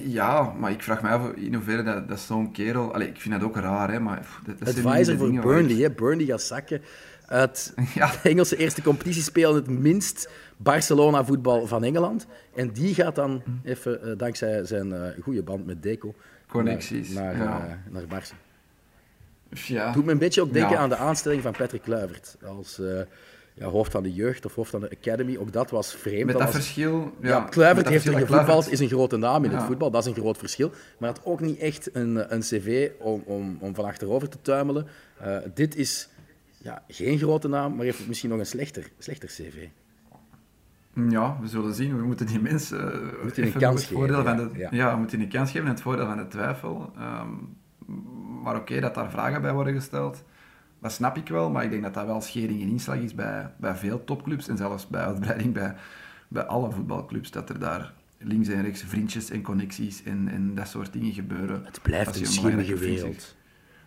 Ja, 0.05 0.43
maar 0.43 0.71
ik 0.71 0.83
vraag 0.83 1.03
me 1.03 1.09
af 1.09 1.33
in 1.33 1.55
hoeverre 1.55 1.83
dat, 1.83 2.09
dat 2.09 2.21
zo'n 2.21 2.53
kerel... 2.53 2.95
Allee, 2.95 3.09
ik 3.09 3.21
vind 3.21 3.35
dat 3.35 3.43
ook 3.43 3.57
raar, 3.57 3.93
hè, 3.93 4.01
maar... 4.01 4.29
Dat, 4.47 4.59
dat 4.59 4.69
Advisor 4.69 5.17
voor 5.17 5.41
Burnley, 5.41 5.77
hè. 5.77 5.91
Burnley 5.91 6.27
gaat 6.27 6.43
zakken 6.43 6.83
uit 7.27 7.75
ja. 7.95 8.11
de 8.23 8.29
Engelse 8.29 8.57
eerste 8.57 8.83
competitie 8.83 9.23
spelen 9.23 9.55
het 9.55 9.69
minst 9.69 10.29
Barcelona-voetbal 10.57 11.67
van 11.67 11.85
Engeland. 11.85 12.27
En 12.55 12.71
die 12.71 12.95
gaat 12.95 13.15
dan 13.15 13.43
hm. 13.45 13.69
even, 13.69 14.01
uh, 14.05 14.19
dankzij 14.19 14.65
zijn 14.65 14.89
uh, 14.89 15.03
goede 15.23 15.43
band 15.43 15.67
met 15.67 15.83
Deco, 15.83 16.15
Connecties. 16.49 17.11
naar, 17.11 17.37
naar, 17.37 17.69
ja. 17.69 17.79
uh, 17.91 17.93
naar 17.93 18.23
Barça. 18.23 18.37
Ja. 19.49 19.93
Doet 19.93 20.05
me 20.05 20.13
een 20.13 20.19
beetje 20.19 20.43
ook 20.43 20.53
denken 20.53 20.79
aan 20.79 20.89
de 20.89 20.97
aanstelling 20.97 21.43
van 21.43 21.53
Patrick 21.53 21.83
Kluivert 21.83 22.37
als 22.47 22.81
ja, 23.55 23.67
hoofd 23.67 23.93
van 23.93 24.03
de 24.03 24.13
jeugd 24.13 24.45
of 24.45 24.55
hoofd 24.55 24.71
van 24.71 24.81
de 24.81 24.91
academy. 24.91 25.37
Ook 25.37 25.53
dat 25.53 25.71
was 25.71 25.95
vreemd. 25.95 26.25
Met 26.25 26.35
dat 26.35 26.43
was... 26.43 26.55
verschil... 26.55 27.15
Ja, 27.21 27.41
Kluivert 27.41 27.89
heeft 27.89 28.07
er 28.07 28.19
gevoetbald, 28.19 28.73
is 28.73 28.81
een 28.81 28.89
grote 28.89 29.17
naam 29.17 29.45
in 29.45 29.51
het 29.51 29.63
voetbal. 29.63 29.91
Dat 29.91 30.03
is 30.03 30.09
een 30.09 30.21
groot 30.21 30.39
verschil. 30.39 30.71
Maar 30.99 31.09
had 31.09 31.21
ook 31.25 31.41
niet 31.41 31.59
echt 31.59 31.89
een, 31.93 32.35
een 32.35 32.41
cv 32.41 32.91
om, 32.99 33.23
om, 33.27 33.57
om 33.61 33.75
van 33.75 33.85
achterover 33.85 34.29
te 34.29 34.39
tuimelen. 34.43 34.87
Dit 35.55 35.77
is 35.77 36.09
ja, 36.65 36.83
geen 36.89 37.19
grote 37.19 37.49
naam, 37.49 37.75
maar 37.75 37.85
heeft 37.85 38.09
misschien 38.09 38.31
nog 38.31 38.39
een 38.39 38.47
slechter, 38.47 38.91
slechter 38.99 39.29
cv. 39.29 39.69
Ja, 41.09 41.39
we 41.41 41.49
zullen 41.49 41.75
zien. 41.75 41.97
We 41.97 42.05
moeten 42.05 42.27
die 42.27 42.41
mensen 42.41 42.95
uh, 42.95 43.23
moeten 43.23 43.45
een 43.45 43.53
kans 43.53 43.85
geven. 43.85 44.07
Ja, 44.07 44.23
van 44.23 44.37
de, 44.37 44.59
ja. 44.59 44.69
ja, 44.73 44.93
we 44.93 44.99
moeten 44.99 45.21
een 45.21 45.29
kans 45.29 45.51
geven 45.51 45.67
en 45.67 45.73
het 45.73 45.83
voordeel 45.83 46.07
van 46.07 46.17
de 46.17 46.27
twijfel. 46.27 46.93
Um, 46.99 47.57
maar 48.43 48.55
oké, 48.55 48.63
okay, 48.63 48.81
dat 48.81 48.95
daar 48.95 49.11
vragen 49.11 49.43
bij 49.43 49.53
worden 49.53 49.75
gesteld. 49.75 50.25
Dat 50.81 50.93
snap 50.93 51.17
ik 51.17 51.29
wel, 51.29 51.51
maar 51.51 51.65
ik 51.65 51.71
denk 51.71 51.83
dat 51.83 51.95
dat 51.95 52.07
wel 52.07 52.21
schering 52.21 52.63
en 52.63 52.69
inslag 52.69 52.97
is 52.97 53.15
bij, 53.15 53.51
bij 53.57 53.75
veel 53.75 54.05
topclubs 54.05 54.49
en 54.49 54.57
zelfs 54.57 54.87
bij 54.87 55.01
uitbreiding 55.01 55.53
bij, 55.53 55.75
bij 56.29 56.45
alle 56.45 56.71
voetbalclubs, 56.71 57.31
dat 57.31 57.49
er 57.49 57.59
daar 57.59 57.93
links 58.19 58.49
en 58.49 58.63
rechts 58.63 58.83
vriendjes 58.83 59.31
en 59.31 59.43
connecties 59.43 60.03
en, 60.03 60.29
en 60.29 60.55
dat 60.55 60.69
soort 60.69 60.93
dingen 60.93 61.13
gebeuren. 61.13 61.65
Het 61.65 61.83
blijft 61.83 62.21
een 62.21 62.27
schimmige 62.27 62.77
wereld. 62.77 63.37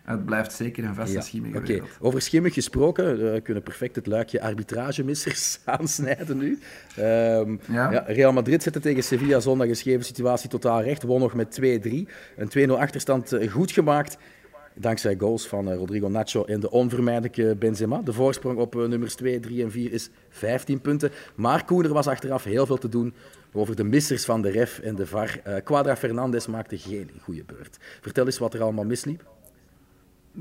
Het 0.08 0.26
blijft 0.26 0.54
zeker 0.54 0.84
een 0.84 0.96
vaste 0.96 1.16
ja, 1.16 1.22
schimmige 1.22 1.58
okay. 1.58 1.82
Over 2.00 2.22
schimmig 2.22 2.54
gesproken, 2.54 3.34
we 3.34 3.42
kunnen 3.42 3.64
perfect 3.64 3.96
het 3.96 4.06
luikje 4.06 4.42
arbitragemissers 4.42 5.60
aansnijden 5.66 6.38
nu. 6.38 6.60
Um, 7.00 7.60
ja. 7.66 7.92
Ja, 7.92 8.04
Real 8.08 8.34
Madrid 8.34 8.64
zette 8.64 8.80
tegen 8.80 9.04
Sevilla 9.04 9.40
zondag 9.40 9.68
geschreven 9.68 10.06
situatie 10.06 10.50
totaal 10.50 10.82
recht, 10.82 11.04
won 11.04 11.20
nog 11.20 11.34
met 11.34 11.60
2-3. 11.62 11.64
Een 12.36 12.70
2-0 12.70 12.72
achterstand 12.72 13.32
eh, 13.32 13.52
goed 13.52 13.72
gemaakt 13.72 14.18
Dankzij 14.74 15.16
goals 15.18 15.48
van 15.48 15.74
Rodrigo 15.74 16.08
Nacho 16.08 16.46
en 16.46 16.60
de 16.60 16.72
onvermijdelijke 16.72 17.56
Benzema. 17.60 18.02
De 18.02 18.14
voorsprong 18.14 18.58
op 18.58 18.74
nummers 18.74 19.16
2, 19.16 19.40
3 19.40 19.64
en 19.64 19.72
4 19.72 19.92
is 19.92 20.10
15 20.30 20.82
punten. 20.82 21.12
Maar 21.36 21.66
Koen, 21.66 21.84
er 21.84 21.94
was 21.94 22.08
achteraf 22.08 22.44
heel 22.44 22.66
veel 22.66 22.78
te 22.78 22.90
doen 22.90 23.14
over 23.54 23.76
de 23.76 23.84
missers 23.84 24.26
van 24.26 24.42
de 24.42 24.50
ref 24.50 24.80
en 24.80 24.96
de 24.96 25.06
VAR. 25.06 25.42
Quadra 25.64 25.96
Fernandes 25.96 26.48
maakte 26.48 26.78
geen 26.78 27.10
goede 27.22 27.44
beurt. 27.44 27.78
Vertel 28.02 28.26
eens 28.26 28.38
wat 28.38 28.54
er 28.54 28.62
allemaal 28.62 28.86
misliep. 28.86 29.24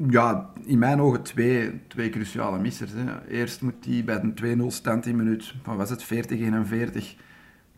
Ja, 0.09 0.51
in 0.65 0.79
mijn 0.79 1.01
ogen 1.01 1.23
twee, 1.23 1.87
twee 1.89 2.11
cruciale 2.11 2.59
missers. 2.59 2.93
Hè. 2.95 3.27
Eerst 3.29 3.61
moet 3.61 3.85
hij 3.89 4.05
bij 4.05 4.21
een 4.23 4.61
2-0 4.63 4.67
stand 4.67 5.07
in 5.07 5.17
minuut, 5.17 5.55
van 5.63 5.77
was 5.77 5.91
het 5.91 6.05
40-41, 6.05 6.07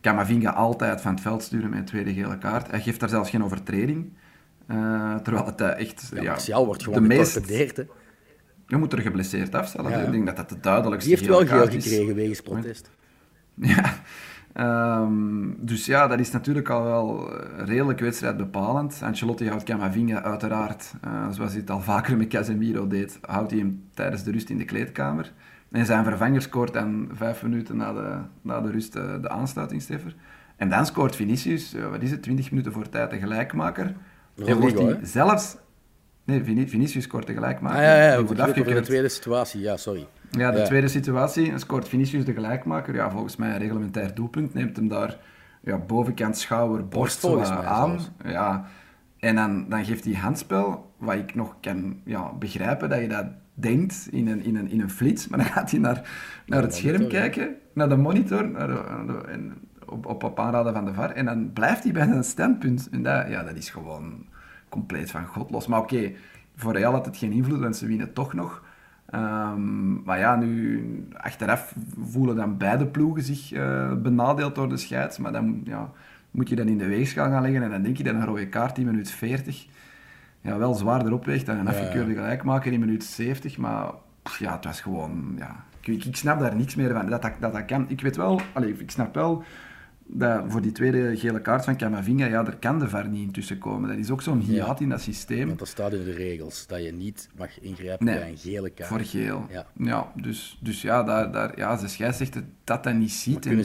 Camavinga 0.01 0.51
altijd 0.51 1.01
van 1.01 1.11
het 1.11 1.21
veld 1.21 1.43
sturen 1.43 1.69
met 1.69 1.79
een 1.79 1.85
tweede 1.85 2.13
gele 2.13 2.37
kaart. 2.37 2.71
Hij 2.71 2.81
geeft 2.81 2.99
daar 2.99 3.09
zelfs 3.09 3.29
geen 3.29 3.43
overtreding. 3.43 4.11
Uh, 4.71 5.15
terwijl 5.15 5.45
het 5.45 5.61
uh, 5.61 5.79
echt... 5.79 6.11
Ja, 6.13 6.37
ja 6.45 6.65
wordt 6.65 6.83
gewoon 6.83 7.11
getorpedeerd, 7.11 7.77
hè. 7.77 7.83
Je 8.67 8.77
moet 8.77 8.93
er 8.93 9.01
geblesseerd 9.01 9.55
afstellen. 9.55 9.91
Ja. 9.91 9.97
Ik 9.97 10.11
denk 10.11 10.25
dat 10.25 10.35
dat 10.35 10.49
de 10.49 10.59
duidelijkste 10.59 11.09
Die 11.09 11.17
heeft 11.17 11.29
wel 11.29 11.47
geel 11.47 11.67
gekregen 11.67 12.15
wegens 12.15 12.41
protest. 12.41 12.89
Ja, 13.61 13.93
Um, 14.57 15.57
dus 15.59 15.85
ja, 15.85 16.07
dat 16.07 16.19
is 16.19 16.31
natuurlijk 16.31 16.69
al 16.69 16.83
wel 16.83 17.33
redelijk 17.57 17.99
wedstrijdbepalend. 17.99 18.99
Ancelotti 19.03 19.47
houdt 19.47 19.63
Camavinga 19.63 20.23
uiteraard, 20.23 20.93
uh, 21.05 21.29
zoals 21.31 21.51
hij 21.51 21.59
het 21.59 21.69
al 21.69 21.81
vaker 21.81 22.17
met 22.17 22.27
Casemiro 22.27 22.87
deed, 22.87 23.19
houdt 23.21 23.51
hij 23.51 23.59
hem 23.59 23.83
tijdens 23.93 24.23
de 24.23 24.31
rust 24.31 24.49
in 24.49 24.57
de 24.57 24.65
kleedkamer. 24.65 25.31
En 25.71 25.85
zijn 25.85 26.03
vervanger 26.03 26.41
scoort 26.41 26.73
dan 26.73 27.09
vijf 27.13 27.43
minuten 27.43 27.77
na 27.77 27.93
de, 27.93 28.17
na 28.41 28.61
de 28.61 28.71
rust 28.71 28.95
uh, 28.95 29.03
de 29.21 29.29
aansluitingsteffer. 29.29 30.15
En 30.55 30.69
dan 30.69 30.85
scoort 30.85 31.15
Vinicius, 31.15 31.73
uh, 31.73 31.89
wat 31.89 32.01
is 32.01 32.11
het, 32.11 32.21
20 32.23 32.51
minuten 32.51 32.71
voor 32.71 32.89
tijd 32.89 33.09
de 33.09 33.17
gelijkmaker. 33.17 33.95
en 34.45 34.59
wordt 34.59 34.79
hij 34.79 34.99
zelfs... 35.03 35.57
Nee, 36.23 36.43
Vinicius 36.67 37.03
scoort 37.03 37.27
de 37.27 37.33
gelijkmaker. 37.33 37.77
Ah, 37.77 37.83
ja, 37.83 37.95
ja, 37.95 38.11
ja. 38.11 38.23
Wordt 38.23 38.41
over 38.41 38.73
de 38.73 38.81
tweede 38.81 39.09
situatie, 39.09 39.61
ja, 39.61 39.77
sorry. 39.77 40.07
Ja, 40.31 40.51
de 40.51 40.61
tweede 40.61 40.87
situatie, 40.87 41.57
scoort 41.57 41.87
Vinicius 41.87 42.25
de 42.25 42.33
gelijkmaker. 42.33 42.95
Ja, 42.95 43.11
volgens 43.11 43.35
mij 43.35 43.49
een 43.51 43.57
reglementair 43.57 44.15
doelpunt. 44.15 44.53
Neemt 44.53 44.75
hem 44.75 44.87
daar 44.87 45.17
ja, 45.61 45.77
bovenkant 45.77 46.37
schouder, 46.37 46.87
borst 46.87 47.25
aan. 47.25 47.99
Ja. 48.23 48.65
En 49.17 49.35
dan, 49.35 49.69
dan 49.69 49.85
geeft 49.85 50.05
hij 50.05 50.13
handspel, 50.13 50.91
wat 50.97 51.15
ik 51.15 51.35
nog 51.35 51.55
kan 51.61 51.99
ja, 52.03 52.33
begrijpen 52.33 52.89
dat 52.89 52.99
je 52.99 53.07
dat 53.07 53.25
denkt 53.53 54.07
in 54.11 54.27
een, 54.27 54.43
in 54.43 54.55
een, 54.55 54.69
in 54.69 54.81
een 54.81 54.89
flits. 54.89 55.27
Maar 55.27 55.39
dan 55.39 55.47
gaat 55.47 55.71
hij 55.71 55.79
naar, 55.79 56.09
naar 56.45 56.61
het 56.61 56.75
scherm 56.75 57.07
kijken, 57.07 57.55
naar 57.73 57.89
de 57.89 57.97
monitor, 57.97 58.49
naar 58.49 58.67
de, 58.67 59.23
en 59.27 59.53
op, 59.85 60.05
op, 60.05 60.23
op 60.23 60.39
aanraden 60.39 60.73
van 60.73 60.85
de 60.85 60.93
VAR. 60.93 61.11
En 61.11 61.25
dan 61.25 61.53
blijft 61.53 61.83
hij 61.83 61.91
bij 61.91 62.05
zijn 62.05 62.23
standpunt. 62.23 62.87
En 62.91 63.03
dat, 63.03 63.27
ja, 63.29 63.43
dat 63.43 63.55
is 63.55 63.69
gewoon 63.69 64.25
compleet 64.69 65.11
van 65.11 65.25
god 65.25 65.51
los. 65.51 65.67
Maar 65.67 65.79
oké, 65.79 66.11
voor 66.55 66.73
Real 66.73 66.93
had 66.93 67.05
het 67.05 67.17
geen 67.17 67.31
invloed, 67.31 67.59
want 67.59 67.75
ze 67.75 67.87
winnen 67.87 68.13
toch 68.13 68.33
nog. 68.33 68.63
Um, 69.15 70.01
maar 70.03 70.19
ja, 70.19 70.35
nu 70.35 71.07
achteraf 71.13 71.75
voelen 71.99 72.35
dan 72.35 72.57
beide 72.57 72.87
ploegen 72.87 73.23
zich 73.23 73.51
uh, 73.51 73.93
benadeeld 73.93 74.55
door 74.55 74.69
de 74.69 74.77
scheids. 74.77 75.17
Maar 75.17 75.31
dan 75.31 75.61
ja, 75.63 75.91
moet 76.31 76.49
je 76.49 76.55
dan 76.55 76.67
in 76.67 76.77
de 76.77 76.87
weegschaal 76.87 77.29
gaan 77.29 77.41
leggen 77.41 77.63
en 77.63 77.69
dan 77.69 77.81
denk 77.81 77.97
je 77.97 78.03
dat 78.03 78.13
een 78.13 78.25
rode 78.25 78.47
kaart 78.47 78.77
in 78.77 78.85
minuut 78.85 79.11
40 79.11 79.67
ja, 80.41 80.57
wel 80.57 80.73
zwaarder 80.73 81.13
opweegt 81.13 81.45
dan 81.45 81.57
een 81.57 81.67
afgekeurde 81.67 82.13
gelijkmaker 82.13 82.71
in 82.71 82.79
minuut 82.79 83.03
70. 83.03 83.57
Maar 83.57 83.91
pff, 84.23 84.39
ja, 84.39 84.55
het 84.55 84.65
was 84.65 84.81
gewoon... 84.81 85.35
Ja, 85.37 85.63
ik, 85.81 86.05
ik, 86.05 86.15
snap 86.15 86.39
daar 86.39 86.55
niks 86.55 86.75
meer 86.75 86.93
van, 86.93 87.09
dat 87.09 87.21
dat, 87.21 87.31
dat, 87.39 87.53
dat 87.53 87.65
kan. 87.65 87.85
Ik 87.87 88.01
weet 88.01 88.15
wel, 88.15 88.41
allez, 88.53 88.79
ik 88.79 88.91
snap 88.91 89.15
wel 89.15 89.43
dat 90.11 90.43
voor 90.47 90.61
die 90.61 90.71
tweede 90.71 91.17
gele 91.17 91.41
kaart 91.41 91.65
van 91.65 91.77
Camavinga, 91.77 92.25
ja, 92.25 92.45
er 92.45 92.57
kan 92.57 92.79
de 92.79 92.89
VAR 92.89 93.07
niet 93.07 93.25
intussen 93.25 93.57
komen. 93.57 93.89
Dat 93.89 93.97
is 93.97 94.11
ook 94.11 94.21
zo'n 94.21 94.39
hiaat 94.39 94.81
in 94.81 94.89
dat 94.89 95.01
systeem. 95.01 95.47
Want 95.47 95.59
dat 95.59 95.67
staat 95.67 95.93
in 95.93 96.03
de 96.03 96.11
regels, 96.11 96.67
dat 96.67 96.83
je 96.83 96.91
niet 96.91 97.29
mag 97.37 97.59
ingrijpen 97.59 98.05
bij 98.05 98.29
een 98.29 98.37
gele 98.37 98.69
kaart. 98.69 98.89
voor 98.89 98.99
geel. 98.99 99.45
Ja, 99.49 99.65
ja 99.77 100.11
dus, 100.15 100.59
dus 100.61 100.81
ja, 100.81 101.03
daar, 101.03 101.31
daar, 101.31 101.57
ja, 101.57 101.75
de 101.75 101.87
scheidsrechter 101.87 102.43
dat 102.63 102.83
dat 102.83 102.93
niet 102.93 103.11
ziet 103.11 103.45
en, 103.45 103.55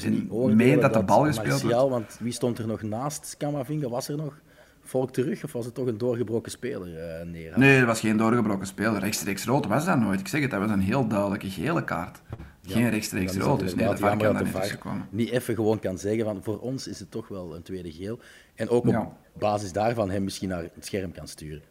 mee 0.57 0.79
dat, 0.79 0.93
de 0.93 1.03
bal 1.03 1.25
gespeeld 1.25 1.63
wordt. 1.63 1.91
Want 1.91 2.17
wie 2.21 2.33
stond 2.33 2.59
er 2.59 2.67
nog 2.67 2.83
naast 2.83 3.35
Camavinga? 3.39 3.89
Was 3.89 4.09
er 4.09 4.17
nog 4.17 4.41
volk 4.83 5.13
terug 5.13 5.45
of 5.45 5.53
was 5.53 5.65
het 5.65 5.75
toch 5.75 5.87
een 5.87 5.99
doorgebroken 5.99 6.51
speler 6.51 6.89
uh, 6.89 7.27
neer? 7.33 7.59
Nee, 7.59 7.77
het 7.77 7.87
was 7.87 8.01
geen 8.01 8.17
doorgebroken 8.17 8.67
speler. 8.67 9.01
Rechtstreeks 9.01 9.45
rood 9.45 9.67
was 9.67 9.85
dat 9.85 9.99
nooit. 9.99 10.21
Ik 10.21 10.29
zeg 10.29 10.41
het, 10.41 10.51
dat 10.51 10.61
was 10.61 10.71
een 10.71 10.81
heel 10.81 11.07
duidelijke 11.07 11.51
gele 11.51 11.85
kaart. 11.85 12.23
Geen 12.67 12.91
rechtstreeks 12.91 13.37
rood, 13.37 13.59
dus 13.59 13.75
nee, 13.75 13.87
dat 13.87 13.99
kan 13.99 14.19
daar 14.19 14.43
niet 14.43 14.79
komen. 14.79 15.09
Niet 15.11 15.31
even 15.31 15.55
gewoon 15.55 15.79
kan 15.79 15.99
zeggen 15.99 16.25
van 16.25 16.43
voor 16.43 16.61
ons 16.61 16.89
is 16.89 16.99
het 16.99 17.11
toch 17.11 17.29
wel 17.29 17.57
een 17.57 17.63
tweede 17.63 17.93
geel. 17.93 18.19
En 18.55 18.69
ook 18.69 18.87
op 18.87 19.13
basis 19.39 19.73
daarvan 19.73 20.11
hem 20.11 20.25
misschien 20.25 20.49
naar 20.49 20.63
het 20.63 20.87
scherm 20.87 21.13
kan 21.13 21.29
sturen. 21.29 21.63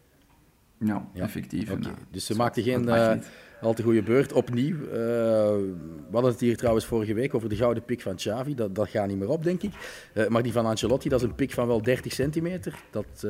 Ja, 0.86 1.08
effectief. 1.14 1.70
Okay. 1.70 1.92
Dus 2.10 2.26
ze 2.26 2.36
maakte 2.36 2.62
geen 2.62 2.88
uh, 2.88 3.12
al 3.60 3.74
te 3.74 3.82
goede 3.82 4.02
beurt. 4.02 4.32
Opnieuw. 4.32 4.74
Uh, 4.74 4.90
we 4.90 6.10
hadden 6.12 6.30
het 6.30 6.40
hier 6.40 6.56
trouwens 6.56 6.86
vorige 6.86 7.14
week 7.14 7.34
over 7.34 7.48
de 7.48 7.56
gouden 7.56 7.84
pik 7.84 8.00
van 8.00 8.14
Xavi. 8.14 8.54
Dat, 8.54 8.74
dat 8.74 8.88
gaat 8.88 9.06
niet 9.06 9.18
meer 9.18 9.28
op, 9.28 9.44
denk 9.44 9.62
ik. 9.62 9.72
Uh, 10.14 10.26
maar 10.26 10.42
die 10.42 10.52
van 10.52 10.66
Ancelotti, 10.66 11.08
dat 11.08 11.20
is 11.20 11.26
een 11.26 11.34
pik 11.34 11.52
van 11.52 11.66
wel 11.66 11.82
30 11.82 12.12
centimeter. 12.12 12.74
Dat 12.90 13.26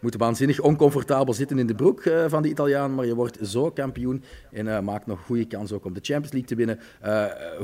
moet 0.00 0.14
waanzinnig 0.16 0.60
oncomfortabel 0.60 1.34
zitten 1.34 1.58
in 1.58 1.66
de 1.66 1.74
broek 1.74 2.02
van 2.26 2.42
de 2.42 2.48
Italiaan. 2.48 2.94
Maar 2.94 3.06
je 3.06 3.14
wordt 3.14 3.38
zo 3.42 3.70
kampioen 3.70 4.22
en 4.52 4.84
maakt 4.84 5.06
nog 5.06 5.20
goede 5.20 5.46
kans 5.46 5.72
ook 5.72 5.84
om 5.84 5.94
de 5.94 6.00
Champions 6.02 6.32
League 6.32 6.48
te 6.48 6.54
winnen. 6.54 6.78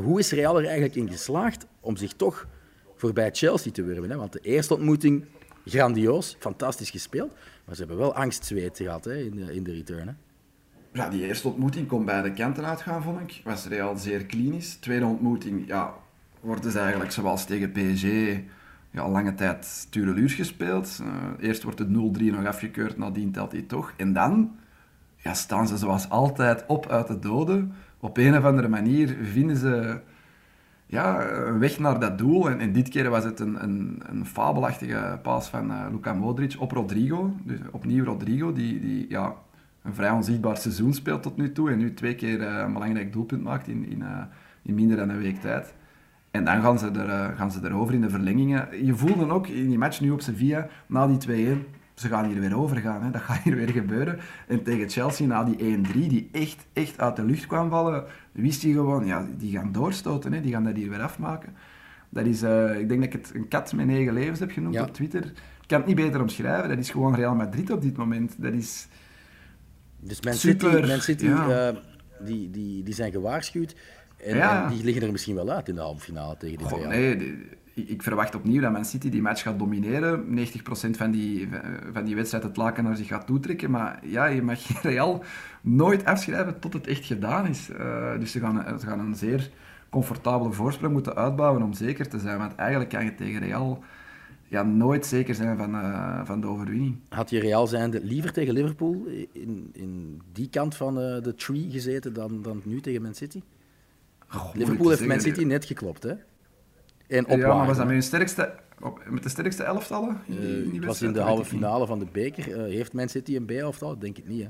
hoe 0.04 0.18
is 0.18 0.32
Real 0.32 0.58
er 0.58 0.64
eigenlijk 0.64 0.94
in 0.94 1.10
geslaagd 1.10 1.66
om 1.80 1.96
zich 1.96 2.12
toch 2.12 2.46
voorbij 2.94 3.30
Chelsea 3.32 3.72
te 3.72 3.82
wurmen? 3.82 4.10
Hè? 4.10 4.16
Want 4.16 4.32
de 4.32 4.40
eerste 4.42 4.74
ontmoeting 4.74 5.24
grandioos, 5.64 6.36
fantastisch 6.38 6.90
gespeeld. 6.90 7.32
Maar 7.64 7.74
ze 7.74 7.80
hebben 7.80 7.98
wel 7.98 8.14
angstzweet 8.14 8.76
gehad 8.76 9.04
hè, 9.04 9.16
in, 9.16 9.36
de, 9.36 9.54
in 9.54 9.62
de 9.62 9.72
return. 9.72 10.16
Ja, 10.92 11.08
die 11.08 11.26
eerste 11.26 11.48
ontmoeting 11.48 11.88
kon 11.88 12.04
beide 12.04 12.32
kanten 12.32 12.64
uitgaan, 12.64 13.02
vond 13.02 13.20
ik. 13.20 13.40
Was 13.44 13.66
Real 13.66 13.96
zeer 13.96 14.26
klinisch. 14.26 14.74
Tweede 14.74 15.04
ontmoeting, 15.04 15.66
ja, 15.66 15.94
worden 16.40 16.70
ze 16.70 16.78
eigenlijk 16.78 17.10
zoals 17.10 17.44
tegen 17.44 17.72
PSG 17.72 18.04
ja, 18.90 19.08
lange 19.08 19.34
tijd 19.34 19.86
tureluurs 19.90 20.34
gespeeld. 20.34 20.98
Uh, 21.02 21.08
eerst 21.40 21.62
wordt 21.62 21.78
het 21.78 21.88
0-3 21.88 21.92
nog 21.92 22.46
afgekeurd, 22.46 22.96
nadien 22.96 23.32
telt 23.32 23.52
hij 23.52 23.62
toch. 23.62 23.92
En 23.96 24.12
dan 24.12 24.56
ja, 25.16 25.34
staan 25.34 25.68
ze 25.68 25.76
zoals 25.76 26.08
altijd 26.08 26.64
op 26.66 26.88
uit 26.88 27.06
de 27.06 27.18
doden. 27.18 27.72
Op 28.00 28.16
een 28.16 28.36
of 28.36 28.44
andere 28.44 28.68
manier 28.68 29.16
vinden 29.22 29.56
ze 29.56 30.00
ja, 30.94 31.30
een 31.30 31.58
weg 31.58 31.78
naar 31.78 32.00
dat 32.00 32.18
doel. 32.18 32.50
En, 32.50 32.60
en 32.60 32.72
dit 32.72 32.88
keer 32.88 33.10
was 33.10 33.24
het 33.24 33.40
een, 33.40 33.62
een, 33.62 34.02
een 34.06 34.26
fabelachtige 34.26 35.18
paas 35.22 35.48
van 35.48 35.70
uh, 35.70 35.86
Luka 35.90 36.12
Modric 36.12 36.56
op 36.58 36.70
Rodrigo. 36.70 37.34
Dus 37.44 37.58
opnieuw 37.70 38.04
Rodrigo, 38.04 38.52
die, 38.52 38.80
die 38.80 39.06
ja, 39.08 39.34
een 39.82 39.94
vrij 39.94 40.10
onzichtbaar 40.10 40.56
seizoen 40.56 40.94
speelt 40.94 41.22
tot 41.22 41.36
nu 41.36 41.52
toe. 41.52 41.70
En 41.70 41.78
nu 41.78 41.94
twee 41.94 42.14
keer 42.14 42.40
uh, 42.40 42.58
een 42.66 42.72
belangrijk 42.72 43.12
doelpunt 43.12 43.42
maakt 43.42 43.68
in, 43.68 43.88
in, 43.88 43.98
uh, 44.00 44.22
in 44.62 44.74
minder 44.74 44.96
dan 44.96 45.08
een 45.08 45.18
week 45.18 45.40
tijd. 45.40 45.74
En 46.30 46.44
dan 46.44 46.62
gaan 46.62 46.78
ze, 46.78 46.90
er, 46.90 47.36
gaan 47.36 47.52
ze 47.52 47.60
erover 47.62 47.94
in 47.94 48.00
de 48.00 48.10
verlengingen. 48.10 48.86
Je 48.86 48.94
voelde 48.94 49.28
ook 49.28 49.46
in 49.46 49.68
die 49.68 49.78
match 49.78 50.00
nu 50.00 50.10
op 50.10 50.20
Sevilla, 50.20 50.68
na 50.86 51.06
die 51.06 51.56
2-1, 51.56 51.58
ze 51.94 52.08
gaan 52.08 52.24
hier 52.24 52.40
weer 52.40 52.56
overgaan. 52.56 53.02
Hè. 53.02 53.10
Dat 53.10 53.22
gaat 53.22 53.42
hier 53.42 53.56
weer 53.56 53.70
gebeuren. 53.70 54.18
En 54.46 54.62
tegen 54.62 54.88
Chelsea, 54.88 55.26
na 55.26 55.44
die 55.44 55.78
1-3, 55.78 55.92
die 55.92 56.28
echt, 56.32 56.66
echt 56.72 57.00
uit 57.00 57.16
de 57.16 57.24
lucht 57.24 57.46
kwam 57.46 57.70
vallen, 57.70 58.04
wist 58.32 58.62
hij 58.62 58.72
gewoon, 58.72 59.06
ja, 59.06 59.26
die 59.36 59.52
gaan 59.52 59.72
doorstoten. 59.72 60.32
Hè. 60.32 60.40
Die 60.40 60.52
gaan 60.52 60.64
dat 60.64 60.74
hier 60.74 60.90
weer 60.90 61.02
afmaken. 61.02 61.54
Dat 62.08 62.26
is, 62.26 62.42
uh, 62.42 62.78
ik 62.78 62.88
denk 62.88 63.00
dat 63.00 63.14
ik 63.14 63.20
het 63.20 63.34
een 63.34 63.48
kat 63.48 63.72
met 63.72 63.86
negen 63.86 64.12
levens 64.12 64.38
heb 64.38 64.50
genoemd 64.50 64.80
op 64.80 64.94
Twitter. 64.94 65.24
Ik 65.24 65.70
kan 65.70 65.78
het 65.78 65.86
niet 65.86 65.96
beter 65.96 66.20
omschrijven. 66.20 66.68
Dat 66.68 66.78
is 66.78 66.90
gewoon 66.90 67.14
Real 67.14 67.34
Madrid 67.34 67.70
op 67.70 67.82
dit 67.82 67.96
moment. 67.96 68.34
Dat 68.36 68.52
is 68.52 68.88
dus 70.00 70.20
Man 70.20 70.34
City, 70.34 70.66
Man 70.66 71.00
City 71.00 71.24
ja. 71.24 71.72
uh, 71.72 71.78
die, 72.20 72.50
die, 72.50 72.82
die 72.82 72.94
zijn 72.94 73.12
gewaarschuwd. 73.12 73.74
En, 74.16 74.36
ja. 74.36 74.64
en, 74.64 74.74
die 74.74 74.84
liggen 74.84 75.02
er 75.02 75.12
misschien 75.12 75.34
wel 75.34 75.50
uit 75.50 75.68
in 75.68 75.74
de 75.74 75.80
halve 75.80 76.00
finale 76.00 76.36
tegen 76.36 76.58
die 76.58 76.66
Real. 76.66 76.88
Nee, 76.88 77.36
ik 77.74 78.02
verwacht 78.02 78.34
opnieuw 78.34 78.60
dat 78.60 78.72
Man 78.72 78.84
City 78.84 79.10
die 79.10 79.22
match 79.22 79.42
gaat 79.42 79.58
domineren. 79.58 80.24
90% 80.38 80.90
van 80.90 81.10
die, 81.10 81.48
van 81.92 82.04
die 82.04 82.14
wedstrijd 82.14 82.44
het 82.44 82.56
laken 82.56 82.84
naar 82.84 82.96
zich 82.96 83.06
gaat 83.06 83.26
toetrekken. 83.26 83.70
Maar 83.70 83.98
ja, 84.02 84.26
je 84.26 84.42
mag 84.42 84.82
Real 84.82 85.24
nooit 85.60 86.04
afschrijven 86.04 86.58
tot 86.58 86.72
het 86.72 86.86
echt 86.86 87.04
gedaan 87.04 87.46
is. 87.46 87.70
Uh, 87.70 88.18
dus 88.18 88.32
ze 88.32 88.40
gaan, 88.40 88.78
ze 88.80 88.86
gaan 88.86 88.98
een 88.98 89.14
zeer 89.14 89.50
comfortabele 89.88 90.52
voorsprong 90.52 90.92
moeten 90.92 91.14
uitbouwen 91.14 91.62
om 91.62 91.72
zeker 91.72 92.08
te 92.08 92.18
zijn. 92.18 92.38
Want 92.38 92.54
eigenlijk 92.54 92.90
kan 92.90 93.04
je 93.04 93.14
tegen 93.14 93.40
Real 93.40 93.84
ja, 94.48 94.62
nooit 94.62 95.06
zeker 95.06 95.34
zijn 95.34 95.56
van, 95.56 95.74
uh, 95.74 96.20
van 96.24 96.40
de 96.40 96.46
overwinning. 96.46 96.96
Had 97.08 97.30
je 97.30 97.40
Real 97.40 97.66
zijnde 97.66 98.04
liever 98.04 98.32
tegen 98.32 98.54
Liverpool 98.54 99.06
in, 99.32 99.70
in 99.72 100.20
die 100.32 100.48
kant 100.48 100.76
van 100.76 100.98
uh, 100.98 101.22
de 101.22 101.34
tree 101.34 101.70
gezeten 101.70 102.12
dan, 102.12 102.42
dan 102.42 102.60
nu 102.64 102.80
tegen 102.80 103.02
Man 103.02 103.14
City? 103.14 103.42
Liverpool 104.52 104.88
heeft 104.88 105.06
Man 105.06 105.20
City 105.20 105.44
net 105.44 105.64
geklopt, 105.64 106.02
hè? 106.02 106.14
En 107.06 107.38
ja, 107.38 107.54
maar 107.54 107.66
was 107.66 107.76
dat 107.76 107.86
met, 107.86 107.94
hun 107.94 108.02
sterkste, 108.02 108.54
met 109.08 109.22
de 109.22 109.28
sterkste 109.28 109.62
elftallen? 109.62 110.20
In 110.26 110.34
die 110.70 110.74
het 110.74 110.84
was 110.84 111.02
in 111.02 111.12
de 111.12 111.20
halve 111.20 111.44
finale 111.44 111.86
van 111.86 111.98
de 111.98 112.06
beker. 112.12 112.48
Uh, 112.48 112.74
heeft 112.74 112.92
Man 112.92 113.08
City 113.08 113.36
een 113.36 113.44
B-elftal? 113.44 113.98
Denk 113.98 114.18
ik 114.18 114.28
niet, 114.28 114.42
hè? 114.42 114.48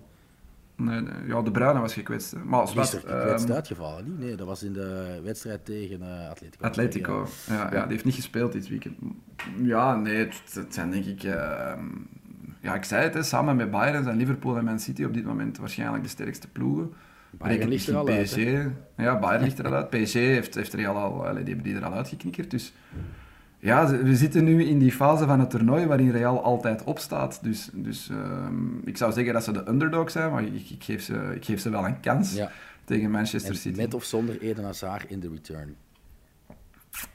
Nee, 0.77 1.01
nee, 1.01 1.27
ja, 1.27 1.43
de 1.43 1.51
Bruyne 1.51 1.81
was 1.81 1.93
gekwetst. 1.93 2.31
Hè. 2.31 2.39
Maar 2.39 2.69
was 2.75 2.95
er 2.95 3.01
gekwetst 3.01 3.49
um, 3.49 3.55
uitgevallen? 3.55 4.05
Niet? 4.05 4.19
Nee, 4.19 4.35
dat 4.35 4.47
was 4.47 4.63
in 4.63 4.73
de 4.73 5.21
wedstrijd 5.25 5.65
tegen 5.65 6.01
uh, 6.01 6.31
Atletico. 6.31 6.65
Atletico, 6.65 7.27
ja. 7.47 7.55
Ja, 7.55 7.73
ja. 7.73 7.83
die 7.83 7.93
heeft 7.93 8.05
niet 8.05 8.15
gespeeld 8.15 8.53
dit 8.53 8.69
weekend. 8.69 8.95
Ja, 9.63 9.97
nee, 9.97 10.17
het, 10.17 10.43
het 10.53 10.75
zijn 10.75 10.91
denk 10.91 11.05
ik... 11.05 11.23
Uh, 11.23 11.73
ja, 12.61 12.75
ik 12.75 12.85
zei 12.85 13.03
het, 13.03 13.15
hè, 13.15 13.23
samen 13.23 13.57
met 13.57 13.71
Bayern 13.71 14.05
zijn 14.05 14.17
Liverpool 14.17 14.57
en 14.57 14.65
Man 14.65 14.81
City 14.81 15.05
op 15.05 15.15
dit 15.15 15.25
moment 15.25 15.59
waarschijnlijk 15.59 16.03
de 16.03 16.09
sterkste 16.09 16.49
ploegen. 16.49 16.93
Bayern 17.39 17.69
ligt 17.69 17.89
er 17.89 17.97
al 17.97 18.05
PSG, 18.05 18.37
uit. 18.37 18.71
Ja, 18.97 19.19
Bayern 19.19 19.45
ligt 19.45 19.59
er 19.59 19.67
al 19.67 19.75
uit. 19.75 19.91
PSG 19.91 20.13
heeft, 20.13 20.55
heeft 20.55 20.75
Real 20.75 20.97
al, 20.97 21.27
allee, 21.27 21.45
die 21.45 21.55
hebben 21.55 21.73
die 21.73 21.83
er 21.83 21.89
al 21.89 21.93
uitgeknikkerd. 21.93 22.51
Dus 22.51 22.73
ja, 23.59 23.91
we 23.91 24.17
zitten 24.17 24.45
nu 24.45 24.65
in 24.65 24.79
die 24.79 24.93
fase 24.93 25.27
van 25.27 25.41
het 25.41 25.51
toernooi 25.51 25.87
waarin 25.87 26.11
Real 26.11 26.43
altijd 26.43 26.85
opstaat. 26.85 27.39
Dus, 27.43 27.71
dus 27.73 28.09
um, 28.09 28.81
ik 28.85 28.97
zou 28.97 29.13
zeggen 29.13 29.33
dat 29.33 29.45
ze 29.45 29.53
de 29.53 29.69
underdog 29.69 30.11
zijn, 30.11 30.31
maar 30.31 30.45
ik, 30.45 30.71
ik, 30.71 30.85
geef, 30.85 31.03
ze, 31.03 31.33
ik 31.35 31.45
geef 31.45 31.61
ze 31.61 31.71
wel 31.71 31.87
een 31.87 32.01
kans 32.01 32.35
ja. 32.35 32.51
tegen 32.85 33.11
Manchester 33.11 33.51
en 33.51 33.57
City. 33.57 33.81
Met 33.81 33.95
of 33.95 34.05
zonder 34.05 34.41
Eden 34.41 34.65
Hazard 34.65 35.11
in 35.11 35.21
de 35.21 35.29
return? 35.29 35.77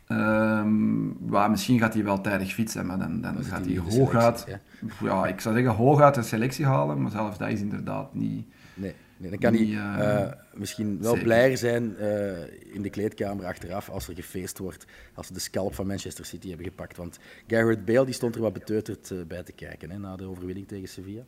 Um, 0.07 1.17
well, 1.29 1.49
misschien 1.49 1.79
gaat 1.79 1.93
hij 1.93 2.03
wel 2.03 2.21
tijdig 2.21 2.53
fietsen, 2.53 2.85
maar 2.85 2.97
dan, 2.99 3.21
dan, 3.21 3.43
gaat 3.43 3.65
hij 3.65 3.77
hooguit... 3.77 4.45
Ja? 4.47 4.59
ja, 5.01 5.27
ik 5.27 5.41
zou 5.41 5.55
zeggen 5.55 5.73
hooguit 5.73 6.17
een 6.17 6.23
selectie 6.23 6.65
halen, 6.65 7.01
maar 7.01 7.11
zelfs 7.11 7.37
dat 7.37 7.49
is 7.49 7.59
inderdaad 7.59 8.13
niet... 8.13 8.45
Nee. 8.73 8.93
Nee, 9.19 9.29
dan 9.29 9.39
kan 9.39 9.53
hij 9.53 9.65
uh, 9.65 9.95
uh, 9.99 10.31
misschien 10.53 11.01
wel 11.01 11.17
blijer 11.17 11.57
zijn 11.57 11.95
uh, 11.99 12.73
in 12.73 12.81
de 12.81 12.89
kleedkamer 12.89 13.45
achteraf 13.45 13.89
als 13.89 14.07
er 14.07 14.15
gefeest 14.15 14.57
wordt, 14.57 14.85
als 15.13 15.27
ze 15.27 15.33
de 15.33 15.39
scalp 15.39 15.75
van 15.75 15.87
Manchester 15.87 16.25
City 16.25 16.47
hebben 16.47 16.65
gepakt. 16.65 16.97
Want 16.97 17.19
Garrett 17.47 17.85
Bale 17.85 18.05
die 18.05 18.13
stond 18.13 18.35
er 18.35 18.41
wat 18.41 18.53
beteuterd 18.53 19.13
bij 19.27 19.43
te 19.43 19.51
kijken 19.51 19.91
hè, 19.91 19.97
na 19.97 20.15
de 20.15 20.25
overwinning 20.25 20.67
tegen 20.67 20.87
Sevilla. 20.87 21.23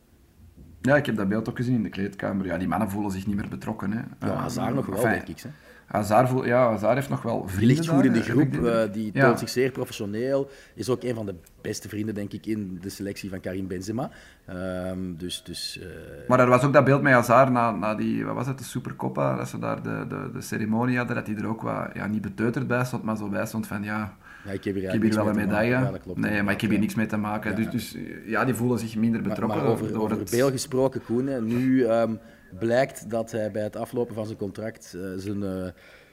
Ja, 0.80 0.96
ik 0.96 1.06
heb 1.06 1.16
dat 1.16 1.28
beeld 1.28 1.48
ook 1.48 1.56
gezien 1.56 1.74
in 1.74 1.82
de 1.82 1.88
kleedkamer. 1.88 2.46
Ja, 2.46 2.58
die 2.58 2.68
mannen 2.68 2.90
voelen 2.90 3.12
zich 3.12 3.26
niet 3.26 3.36
meer 3.36 3.48
betrokken. 3.48 3.92
Hè. 3.92 4.26
Ja, 4.26 4.34
Hazard 4.34 4.74
nog 4.74 4.86
wel, 4.86 5.02
denk 5.02 5.28
ik. 5.28 5.40
Hè. 5.40 5.48
Hazard, 5.92 6.28
voel, 6.28 6.44
ja, 6.44 6.70
Hazard 6.70 6.94
heeft 6.94 7.08
nog 7.08 7.22
wel 7.22 7.42
vrienden 7.46 7.58
Die 7.58 7.76
ligt 7.76 7.88
goed 7.88 8.04
in 8.04 8.12
de 8.12 8.22
groep, 8.22 8.54
uh, 8.54 8.92
die 8.92 9.12
toont 9.12 9.24
ja. 9.24 9.36
zich 9.36 9.48
zeer 9.48 9.70
professioneel. 9.70 10.50
Is 10.74 10.88
ook 10.88 11.02
een 11.02 11.14
van 11.14 11.26
de 11.26 11.34
beste 11.60 11.88
vrienden, 11.88 12.14
denk 12.14 12.32
ik, 12.32 12.46
in 12.46 12.78
de 12.80 12.88
selectie 12.88 13.30
van 13.30 13.40
Karim 13.40 13.66
Benzema. 13.66 14.10
Um, 14.50 15.16
dus, 15.18 15.42
dus, 15.44 15.78
uh... 15.80 15.86
Maar 16.28 16.40
er 16.40 16.48
was 16.48 16.62
ook 16.64 16.72
dat 16.72 16.84
beeld 16.84 17.02
met 17.02 17.12
Hazard 17.12 17.50
na, 17.50 17.70
na 17.70 17.94
die, 17.94 18.24
wat 18.24 18.34
was 18.34 18.46
het, 18.46 18.58
de 18.58 18.64
Supercoppa, 18.64 19.36
dat 19.36 19.48
ze 19.48 19.58
daar 19.58 19.82
de, 19.82 20.04
de, 20.08 20.30
de 20.32 20.40
ceremonie 20.40 20.96
hadden, 20.96 21.16
dat 21.16 21.26
hij 21.26 21.36
er 21.36 21.46
ook 21.46 21.62
wat, 21.62 21.90
ja, 21.94 22.06
niet 22.06 22.22
beteuterd 22.22 22.66
bij 22.66 22.84
stond, 22.84 23.02
maar 23.02 23.16
zo 23.16 23.28
bij 23.28 23.46
stond 23.46 23.66
van, 23.66 23.82
ja, 23.82 24.16
ja, 24.44 24.50
ik 24.52 24.64
heb 24.64 24.74
hier, 24.74 24.84
ik 24.84 24.92
heb 24.92 25.02
hier 25.02 25.14
wel 25.14 25.28
een 25.28 25.36
medaille. 25.36 25.70
Ja, 25.70 25.92
klopt, 26.02 26.18
nee, 26.18 26.42
maar 26.42 26.54
ik 26.54 26.60
heb 26.60 26.70
hier 26.70 26.78
niks 26.78 26.94
mee 26.94 27.06
te 27.06 27.16
maken. 27.16 27.50
Ja. 27.50 27.56
Dus, 27.56 27.70
dus 27.70 27.96
ja, 28.26 28.44
die 28.44 28.54
voelen 28.54 28.78
zich 28.78 28.96
minder 28.96 29.22
betrokken. 29.22 29.58
Maar, 29.58 29.66
maar 29.66 29.74
over, 29.74 30.00
over 30.00 30.18
het... 30.18 30.30
Beel 30.30 30.50
gesproken, 30.50 31.04
Koen, 31.04 31.46
nu 31.46 31.86
um, 31.86 32.18
blijkt 32.58 33.10
dat 33.10 33.30
hij 33.30 33.50
bij 33.50 33.62
het 33.62 33.76
aflopen 33.76 34.14
van 34.14 34.26
zijn 34.26 34.38
contract 34.38 34.92
uh, 34.96 35.02
zijn, 35.16 35.42
uh, 35.42 35.66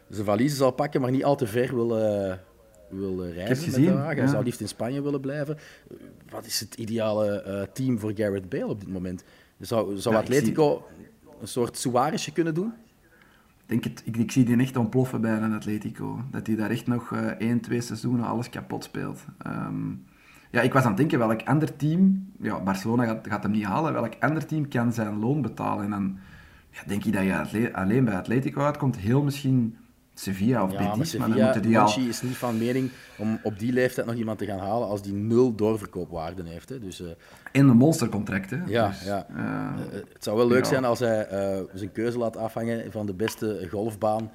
zijn 0.10 0.26
valiezen 0.26 0.58
zal 0.58 0.72
pakken, 0.72 1.02
maar 1.02 1.12
niet 1.12 1.24
al 1.24 1.36
te 1.36 1.48
ver 1.48 1.76
wil, 1.76 1.98
uh, 2.00 2.34
wil 2.90 3.26
reizen 3.26 3.72
gezien, 3.72 3.94
met 3.94 4.04
Hij 4.04 4.16
ja. 4.16 4.28
zou 4.28 4.44
liefst 4.44 4.62
in 4.62 4.68
Spanje 4.68 5.02
willen 5.02 5.22
blijven. 5.22 5.58
Wat 6.30 6.46
is 6.46 6.60
het 6.60 6.76
ideale 6.76 7.70
team 7.74 8.00
voor 8.00 8.12
Garrett 8.16 8.50
Bale 8.50 8.68
op 8.68 8.80
dit 8.80 8.90
moment? 8.90 9.24
Zou, 9.60 9.98
zou 9.98 10.16
Ja, 10.16 10.22
Atletico 10.22 10.88
een 11.42 11.48
soort 11.48 11.78
Suarezje 11.78 12.32
kunnen 12.32 12.54
doen? 12.54 12.74
denk 13.66 13.84
het, 13.84 14.02
ik, 14.06 14.18
ik 14.18 14.32
zie 14.32 14.46
die 14.46 14.58
echt 14.58 14.78
ontploffen 14.78 15.22
bij 15.22 15.32
een 15.32 15.54
Atletico. 15.54 16.24
Dat 16.32 16.48
hij 16.48 16.56
daar 16.56 16.70
echt 16.70 16.88
nog 16.88 17.14
één, 17.38 17.60
twee 17.60 17.82
seizoenen 17.82 18.26
alles 18.26 18.50
kapot 18.50 18.84
speelt. 18.84 19.20
Um, 19.48 20.06
ja, 20.50 20.62
ik 20.62 20.74
was 20.74 20.84
aan 20.84 20.88
het 20.88 20.98
denken, 20.98 21.20
welk 21.20 21.44
ander 21.44 21.76
team... 21.76 22.32
Ja, 22.42 22.60
Barcelona 22.60 23.06
gaat, 23.06 23.28
gaat 23.28 23.44
hem 23.44 23.52
niet 23.52 23.66
halen. 23.66 23.94
Welk 23.94 24.14
ander 24.20 24.46
team 24.46 24.68
kan 24.68 24.94
zijn 24.94 25.20
loon 25.20 25.42
betalen? 25.42 25.84
En 25.84 25.90
dan 25.90 26.18
ja, 26.72 26.80
denk 26.88 27.04
je 27.04 27.12
dat 27.12 27.52
je 27.52 27.74
alleen 27.74 28.06
bij 28.06 28.16
Atletico 28.16 28.62
uitkomt. 28.62 28.98
Heel 28.98 29.24
misschien 29.24 29.78
Sevilla 30.14 30.64
of 30.64 30.72
ja, 30.72 30.78
Betis. 30.78 30.98
maar 30.98 31.06
Sevilla, 31.06 31.28
maar 31.28 31.38
dan 31.38 31.46
moeten 31.46 31.62
die 31.62 31.80
al... 31.80 32.08
Is 32.08 32.22
niet 32.22 32.38
van 32.38 32.58
mening 32.58 32.90
om 33.18 33.40
op 33.44 33.60
die 33.60 33.74
leeftijd 33.74 34.08
nog 34.08 34.16
iemand 34.16 34.38
te 34.38 34.46
gaan 34.46 34.60
halen 34.60 34.88
als 34.88 35.02
die 35.02 35.14
nul 35.14 35.56
doorverkoopwaarde 35.56 36.44
heeft. 36.46 36.70
Hè. 36.70 36.80
Dus, 36.80 37.02
uh, 37.02 37.08
In 37.52 37.68
een 37.68 37.78
monstercontract, 37.78 38.50
hè. 38.50 38.58
Ja, 38.66 38.88
dus, 38.88 39.04
ja. 39.04 39.28
Uh, 39.32 39.38
uh, 39.38 39.92
het 40.14 40.24
zou 40.24 40.38
wel 40.38 40.48
leuk 40.48 40.64
ja. 40.64 40.70
zijn 40.70 40.86
als 40.86 41.00
hij 41.00 41.28
zijn 41.74 41.92
keuze 41.92 42.18
laat 42.18 42.38
afhangen 42.38 42.92
van 42.92 43.06
de 43.06 43.14
beste 43.14 43.68
golfbaan 43.70 44.32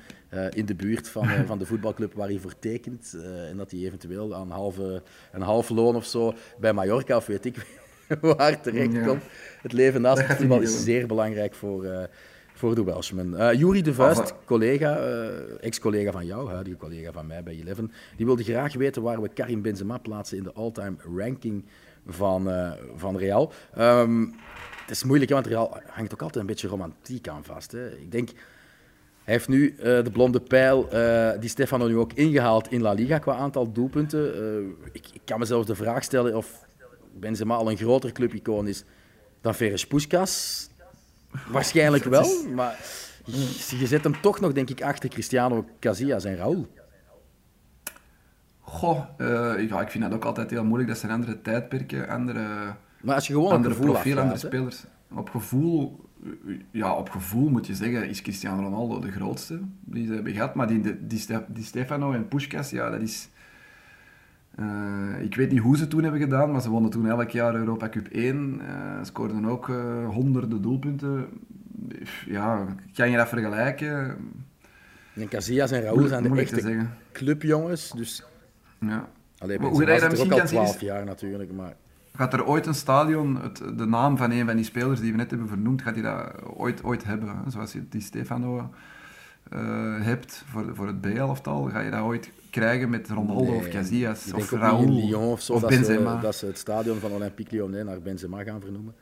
in 0.51 0.67
de 0.67 0.75
buurt 0.75 1.09
van, 1.09 1.29
van 1.47 1.59
de 1.59 1.67
voetbalclub 1.67 2.15
waar 2.15 2.29
hij 2.29 2.39
voor 2.39 2.59
tekent. 2.59 3.17
en 3.51 3.57
dat 3.57 3.71
hij 3.71 3.81
eventueel 3.81 4.35
aan 4.35 4.51
halve, 4.51 5.03
een 5.33 5.43
half 5.43 5.69
loon 5.69 5.97
of 5.97 6.05
zo 6.05 6.35
bij 6.59 6.73
Mallorca 6.73 7.17
of 7.17 7.27
weet 7.27 7.45
ik 7.45 7.67
waar 8.21 8.61
terecht 8.61 8.93
Ja. 8.93 9.07
komt. 9.07 9.23
Het 9.63 9.73
leven 9.73 10.01
naast 10.01 10.27
het 10.27 10.37
voetbal 10.37 10.61
is 10.61 10.85
zeer 10.85 11.07
belangrijk 11.07 11.55
voor, 11.55 12.09
voor 12.55 12.75
de 12.75 12.85
Welshman. 12.85 13.41
Uh, 13.41 13.53
Jury 13.53 13.83
de 13.83 13.95
Vuist, 13.95 14.35
collega, 14.45 14.99
uh, 14.99 15.29
ex-collega 15.61 16.11
van 16.13 16.27
jou, 16.27 16.51
huidige 16.51 16.77
collega 16.77 17.13
van 17.13 17.27
mij 17.27 17.43
bij 17.43 17.55
Eleven, 17.55 17.93
die 18.17 18.27
wilde 18.27 18.43
graag 18.45 18.75
weten 18.75 19.03
waar 19.03 19.23
we 19.23 19.29
Karim 19.29 19.63
Benzema 19.63 19.99
plaatsen 19.99 20.37
in 20.37 20.43
de 20.43 20.53
all-time 20.53 20.97
ranking 21.17 21.65
van, 22.07 22.49
uh, 22.49 22.73
van 22.97 23.17
Real. 23.19 23.53
Um, 23.79 24.35
het 24.81 24.91
is 24.91 25.05
moeilijk, 25.05 25.31
want 25.31 25.47
Real 25.47 25.79
hangt 25.87 26.13
ook 26.13 26.23
altijd 26.23 26.41
een 26.41 26.47
beetje 26.51 26.69
romantiek 26.69 27.29
aan 27.29 27.45
vast. 27.45 27.73
Hè. 27.73 27.91
Ik 27.97 28.11
denk, 28.11 28.31
hij 29.25 29.35
heeft 29.35 29.49
nu 29.49 29.75
uh, 29.77 29.83
de 29.83 30.11
blonde 30.13 30.41
pijl, 30.41 30.89
uh, 30.95 31.31
die 31.41 31.49
Stefano 31.49 31.87
nu 31.87 31.97
ook 31.97 32.13
ingehaald 32.13 32.71
in 32.71 32.81
La 32.81 32.93
Liga 32.93 33.19
qua 33.19 33.35
aantal 33.35 33.73
doelpunten. 33.73 34.43
Uh, 34.43 34.89
ik, 34.93 35.07
ik, 35.13 35.21
kan 35.25 35.39
me 35.39 35.45
zelfs 35.45 35.67
de 35.67 35.75
vraag 35.75 36.03
stellen 36.03 36.37
of 36.37 36.67
Benzema 37.13 37.55
al 37.55 37.71
een 37.71 37.77
groter 37.77 38.13
clubicoon 38.13 38.69
is 38.69 38.85
dan 39.41 39.55
Ferenc 39.55 39.89
Puskas. 39.89 40.69
Waarschijnlijk 41.49 42.05
wel, 42.05 42.49
maar 42.55 42.79
je 43.79 43.87
zet 43.87 44.05
hem 44.05 44.21
toch 44.21 44.41
nog, 44.41 44.53
denk 44.53 44.71
ik, 44.71 44.83
achter 44.83 45.09
Cristiano 45.09 45.67
Casillas 45.81 46.25
en 46.25 46.37
Raúl. 46.37 46.67
Goh, 48.61 49.05
ja, 49.69 49.81
ik 49.81 49.91
vind 49.91 50.05
dat 50.05 50.13
ook 50.13 50.25
altijd 50.25 50.51
heel 50.51 50.65
moeilijk. 50.65 50.89
Dat 50.89 50.99
zijn 50.99 51.13
andere 51.13 51.41
tijdperken, 51.41 52.09
andere, 52.09 52.75
maar 53.03 53.15
als 53.15 53.27
je 53.27 53.33
gewoon 53.33 53.53
andere 53.53 53.75
op 53.75 53.81
gevoel 53.81 53.93
profiel, 53.93 54.19
andere 54.19 54.39
spelers. 54.39 54.85
Op 55.15 55.31
gevoel, 55.31 56.09
ja, 56.71 56.93
op 56.95 57.11
gevoel 57.11 57.49
moet 57.49 57.67
je 57.67 57.75
zeggen, 57.75 58.09
is 58.09 58.23
Cristiano 58.23 58.63
Ronaldo 58.63 59.01
de 59.01 59.11
grootste 59.11 59.61
die 59.81 60.07
ze 60.07 60.13
hebben 60.13 60.33
gehad. 60.33 60.55
Maar 60.55 60.67
die, 60.67 60.81
die, 61.07 61.27
die 61.49 61.65
Stefano 61.65 62.13
en 62.13 62.29
Puskas, 62.29 62.71
ja, 62.71 62.91
dat 62.91 63.01
is... 63.01 63.29
Uh, 64.61 65.21
ik 65.23 65.35
weet 65.35 65.51
niet 65.51 65.61
hoe 65.61 65.77
ze 65.77 65.89
toen 65.89 66.03
hebben 66.03 66.21
gedaan, 66.21 66.53
maar 66.53 66.61
ze 66.61 66.71
wonnen 66.71 66.91
toen 66.91 67.09
elk 67.09 67.31
jaar 67.31 67.55
Europa 67.55 67.89
Cup 67.89 68.07
1. 68.07 68.61
Uh, 68.63 68.99
scoorden 69.03 69.45
ook 69.45 69.69
uh, 69.69 70.09
honderden 70.09 70.63
doelpunten. 70.63 71.27
Ja, 72.27 72.67
kan 72.95 73.11
je 73.11 73.17
dat 73.17 73.29
vergelijken? 73.29 74.17
En 75.15 75.29
Casillas 75.29 75.71
en 75.71 75.83
Raúl 75.83 76.07
zijn 76.07 76.23
de 76.23 76.41
echte 76.41 76.87
clubjongens, 77.13 77.93
dus... 77.97 78.25
Ja. 78.81 79.09
Allee, 79.39 79.59
Maar 79.59 79.71
hoe 79.71 79.81
je 79.81 79.87
dat 79.87 79.97
er 79.97 80.03
ook 80.05 80.11
misschien 80.11 80.33
al 80.33 80.39
kan 80.39 80.49
zien 80.49 80.59
12 80.59 80.75
is- 80.75 80.81
jaar 80.81 81.05
natuurlijk, 81.05 81.53
maar... 81.53 81.75
Gaat 82.17 82.33
er 82.33 82.47
ooit 82.47 82.67
een 82.67 82.75
stadion, 82.75 83.43
het, 83.43 83.63
de 83.77 83.87
naam 83.87 84.17
van 84.17 84.31
een 84.31 84.47
van 84.47 84.57
die 84.57 84.65
spelers 84.65 85.01
die 85.01 85.11
we 85.11 85.17
net 85.17 85.31
hebben 85.31 85.49
vernoemd, 85.49 85.83
gaat 85.83 85.95
hij 85.95 86.03
dat 86.03 86.43
ooit, 86.57 86.85
ooit 86.85 87.05
hebben? 87.05 87.29
Hè? 87.29 87.51
Zoals 87.51 87.73
je 87.73 87.89
die 87.89 88.01
Stefano 88.01 88.71
eh, 89.51 89.61
hebt 90.01 90.45
voor, 90.47 90.75
voor 90.75 90.87
het 90.87 91.01
B-elftal, 91.01 91.65
ga 91.65 91.81
je 91.81 91.91
dat 91.91 92.01
ooit 92.01 92.31
krijgen 92.51 92.91
met 92.91 93.09
Ronaldo 93.09 93.51
Nee, 93.51 93.59
of 93.59 93.69
Casillas 93.69 94.33
of 94.33 94.51
Raúl 94.51 94.95
Lyon 94.95 95.23
of 95.23 95.41
zo, 95.41 95.53
of 95.53 95.61
dat, 95.61 95.71
Benzema? 95.71 96.15
Ze, 96.17 96.23
dat 96.23 96.35
ze 96.35 96.47
het 96.47 96.59
stadion 96.59 96.99
van 96.99 97.11
Olympique 97.11 97.57
Lyonnais 97.57 97.85
naar 97.85 98.01
Benzema 98.01 98.43
gaan 98.43 98.61
vernoemen. 98.61 98.95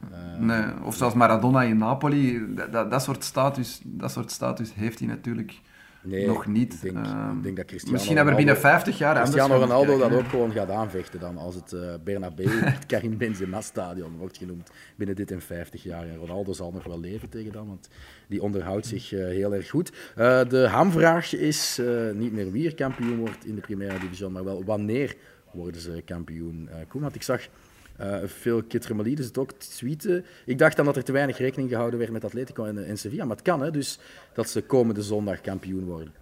Eh, 0.00 0.38
Nee, 0.38 0.64
of 0.82 0.94
zelfs 0.94 1.14
Maradona 1.14 1.62
in 1.62 1.78
Napoli, 1.78 2.54
dat, 2.54 2.72
dat, 2.72 2.90
dat, 2.90 3.02
soort 3.02 3.24
status, 3.24 3.80
dat 3.84 4.10
soort 4.10 4.30
status 4.30 4.74
heeft 4.74 4.98
hij 4.98 5.08
natuurlijk 5.08 5.60
nee, 6.02 6.26
nog 6.26 6.46
niet. 6.46 6.74
Ik 6.74 6.80
denk, 6.80 6.96
Ehm, 7.06 7.36
ik 7.36 7.42
denk 7.42 7.56
dat 7.56 7.64
Cristiano 7.66 7.92
Misschien 7.94 8.16
hebben 8.16 8.34
we 8.34 8.38
binnen 8.44 8.54
Ronaldo- 8.62 8.78
50 8.84 8.98
jaar 8.98 9.22
Cristiano 9.22 9.54
Ronaldo 9.60 9.98
dat 9.98 10.12
ook 10.12 10.28
gewoon 10.28 10.52
gaat 10.52 10.70
aanvechten 10.70 11.20
dan 11.20 11.36
als 11.36 11.54
het 11.54 11.72
eh 11.72 11.94
Bernabeu 12.04 12.48
het 12.64 12.86
Karim 12.86 13.16
Benzema 13.18 13.60
stadion 13.60 14.16
wordt 14.16 14.36
genoemd 14.36 14.70
binnen 14.96 15.16
dit 15.16 15.30
en 15.30 15.40
50 15.40 15.82
jaar. 15.82 16.08
En 16.08 16.16
Ronaldo 16.16 16.52
zal 16.52 16.72
nog 16.72 16.84
wel 16.84 17.00
leven 17.00 17.28
tegen 17.28 17.52
dan, 17.52 17.66
want 17.66 17.88
die 18.28 18.42
onderhoudt 18.42 18.86
zich 18.86 19.12
eh, 19.12 19.24
heel 19.24 19.54
erg 19.54 19.68
goed. 19.70 19.92
Eh, 20.16 20.40
de 20.48 20.66
hamvraag 20.68 21.34
is 21.34 21.80
niet 22.14 22.32
meer 22.32 22.50
wie 22.52 22.66
er 22.66 22.74
kampioen 22.74 23.16
wordt 23.18 23.46
in 23.46 23.54
de 23.54 23.60
Primera 23.60 23.98
Division, 23.98 24.32
maar 24.32 24.44
wel 24.44 24.64
wanneer 24.64 25.14
worden 25.52 25.80
ze 25.80 26.02
kampioen. 26.04 26.68
Koen, 26.88 27.02
want 27.02 27.14
ik 27.14 27.22
zag 27.22 27.40
eh, 28.02 28.28
veel 28.28 28.62
Kitremalidis 28.62 29.26
het 29.26 29.38
ook 29.38 29.52
tweeten. 29.52 30.24
Ik 30.44 30.58
dacht 30.58 30.76
dan 30.76 30.84
dat 30.84 30.96
er 30.96 31.04
te 31.04 31.12
weinig 31.12 31.38
rekening 31.38 31.70
gehouden 31.70 31.98
werd 31.98 32.12
met 32.12 32.24
Atletico 32.24 32.64
en, 32.64 32.86
en 32.86 32.98
Sevilla, 32.98 33.24
maar 33.24 33.36
het 33.36 33.44
kan 33.44 33.60
hè, 33.60 33.70
dus 33.70 33.98
dat 34.32 34.48
ze 34.48 34.62
komende 34.62 35.02
zondag 35.02 35.40
kampioen 35.40 35.84
worden. 35.84 36.12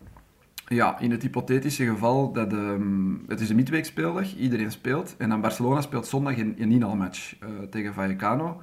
Ja, 0.66 0.98
in 0.98 1.10
het 1.10 1.22
hypothetische 1.22 1.86
geval 1.86 2.32
dat 2.32 2.52
ehm, 2.52 3.14
het 3.26 3.40
is 3.40 3.48
een 3.48 3.56
midweekspeeldag, 3.56 4.36
iedereen 4.36 4.70
speelt. 4.70 5.14
En 5.18 5.28
dan 5.28 5.40
Barcelona 5.40 5.80
speelt 5.80 6.06
zondag 6.06 6.38
een, 6.38 6.54
een 6.58 6.72
inhaalmatch 6.72 7.36
eh, 7.40 7.48
tegen 7.70 7.94
Vallecano. 7.94 8.62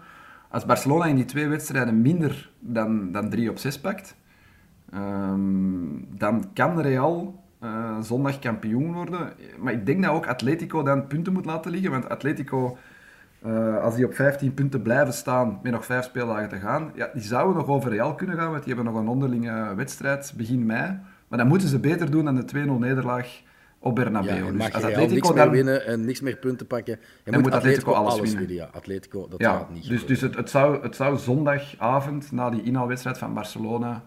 Als 0.49 0.65
Barcelona 0.65 1.05
in 1.05 1.15
die 1.15 1.25
twee 1.25 1.47
wedstrijden 1.47 2.01
minder 2.01 2.49
dan, 2.59 3.11
dan 3.11 3.29
3 3.29 3.49
op 3.49 3.57
6 3.57 3.79
pakt, 3.79 4.15
ehm, 4.91 5.39
dan 6.17 6.53
kan 6.53 6.81
Real 6.81 7.43
eh, 7.59 8.01
zondag 8.01 8.39
kampioen 8.39 8.93
worden. 8.93 9.33
Maar 9.59 9.73
ik 9.73 9.85
denk 9.85 10.03
dat 10.03 10.11
ook 10.11 10.27
Atletico 10.27 10.83
dan 10.83 11.07
punten 11.07 11.33
moet 11.33 11.45
laten 11.45 11.71
liggen, 11.71 11.91
want 11.91 12.09
Atletico, 12.09 12.77
eh, 13.47 13.83
als 13.83 13.95
die 13.95 14.05
op 14.05 14.13
15 14.13 14.53
punten 14.53 14.81
blijven 14.81 15.13
staan 15.13 15.59
met 15.63 15.71
nog 15.71 15.85
vijf 15.85 16.05
speeldagen 16.05 16.49
te 16.49 16.55
gaan, 16.55 16.91
ja, 16.95 17.09
die 17.13 17.21
zouden 17.21 17.55
nog 17.55 17.67
over 17.67 17.91
Real 17.91 18.15
kunnen 18.15 18.37
gaan, 18.37 18.51
want 18.51 18.63
die 18.63 18.73
hebben 18.73 18.93
nog 18.93 19.01
een 19.01 19.07
onderlinge 19.07 19.75
wedstrijd 19.75 20.33
begin 20.37 20.65
mei. 20.65 20.99
Maar 21.27 21.39
dan 21.39 21.47
moeten 21.47 21.67
ze 21.67 21.79
beter 21.79 22.11
doen 22.11 22.25
dan 22.25 22.35
de 22.35 22.45
2-0 22.45 22.79
nederlaag 22.79 23.41
op 23.79 23.95
Bernabeu. 23.95 24.35
Ja, 24.35 24.51
dus 24.51 24.73
als 24.73 24.83
Atletico 24.83 25.13
niks 25.13 25.27
meer 25.27 25.43
dan... 25.43 25.49
winnen 25.49 25.85
en 25.85 26.05
niks 26.05 26.21
meer 26.21 26.37
punten 26.37 26.67
pakken. 26.67 26.93
Je 26.93 26.99
Dan 27.23 27.33
moet 27.33 27.43
moet 27.43 27.53
Atletico, 27.53 27.91
Atletico 27.91 28.09
alles 28.09 28.19
winnen. 28.21 28.47
winnen. 28.47 28.55
Ja, 28.55 28.77
Atletico, 28.77 29.27
dat 29.29 29.39
Ja, 29.39 29.57
gaat 29.57 29.69
niet 29.69 29.89
dus, 29.89 30.05
dus 30.05 30.21
het, 30.21 30.35
het, 30.35 30.49
zou, 30.49 30.81
het 30.81 30.95
zou 30.95 31.17
zondagavond 31.17 32.31
na 32.31 32.49
die 32.49 32.63
inhaalwedstrijd 32.63 33.17
van 33.17 33.33
Barcelona 33.33 34.03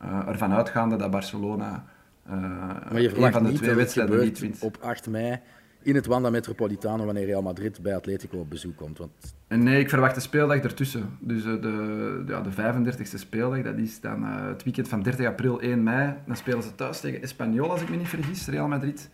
eh, 0.00 0.28
ervan 0.28 0.52
uitgaande 0.52 0.96
dat 0.96 1.10
Barcelona 1.10 1.84
eh 2.26 2.32
Maar 2.32 3.00
je 3.00 3.04
een 3.04 3.10
verwacht 3.10 3.32
van 3.32 3.42
de 3.42 3.48
niet 3.50 3.58
twee 3.62 3.74
wedstrijden 3.74 4.20
niet 4.20 4.38
wint. 4.38 4.62
op 4.62 4.78
8 4.80 5.08
mei 5.08 5.40
in 5.84 5.94
het 5.94 6.06
Wanda 6.06 6.30
Metropolitano 6.30 7.04
wanneer 7.04 7.24
Real 7.24 7.42
Madrid 7.42 7.82
bij 7.82 7.96
Atletico 7.96 8.38
op 8.38 8.50
bezoek 8.50 8.76
komt. 8.76 8.98
Want 8.98 9.34
nee, 9.48 9.80
ik 9.80 9.88
verwacht 9.88 10.14
de 10.14 10.20
speeldag 10.20 10.58
ertussen. 10.58 11.16
Dus 11.20 11.44
eh, 11.44 11.62
de, 11.62 12.24
ja, 12.26 12.40
de 12.40 12.50
35e 12.50 13.18
speeldag, 13.18 13.62
dat 13.62 13.78
is 13.78 14.00
dan 14.00 14.24
eh, 14.24 14.46
het 14.46 14.62
weekend 14.62 14.88
van 14.88 15.02
30 15.02 15.26
april, 15.26 15.60
1 15.60 15.82
mei. 15.82 16.14
Dan 16.26 16.36
spelen 16.36 16.62
ze 16.62 16.74
thuis 16.74 17.00
tegen 17.00 17.22
Espanyol, 17.22 17.70
als 17.70 17.82
ik 17.82 17.88
me 17.88 17.96
niet 17.96 18.08
vergis, 18.08 18.46
Real 18.46 18.68
Madrid. 18.68 19.10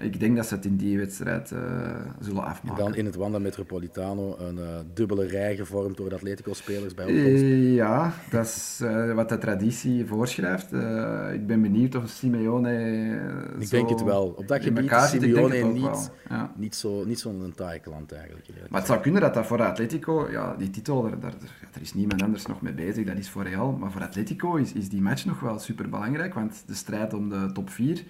Ik 0.00 0.20
denk 0.20 0.36
dat 0.36 0.46
ze 0.46 0.54
het 0.54 0.64
in 0.64 0.76
die 0.76 0.98
wedstrijd 0.98 1.52
eh, 1.52 1.60
zullen 2.20 2.42
en 2.42 2.48
afmaken. 2.48 2.84
dan 2.84 2.94
in 2.94 3.04
het 3.04 3.14
Wanda 3.14 3.38
Metropolitano 3.38 4.36
een 4.38 4.58
eh, 4.58 4.64
dubbele 4.94 5.26
rij 5.26 5.56
gevormd 5.56 5.96
door 5.96 6.08
de 6.08 6.14
Atletico-spelers 6.14 6.94
bij 6.94 7.04
opkomst. 7.04 7.42
Eh, 7.42 7.74
Ja, 7.74 8.12
dat 8.30 8.44
is 8.44 8.82
wat 9.14 9.28
de 9.28 9.38
traditie 9.38 10.06
voorschrijft. 10.06 10.72
Ik 11.32 11.46
ben 11.46 11.62
benieuwd 11.62 11.94
of 11.94 12.08
Simeone. 12.08 12.72
Ik 13.58 13.66
zo 13.66 13.76
denk 13.76 13.88
het 13.88 14.02
wel. 14.02 14.34
Op 14.36 14.48
dat 14.48 14.62
gebied 14.62 14.82
elkaar 14.82 15.04
is 15.04 15.10
Simeone 15.10 15.62
niet, 15.62 16.10
ja. 16.28 16.52
niet 16.56 16.74
zo'n 16.74 17.06
niet 17.06 17.20
zo'n 17.20 17.52
taai 17.56 17.80
klant 17.80 18.12
eigenlijk. 18.12 18.46
Maar 18.68 18.78
het 18.78 18.88
zou 18.88 19.00
kunnen 19.00 19.20
dat 19.20 19.34
dat 19.34 19.46
voor 19.46 19.62
Atletico, 19.62 20.28
ja, 20.30 20.54
die 20.58 20.70
titel, 20.70 21.02
daar, 21.02 21.20
daar, 21.20 21.80
is 21.80 21.94
niemand 21.94 22.22
anders 22.22 22.46
nog 22.46 22.62
mee 22.62 22.72
bezig, 22.72 23.06
dat 23.06 23.16
is 23.16 23.28
voor 23.30 23.42
Real. 23.42 23.72
Maar 23.72 23.92
voor 23.92 24.02
Atletico 24.02 24.54
is, 24.54 24.72
is 24.72 24.88
die 24.88 25.02
match 25.02 25.24
nog 25.24 25.40
wel 25.40 25.58
super 25.58 25.88
belangrijk, 25.88 26.34
want 26.34 26.62
de 26.66 26.74
strijd 26.74 27.14
om 27.14 27.28
de 27.28 27.50
top 27.52 27.70
4 27.70 28.02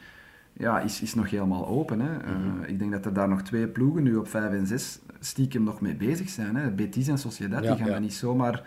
ja, 0.59 0.81
is, 0.81 1.03
is 1.03 1.15
nog 1.15 1.31
helemaal 1.31 1.67
open. 1.67 2.01
Hè. 2.01 2.17
Eh, 2.19 2.31
Mhm. 2.37 2.63
ik 2.63 2.79
denk 2.79 2.93
dat 2.93 3.05
er 3.05 3.13
daar 3.13 3.29
nog 3.29 3.43
twee 3.43 3.67
ploegen 3.69 4.03
nu 4.03 4.17
op 4.17 4.29
5 4.29 4.53
en 4.53 4.67
6 4.67 4.99
stiekem 5.21 5.63
nog 5.63 5.81
mee 5.81 5.95
bezig 5.97 6.29
zijn. 6.29 6.57
Hè. 6.57 6.71
Betis 6.71 7.09
en 7.09 7.19
Sociedad, 7.19 7.63
Ja, 7.65 7.69
die 7.69 7.79
gaan 7.79 7.87
ja. 7.87 7.93
dat 7.93 8.03
niet 8.03 8.15
zomaar 8.15 8.63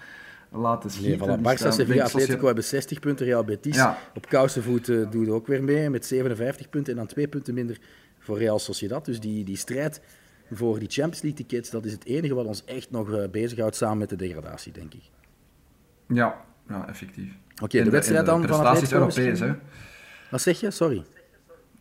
laten 0.51 0.89
Nee, 0.89 0.97
schieten. 0.99 1.27
voilà. 1.27 1.41
Die 1.41 1.51
Barça, 1.51 1.55
staan- 1.59 1.73
Sevilla, 1.73 2.03
Atletico 2.03 2.45
hebben 2.45 2.63
60 2.63 2.99
punten. 2.99 3.25
Real 3.25 3.43
Betis 3.43 3.75
Ja. 3.75 3.97
op 4.15 4.29
kousenvoet 4.29 4.89
eh, 4.89 5.11
doet 5.11 5.29
ook 5.29 5.47
weer 5.47 5.63
mee 5.63 5.89
met 5.89 6.05
57 6.05 6.69
punten. 6.69 6.91
En 6.93 6.97
dan 6.99 7.07
twee 7.07 7.27
punten 7.27 7.53
minder 7.53 7.77
voor 8.19 8.37
Real 8.37 8.59
Sociedad. 8.59 9.05
Dus 9.05 9.19
die, 9.19 9.43
die 9.43 9.57
strijd 9.57 10.01
voor 10.51 10.79
die 10.79 10.89
Champions 10.89 11.21
League 11.21 11.45
tickets, 11.45 11.69
dat 11.69 11.85
is 11.85 11.91
het 11.91 12.05
enige 12.05 12.33
wat 12.33 12.45
ons 12.45 12.63
echt 12.65 12.91
nog 12.91 13.11
eh, 13.13 13.29
bezighoudt 13.29 13.75
samen 13.75 13.97
met 13.97 14.09
de 14.09 14.15
degradatie, 14.15 14.71
denk 14.71 14.93
ik. 14.93 15.03
Ja, 16.07 16.35
ja, 16.69 16.87
effectief. 16.87 17.31
Oké, 17.63 17.83
de 17.83 17.89
wedstrijd 17.89 18.25
dan 18.25 18.41
de 18.41 18.47
van 18.47 18.65
Atletico 18.65 18.95
Europees, 18.97 19.39
hè. 19.39 19.51
Wat 20.31 20.41
zeg 20.41 20.59
je? 20.59 20.71
Sorry. 20.71 21.03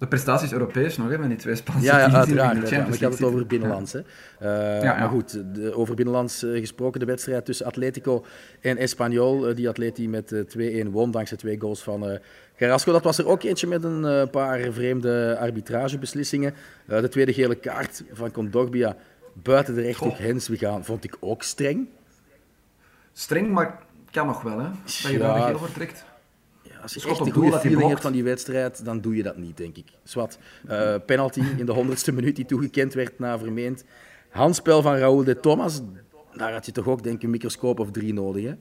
De 0.00 0.06
prestaties 0.08 0.52
Europees 0.52 0.96
nog, 0.96 1.10
hè, 1.10 1.18
met 1.18 1.28
die 1.28 1.38
twee 1.38 1.54
Spaanse 1.54 1.84
Ja, 1.84 1.98
ja 1.98 2.02
uiteraard. 2.02 2.28
in 2.28 2.34
de 2.34 2.42
uiteraard. 2.42 2.84
Maar 2.86 2.94
ik 2.94 3.02
had 3.02 3.12
het 3.12 3.22
over 3.22 3.46
binnenlands. 3.46 3.92
Hè. 3.92 4.00
Ja, 4.40 4.82
ja. 4.82 4.98
Maar 4.98 5.08
goed, 5.08 5.54
de, 5.54 5.74
over 5.74 5.94
binnenlands 5.94 6.42
eh, 6.42 6.58
gesproken, 6.58 7.00
de 7.00 7.06
wedstrijd 7.06 7.44
tussen 7.44 7.66
Atletico 7.66 8.24
en 8.60 8.76
Espanyol. 8.76 9.48
eh, 9.48 9.56
die 9.56 9.68
Atleti 9.68 10.08
met 10.08 10.32
eh, 10.32 10.84
2-1 10.86 10.90
won 10.90 11.10
dankzij 11.10 11.36
twee 11.36 11.60
goals 11.60 11.82
van 11.82 12.18
Carrasco. 12.56 12.92
Dat 12.92 13.02
was 13.04 13.18
er 13.18 13.26
ook 13.28 13.42
eentje 13.42 13.66
met 13.66 13.84
een 13.84 14.30
paar 14.30 14.60
vreemde 14.72 15.36
arbitragebeslissingen. 15.40 16.54
De 16.86 17.08
tweede 17.08 17.32
gele 17.32 17.54
kaart 17.54 18.04
van 18.12 18.30
Condogbia 18.30 18.96
buiten 19.32 19.74
de 19.74 19.80
rechthoek 19.82 20.18
Hens 20.18 20.48
gaan, 20.52 20.84
vond 20.84 21.04
ik 21.04 21.16
ook 21.20 21.42
streng. 21.42 21.88
Streng, 23.12 23.50
maar 23.50 23.78
kan 24.10 24.26
nog 24.26 24.42
wel, 24.42 24.58
hè. 24.58 24.68
Dat 24.84 24.96
je 24.96 25.12
Ja. 25.12 25.18
daar 25.18 25.36
een 25.36 25.42
geel 25.42 25.58
voor 25.58 25.72
trekt. 25.72 26.04
Als 26.82 26.94
je 26.94 27.00
Schot 27.00 27.12
echt 27.12 27.20
op 27.20 27.26
een 27.26 27.32
doel 27.32 27.42
goede 27.42 27.58
feeling 27.58 27.88
hebt 27.88 28.00
van 28.00 28.12
die 28.12 28.24
wedstrijd, 28.24 28.84
dan 28.84 29.00
doe 29.00 29.16
je 29.16 29.22
dat 29.22 29.36
niet, 29.36 29.56
denk 29.56 29.76
ik. 29.76 29.86
Zwat, 30.02 30.38
eh, 30.66 30.94
penalty 31.06 31.42
in 31.56 31.66
de 31.66 31.72
honderdste 31.72 32.12
minuut 32.12 32.36
die 32.36 32.44
toegekend 32.44 32.94
werd 32.94 33.18
na 33.18 33.38
vermeend 33.38 33.84
handspel 34.30 34.82
van 34.82 34.96
Raúl 34.96 35.24
de 35.24 35.40
Thomas. 35.40 35.82
Daar 36.36 36.52
had 36.52 36.66
je 36.66 36.72
toch 36.72 36.86
ook 36.86 37.02
denk 37.02 37.16
ik 37.16 37.22
een 37.22 37.30
microscoop 37.30 37.78
of 37.78 37.90
drie 37.90 38.12
nodig, 38.12 38.44
hè? 38.44 38.54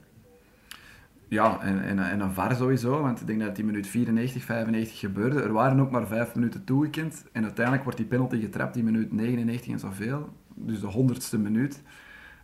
Ja, 1.27 1.61
en, 1.61 1.83
en, 1.83 1.99
en 1.99 2.19
een 2.19 2.33
VAR 2.33 2.55
sowieso, 2.55 3.01
want 3.01 3.21
ik 3.21 3.27
denk 3.27 3.39
dat 3.41 3.57
in 3.57 3.65
minuut 3.65 3.87
94, 3.87 4.43
95 4.43 4.99
gebeurde. 4.99 5.41
Er 5.41 5.53
waren 5.53 5.79
ook 5.79 5.91
maar 5.91 6.07
vijf 6.07 6.35
minuten 6.35 6.63
toegekend. 6.63 7.25
En 7.31 7.43
uiteindelijk 7.43 7.83
wordt 7.83 7.97
die 7.97 8.07
penalty 8.07 8.39
getrapt 8.39 8.75
in 8.75 8.83
minuut 8.83 9.13
99 9.13 9.71
en 9.71 9.79
zoveel. 9.79 10.29
Dus 10.55 10.79
de 10.79 10.87
honderdste 10.87 11.37
minuut. 11.37 11.81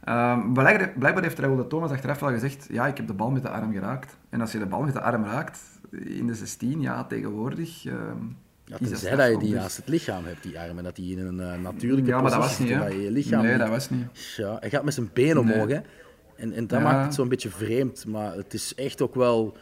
Ehm, 0.04 0.54
blijkbaar, 0.54 0.94
blijkbaar 0.98 1.24
heeft 1.24 1.40
Raúl 1.40 1.56
de 1.56 1.68
Thomas 1.68 1.92
achteraf 1.92 2.20
wel 2.20 2.30
gezegd, 2.30 2.68
ja, 2.72 2.88
ik 2.88 2.98
heb 2.98 3.08
de 3.08 3.14
bal 3.14 3.32
met 3.32 3.42
de 3.42 3.50
arm 3.50 3.72
geraakt. 3.72 4.18
En 4.36 4.42
als 4.42 4.52
je 4.52 4.60
de 4.60 4.66
bal 4.66 4.82
met 4.82 4.94
de 4.94 5.02
arm 5.02 5.24
raakt, 5.24 5.60
in 5.92 6.28
de 6.28 6.34
16, 6.36 6.82
ja, 6.82 7.04
tegenwoordig... 7.04 7.86
ehm, 7.86 8.18
Ja, 8.66 8.78
tenzij 8.78 9.16
dat 9.16 9.30
je 9.32 9.38
die 9.38 9.54
naast 9.54 9.78
het 9.78 9.88
lichaam 9.88 10.26
hebt, 10.26 10.44
die 10.44 10.60
armen. 10.60 10.84
Dat 10.84 10.96
die 10.96 11.18
in 11.18 11.26
een 11.26 11.40
eh, 11.40 11.60
natuurlijke 11.62 12.10
Ja, 12.10 12.22
maar 12.22 12.32
dat 12.32 12.40
was 12.40 12.48
positie 12.56 12.76
niet, 12.76 12.84
hè. 12.84 12.90
je 12.90 13.12
lichaam 13.12 13.44
Nee, 13.44 13.58
dat 13.58 13.70
was 13.70 13.90
niet. 13.90 14.34
Ja, 14.38 14.58
hij 14.60 14.70
gaat 14.70 14.84
met 14.84 14.94
zijn 14.94 15.10
been 15.14 15.38
omhoog, 15.38 15.66
Nee. 15.68 15.76
hè. 15.76 15.82
En, 16.36 16.54
en 16.54 16.68
dat 16.68 16.80
Ja. 16.80 16.86
maakt 16.86 17.06
het 17.06 17.14
zo'n 17.14 17.28
beetje 17.30 17.50
vreemd. 17.50 18.06
Maar 18.08 18.34
het 18.36 18.54
is 18.54 18.76
echt 18.76 19.02
ook 19.02 19.16
wel 19.16 19.58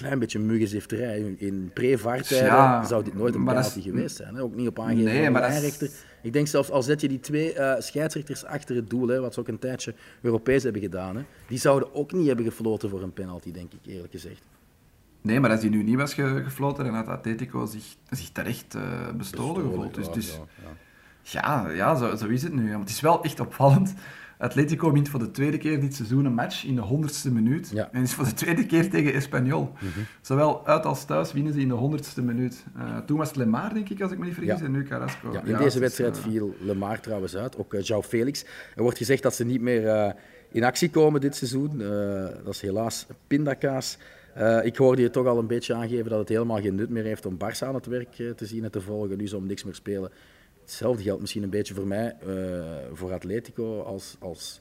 klein 0.00 0.18
beetje 0.18 0.38
muggenzifterij. 0.38 1.34
In, 1.36 1.70
pre-vaartijden 1.74 2.46
Ja, 2.46 2.84
zou 2.84 3.04
dit 3.04 3.14
nooit 3.14 3.34
een 3.34 3.44
penalty 3.44 3.80
geweest 3.82 4.16
zijn. 4.16 4.34
Hè? 4.34 4.42
Ook 4.42 4.54
niet 4.54 4.68
op 4.68 4.80
aangeven 4.80 5.04
Nee, 5.04 5.24
van 5.30 5.32
de 5.32 5.66
is-. 5.80 6.04
Ik 6.22 6.32
denk 6.32 6.46
zelfs 6.46 6.70
al 6.70 6.82
zet 6.82 7.00
je 7.00 7.08
die 7.08 7.20
twee 7.20 7.52
eh, 7.52 7.80
scheidsrechters 7.80 8.44
achter 8.44 8.76
het 8.76 8.90
doel, 8.90 9.08
hè, 9.08 9.20
wat 9.20 9.34
ze 9.34 9.40
ook 9.40 9.48
een 9.48 9.58
tijdje 9.58 9.94
Europees 10.20 10.62
hebben 10.62 10.82
gedaan, 10.82 11.16
hè, 11.16 11.22
die 11.48 11.58
zouden 11.58 11.94
ook 11.94 12.12
niet 12.12 12.26
hebben 12.26 12.44
gefloten 12.44 12.90
voor 12.90 13.02
een 13.02 13.12
penalty, 13.12 13.52
denk 13.52 13.72
ik 13.72 13.92
eerlijk 13.92 14.12
gezegd. 14.12 14.42
Nee, 15.22 15.40
maar 15.40 15.50
als 15.50 15.60
die 15.60 15.70
nu 15.70 15.82
niet 15.82 15.96
was 15.96 16.14
ge- 16.14 16.40
gefloten, 16.44 16.84
dan 16.84 16.94
had 16.94 17.06
Atletico 17.08 17.66
zich, 17.66 17.84
zich 18.10 18.30
terecht 18.30 18.74
eh, 18.74 18.82
bestolen 19.16 19.62
gevoeld. 19.62 19.94
Dus, 19.94 20.06
ja, 20.06 20.12
dus 20.12 20.32
ja, 20.34 20.44
ja. 20.64 20.76
Ja, 21.22 21.68
ja 21.70 21.94
zo, 21.94 22.16
zo 22.16 22.26
is 22.26 22.42
het 22.42 22.52
nu. 22.54 22.68
Want 22.70 22.80
het 22.80 22.88
is 22.90 23.00
wel 23.00 23.22
echt 23.22 23.40
opvallend. 23.40 23.94
Atletico 24.40 24.92
wint 24.92 25.08
voor 25.08 25.18
de 25.20 25.30
tweede 25.30 25.58
keer 25.58 25.80
dit 25.80 25.94
seizoen 25.94 26.24
een 26.24 26.34
match 26.34 26.64
in 26.64 26.74
de 26.74 26.80
honderdste 26.80 27.30
minuut. 27.32 27.70
Ja. 27.74 27.88
En 27.92 28.02
is 28.02 28.14
voor 28.14 28.24
de 28.24 28.34
tweede 28.34 28.66
keer 28.66 28.90
tegen 28.90 29.12
Espanyol. 29.14 29.72
Zowel 30.20 30.66
uit 30.66 30.84
als 30.86 31.04
thuis 31.04 31.32
winnen 31.32 31.52
ze 31.52 31.60
in 31.60 31.68
de 31.68 31.74
honderdste 31.74 32.22
minuut. 32.22 32.64
Eh, 32.76 32.98
toen 32.98 33.16
was 33.18 33.28
het 33.28 33.36
Lemar, 33.36 33.74
denk 33.74 33.88
ik, 33.88 34.00
als 34.02 34.12
ik 34.12 34.18
me 34.18 34.24
niet 34.24 34.34
vergis, 34.34 34.58
Ja. 34.58 34.64
en 34.64 34.70
nu 34.72 34.82
Carrasco. 34.82 35.32
Ja, 35.32 35.42
in 35.44 35.56
deze 35.56 35.78
wedstrijd 35.78 36.16
eh, 36.16 36.22
viel 36.22 36.54
Lemar 36.60 37.00
trouwens 37.00 37.36
uit, 37.36 37.56
ook 37.58 37.74
uh, 37.74 37.80
João 37.82 38.06
Felix. 38.08 38.44
Er 38.76 38.82
wordt 38.82 38.98
gezegd 38.98 39.22
dat 39.22 39.34
ze 39.34 39.44
niet 39.44 39.60
meer 39.60 39.86
eh, 39.88 40.12
in 40.50 40.64
actie 40.64 40.90
komen 40.90 41.20
dit 41.20 41.36
seizoen. 41.36 41.80
Eh, 41.80 41.88
dat 42.44 42.54
is 42.54 42.60
helaas 42.60 43.06
pindakaas. 43.26 43.98
Eh, 44.34 44.58
ik 44.64 44.76
hoorde 44.76 45.02
je 45.02 45.10
toch 45.10 45.26
al 45.26 45.38
een 45.38 45.46
beetje 45.46 45.74
aangeven 45.74 46.10
dat 46.10 46.18
het 46.18 46.28
helemaal 46.28 46.60
geen 46.60 46.74
nut 46.74 46.88
meer 46.90 47.04
heeft 47.04 47.26
om 47.26 47.34
Barça 47.36 47.66
aan 47.66 47.74
het 47.74 47.86
werk 47.86 48.18
eh, 48.18 48.30
te 48.30 48.46
zien 48.46 48.64
en 48.64 48.70
te 48.70 48.80
volgen. 48.80 49.16
Nu 49.18 49.28
ze 49.28 49.36
om 49.36 49.46
niks 49.46 49.64
meer 49.64 49.74
spelen. 49.74 50.10
Hetzelfde 50.70 51.02
geldt 51.02 51.20
misschien 51.20 51.42
een 51.42 51.50
beetje 51.50 51.74
voor 51.74 51.86
mij, 51.86 52.16
eh, 52.26 52.36
voor 52.92 53.12
Atletico, 53.12 53.80
als, 53.80 54.16
als 54.18 54.60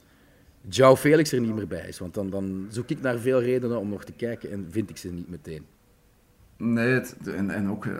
João 0.69 0.97
Felix 0.97 1.31
er 1.31 1.39
niet 1.41 1.55
meer 1.55 1.67
bij 1.67 1.87
is. 1.87 1.99
Want 1.99 2.13
dan, 2.13 2.29
dan 2.29 2.67
zoek 2.69 2.89
ik 2.89 3.01
naar 3.01 3.17
veel 3.17 3.41
redenen 3.41 3.79
om 3.79 3.89
nog 3.89 4.03
te 4.03 4.11
kijken 4.11 4.51
en 4.51 4.67
vind 4.69 4.89
ik 4.89 4.97
ze 4.97 5.11
niet 5.11 5.29
meteen. 5.29 5.65
Nee, 6.57 6.87
het- 6.87 7.15
en, 7.27 7.49
en 7.49 7.69
ook 7.69 7.85
eh, 7.85 7.93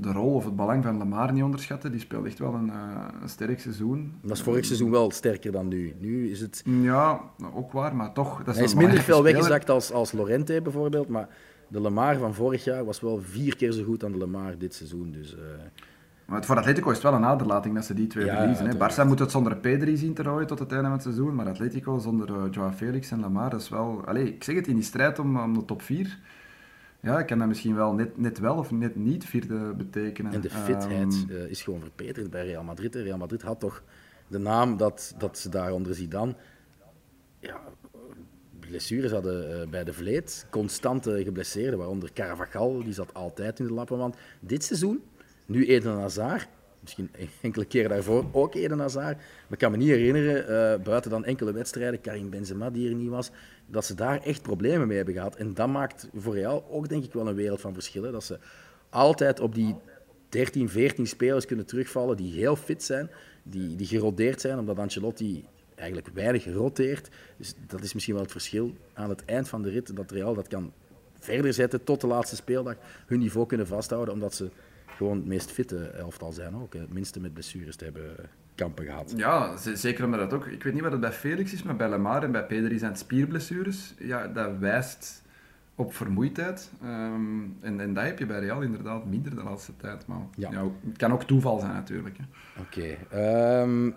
de- 0.00 0.12
rol 0.12 0.34
of 0.34 0.44
het 0.44 0.56
belang 0.56 0.84
van 0.84 0.96
Lamar 0.96 1.32
niet 1.32 1.42
onderschatten. 1.42 1.90
Die 1.90 2.00
speelt 2.00 2.26
echt 2.26 2.38
wel 2.38 2.54
een, 2.54 2.70
eh, 2.70 3.06
een 3.22 3.28
sterk 3.28 3.60
seizoen. 3.60 4.12
Dat 4.22 4.36
is 4.36 4.42
vorig 4.42 4.64
seizoen 4.64 4.90
wel 4.90 5.10
sterker 5.10 5.52
dan 5.52 5.68
nu. 5.68 5.94
Nu 5.98 6.30
is 6.30 6.40
het 6.40 6.62
Ja, 6.82 7.20
ook 7.54 7.72
waar, 7.72 7.96
maar 7.96 8.12
toch. 8.12 8.38
Dat 8.38 8.48
is 8.48 8.54
Hij 8.54 8.64
is 8.64 8.74
minder 8.74 9.00
veel 9.02 9.16
speler. 9.18 9.32
weggezakt 9.32 9.70
als, 9.70 9.92
als 9.92 10.12
Lorente 10.12 10.60
bijvoorbeeld, 10.62 11.08
maar 11.08 11.28
de 11.68 11.80
Lemar 11.80 12.16
van 12.18 12.34
vorig 12.34 12.64
jaar 12.64 12.84
was 12.84 13.00
wel 13.00 13.20
vier 13.22 13.56
keer 13.56 13.72
zo 13.72 13.84
goed 13.84 14.00
dan 14.00 14.12
de 14.12 14.18
Lemar 14.18 14.58
dit 14.58 14.74
seizoen. 14.74 15.12
Dus, 15.12 15.36
Maar 16.26 16.44
voor 16.44 16.56
Atletico 16.56 16.90
is 16.90 16.94
het 16.94 17.02
wel 17.02 17.14
een 17.14 17.24
aderlating 17.24 17.74
dat 17.74 17.84
ze 17.84 17.94
die 17.94 18.06
twee 18.06 18.24
Ja, 18.24 18.36
verliezen. 18.36 18.78
Barça 18.78 19.06
moet 19.06 19.18
het 19.18 19.30
zonder 19.30 19.56
Pedri 19.56 19.96
zien 19.96 20.14
te 20.14 20.22
rooien 20.22 20.46
tot 20.46 20.58
het 20.58 20.70
einde 20.70 20.84
van 20.84 20.92
het 20.92 21.02
seizoen, 21.02 21.34
maar 21.34 21.46
Atletico 21.46 21.98
zonder 21.98 22.28
uh, 22.28 22.42
Joao 22.50 22.70
Felix 22.70 23.10
en 23.10 23.20
Lamar, 23.20 23.50
dat 23.50 23.60
is 23.60 23.68
wel... 23.68 24.02
Allee, 24.04 24.34
ik 24.34 24.44
zeg 24.44 24.54
het, 24.54 24.66
in 24.66 24.74
die 24.74 24.84
strijd 24.84 25.18
om, 25.18 25.38
om 25.38 25.54
de 25.54 25.64
top 25.64 25.82
4, 25.82 26.18
ja, 27.00 27.22
kan 27.22 27.38
dat 27.38 27.48
misschien 27.48 27.74
wel 27.74 27.92
net, 27.92 28.18
net 28.18 28.38
wel 28.38 28.56
of 28.56 28.70
net 28.70 28.96
niet 28.96 29.24
vierde 29.24 29.74
betekenen. 29.76 30.32
en 30.32 30.40
de 30.40 30.48
Ehm, 30.48 30.64
fitheid 30.64 31.26
eh, 31.30 31.36
is 31.36 31.62
gewoon 31.62 31.80
verbeterd 31.80 32.30
bij 32.30 32.46
Real 32.46 32.62
Madrid. 32.62 32.94
Real 32.94 33.18
Madrid 33.18 33.42
had 33.42 33.60
toch 33.60 33.82
de 34.28 34.38
naam 34.38 34.76
dat, 34.76 35.14
dat 35.18 35.38
ze 35.38 35.48
daar 35.48 35.72
onder 35.72 35.94
Zidane 35.94 36.34
ja, 37.38 37.60
blessures 38.60 39.10
hadden 39.10 39.60
eh, 39.60 39.68
bij 39.68 39.84
de 39.84 39.92
vleet. 39.92 40.46
Constante 40.50 41.22
geblesseerden, 41.24 41.78
waaronder 41.78 42.12
Carvajal, 42.12 42.82
die 42.84 42.92
zat 42.92 43.14
altijd 43.14 43.58
in 43.58 43.66
de 43.66 43.72
lappen. 43.72 43.98
Want 43.98 44.16
dit 44.40 44.64
seizoen, 44.64 45.02
nu 45.46 45.66
Eden 45.66 45.92
Hazard, 45.92 46.48
misschien 46.80 47.10
enkele 47.40 47.64
keren 47.64 47.90
daarvoor 47.90 48.24
ook 48.32 48.54
Eden 48.54 48.78
Hazard. 48.78 49.16
Maar 49.16 49.50
ik 49.50 49.58
kan 49.58 49.70
me 49.70 49.76
niet 49.76 49.88
herinneren, 49.88 50.48
eh, 50.48 50.82
buiten 50.84 51.10
dan 51.10 51.24
enkele 51.24 51.52
wedstrijden, 51.52 52.00
Karim 52.00 52.30
Benzema 52.30 52.70
die 52.70 52.88
er 52.88 52.94
niet 52.94 53.08
was, 53.08 53.30
dat 53.66 53.84
ze 53.84 53.94
daar 53.94 54.22
echt 54.22 54.42
problemen 54.42 54.86
mee 54.86 54.96
hebben 54.96 55.14
gehad. 55.14 55.36
En 55.36 55.54
dat 55.54 55.68
maakt 55.68 56.08
voor 56.14 56.34
Real 56.34 56.64
ook 56.70 56.88
denk 56.88 57.04
ik 57.04 57.12
wel 57.12 57.28
een 57.28 57.34
wereld 57.34 57.60
van 57.60 57.74
verschillen. 57.74 58.12
Dat 58.12 58.24
ze 58.24 58.38
altijd 58.88 59.40
op 59.40 59.54
die 59.54 59.76
13, 60.28 60.68
14 60.68 61.06
spelers 61.06 61.46
kunnen 61.46 61.66
terugvallen 61.66 62.16
die 62.16 62.32
heel 62.32 62.56
fit 62.56 62.82
zijn, 62.82 63.10
die, 63.42 63.76
die 63.76 63.86
gerodeerd 63.86 64.40
zijn, 64.40 64.58
omdat 64.58 64.78
Ancelotti 64.78 65.44
eigenlijk 65.74 66.08
weinig 66.14 66.44
roteert. 66.52 67.08
Dus 67.36 67.54
dat 67.66 67.82
is 67.82 67.92
misschien 67.92 68.14
wel 68.14 68.22
het 68.22 68.32
verschil 68.32 68.74
aan 68.92 69.08
het 69.08 69.24
eind 69.24 69.48
van 69.48 69.62
de 69.62 69.70
rit, 69.70 69.96
dat 69.96 70.10
Real 70.10 70.34
dat 70.34 70.48
kan 70.48 70.72
verder 71.18 71.52
zetten 71.52 71.84
tot 71.84 72.00
de 72.00 72.06
laatste 72.06 72.36
speeldag, 72.36 72.74
hun 73.06 73.18
niveau 73.18 73.46
kunnen 73.46 73.66
vasthouden, 73.66 74.14
omdat 74.14 74.34
ze 74.34 74.50
gewoon 74.96 75.16
het 75.16 75.26
meest 75.26 75.50
fitte 75.50 75.86
elftal 75.86 76.32
zijn 76.32 76.56
ook. 76.56 76.72
Het 76.72 76.92
minste 76.92 77.20
met 77.20 77.32
blessures 77.32 77.76
te 77.76 77.84
hebben 77.84 78.16
kampen 78.54 78.84
gehad. 78.84 79.12
Ja, 79.16 79.56
zeker 79.56 80.04
omdat 80.04 80.20
dat 80.20 80.32
ook... 80.32 80.46
Ik 80.46 80.62
weet 80.62 80.72
niet 80.72 80.82
wat 80.82 80.92
het 80.92 81.00
bij 81.00 81.12
Felix 81.12 81.52
is, 81.52 81.62
maar 81.62 81.76
bij 81.76 81.88
Lemar 81.88 82.22
en 82.22 82.32
bij 82.32 82.46
Pedri 82.46 82.78
zijn 82.78 82.90
het 82.90 83.00
spierblessures. 83.00 83.94
Ja, 83.98 84.26
dat 84.26 84.58
wijst 84.58 85.22
op 85.74 85.94
vermoeidheid. 85.94 86.70
Ehm, 86.82 87.42
en, 87.60 87.80
en 87.80 87.94
dat 87.94 88.04
heb 88.04 88.18
je 88.18 88.26
bij 88.26 88.40
Real 88.40 88.62
inderdaad 88.62 89.04
minder 89.04 89.34
de 89.34 89.42
laatste 89.42 89.76
tijd. 89.76 90.06
Maar 90.06 90.18
ja. 90.36 90.50
het 90.86 90.96
kan 90.96 91.12
ook 91.12 91.22
toeval 91.22 91.58
zijn 91.58 91.72
natuurlijk. 91.72 92.16
Oké. 92.60 92.96
Ehm, 93.10 93.90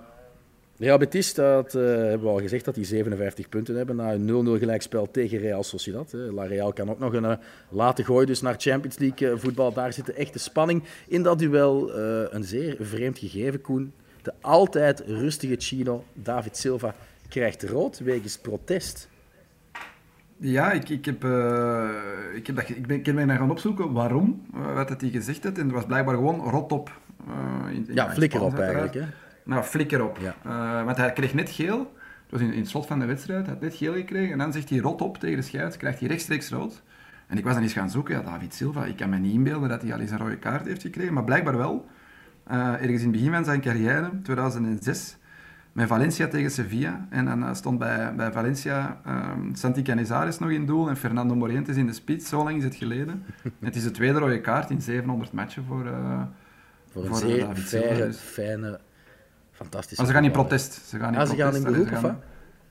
Real 0.79 0.97
Betis, 0.97 1.33
dat 1.33 1.75
uh, 1.75 1.81
hebben 1.83 2.21
we 2.21 2.27
al 2.27 2.39
gezegd 2.39 2.65
dat 2.65 2.75
die 2.75 2.85
57 2.85 3.49
punten 3.49 3.75
hebben 3.75 3.95
na 3.95 4.13
een 4.13 4.57
0-0 4.57 4.59
gelijkspel 4.59 5.11
tegen 5.11 5.39
Real 5.39 5.63
Sociedad. 5.63 6.13
La 6.13 6.43
Real 6.43 6.73
kan 6.73 6.89
ook 6.89 6.99
nog 6.99 7.13
een 7.13 7.23
uh, 7.23 7.33
late 7.69 8.03
gooi 8.03 8.25
dus 8.25 8.41
naar 8.41 8.55
Champions 8.57 8.97
League 8.97 9.31
uh, 9.31 9.37
voetbal. 9.37 9.73
Daar 9.73 9.93
zit 9.93 10.05
de 10.05 10.13
echte 10.13 10.39
spanning 10.39 10.83
in 11.07 11.23
dat 11.23 11.39
duel. 11.39 11.97
een 12.33 12.43
zeer 12.43 12.75
vreemd 12.79 13.19
gegeven, 13.19 13.61
Koen. 13.61 13.93
De 14.21 14.33
altijd 14.41 15.03
rustige 15.05 15.55
Chino, 15.57 16.03
David 16.13 16.57
Silva, 16.57 16.95
krijgt 17.29 17.63
rood 17.63 17.99
wegens 17.99 18.37
protest. 18.37 19.09
Ja, 20.37 20.71
ik, 20.71 20.89
ik, 20.89 21.05
heb, 21.05 21.23
ik, 22.35 22.47
heb 22.47 22.55
dat, 22.55 22.69
ik, 22.69 22.87
ben, 22.87 22.97
ik 22.97 23.15
ben 23.15 23.29
gaan 23.29 23.51
opzoeken 23.51 23.91
waarom, 23.91 24.45
wat 24.73 24.89
het 24.89 25.01
hij 25.01 25.09
gezegd 25.09 25.43
had. 25.43 25.57
En 25.57 25.63
het 25.63 25.73
was 25.73 25.85
blijkbaar 25.85 26.15
gewoon 26.15 26.49
rot 26.49 26.71
op. 26.71 26.91
In, 27.69 27.87
in 27.87 27.93
ja, 27.93 28.09
flikker 28.09 28.41
op 28.41 28.59
eigenlijk. 28.59 28.93
Hè? 28.93 29.03
Nou, 29.47 29.63
flikker 29.63 30.03
op. 30.03 30.17
Ja. 30.17 30.35
Uh, 30.45 30.85
want 30.85 30.97
hij 30.97 31.13
kreeg 31.13 31.33
net 31.33 31.49
geel. 31.49 31.79
Het 31.79 32.31
was 32.31 32.41
in, 32.41 32.53
in 32.53 32.59
het 32.59 32.69
slot 32.69 32.85
van 32.85 32.99
de 32.99 33.05
wedstrijd. 33.05 33.45
Hij 33.45 33.53
had 33.53 33.61
net 33.61 33.75
geel 33.75 33.93
gekregen. 33.93 34.31
En 34.31 34.37
dan 34.37 34.53
zegt 34.53 34.69
hij 34.69 34.79
rot 34.79 35.01
op 35.01 35.17
tegen 35.17 35.35
de 35.35 35.41
scheids. 35.41 35.77
Krijgt 35.77 35.99
hij 35.99 36.07
rechtstreeks 36.07 36.49
rood. 36.49 36.83
En 37.27 37.37
ik 37.37 37.43
was 37.43 37.53
dan 37.53 37.63
eens 37.63 37.73
gaan 37.73 37.89
zoeken. 37.89 38.15
Ja, 38.15 38.21
David 38.21 38.53
Silva. 38.53 38.85
Ik 38.85 38.95
kan 38.95 39.09
me 39.09 39.17
niet 39.17 39.33
inbeelden 39.33 39.69
dat 39.69 39.81
hij 39.81 39.93
al 39.93 39.99
eens 39.99 40.11
een 40.11 40.17
rode 40.17 40.37
kaart 40.37 40.65
heeft 40.65 40.81
gekregen. 40.81 41.13
Maar 41.13 41.23
blijkbaar 41.23 41.57
wel. 41.57 41.85
Uh, 42.51 42.57
ergens 42.57 43.01
in 43.01 43.07
het 43.07 43.11
begin 43.11 43.31
van 43.31 43.45
zijn 43.45 43.61
carrière, 43.61 44.11
2006. 44.23 45.17
Met 45.71 45.87
Valencia 45.87 46.27
tegen 46.27 46.51
Sevilla. 46.51 47.07
En 47.09 47.25
dan 47.25 47.43
uh, 47.43 47.53
stond 47.53 47.79
bij, 47.79 48.15
bij 48.15 48.31
Valencia 48.31 49.01
um, 49.07 49.55
Santi 49.55 49.81
Canizares 49.81 50.39
nog 50.39 50.49
in 50.49 50.65
doel. 50.65 50.89
En 50.89 50.97
Fernando 50.97 51.35
Morientes 51.35 51.75
in 51.75 51.85
de 51.85 51.93
spits. 51.93 52.29
Zo 52.29 52.43
lang 52.43 52.57
is 52.57 52.63
het 52.63 52.75
geleden. 52.75 53.23
het 53.59 53.75
is 53.75 53.83
de 53.83 53.91
tweede 53.91 54.19
rode 54.19 54.41
kaart 54.41 54.69
in 54.69 54.81
700 54.81 55.31
matchen 55.31 55.63
voor... 55.63 55.85
voor 56.91 57.01
een 57.01 57.07
voor 57.07 57.17
zeer 57.17 57.39
David 57.39 57.67
Silva. 57.67 57.95
Dus. 57.95 58.17
fijne 58.17 58.79
Fantastisch. 59.57 59.97
Maar 59.97 60.07
ze 60.07 60.13
gaan 60.13 60.23
in 60.23 60.31
protest. 60.31 60.73
Ze 60.87 60.99
gaan 60.99 61.13
in, 61.13 61.19
ah, 61.19 61.29
ze 61.29 61.35
gaan 61.35 61.55
in 61.55 61.63
beroep, 61.63 61.91
of 61.91 62.13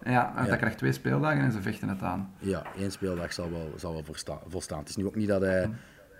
Ja, 0.05 0.33
hij 0.35 0.57
krijgt 0.57 0.79
twee 0.79 0.93
speeldagen 0.93 1.41
en 1.41 1.53
ze 1.53 1.63
vechten 1.63 1.89
het 1.89 2.03
aan. 2.03 2.33
Ja, 2.39 2.63
één 2.79 2.91
speeldag 2.91 3.33
zal 3.33 3.51
wel, 3.51 3.73
zal 3.77 3.93
wel 3.93 4.05
volstaan. 4.49 4.79
Het 4.79 4.89
is 4.89 4.97
nu 4.97 5.07
ook 5.07 5.15
niet 5.15 5.29
dat 5.29 5.41
hij 5.41 5.71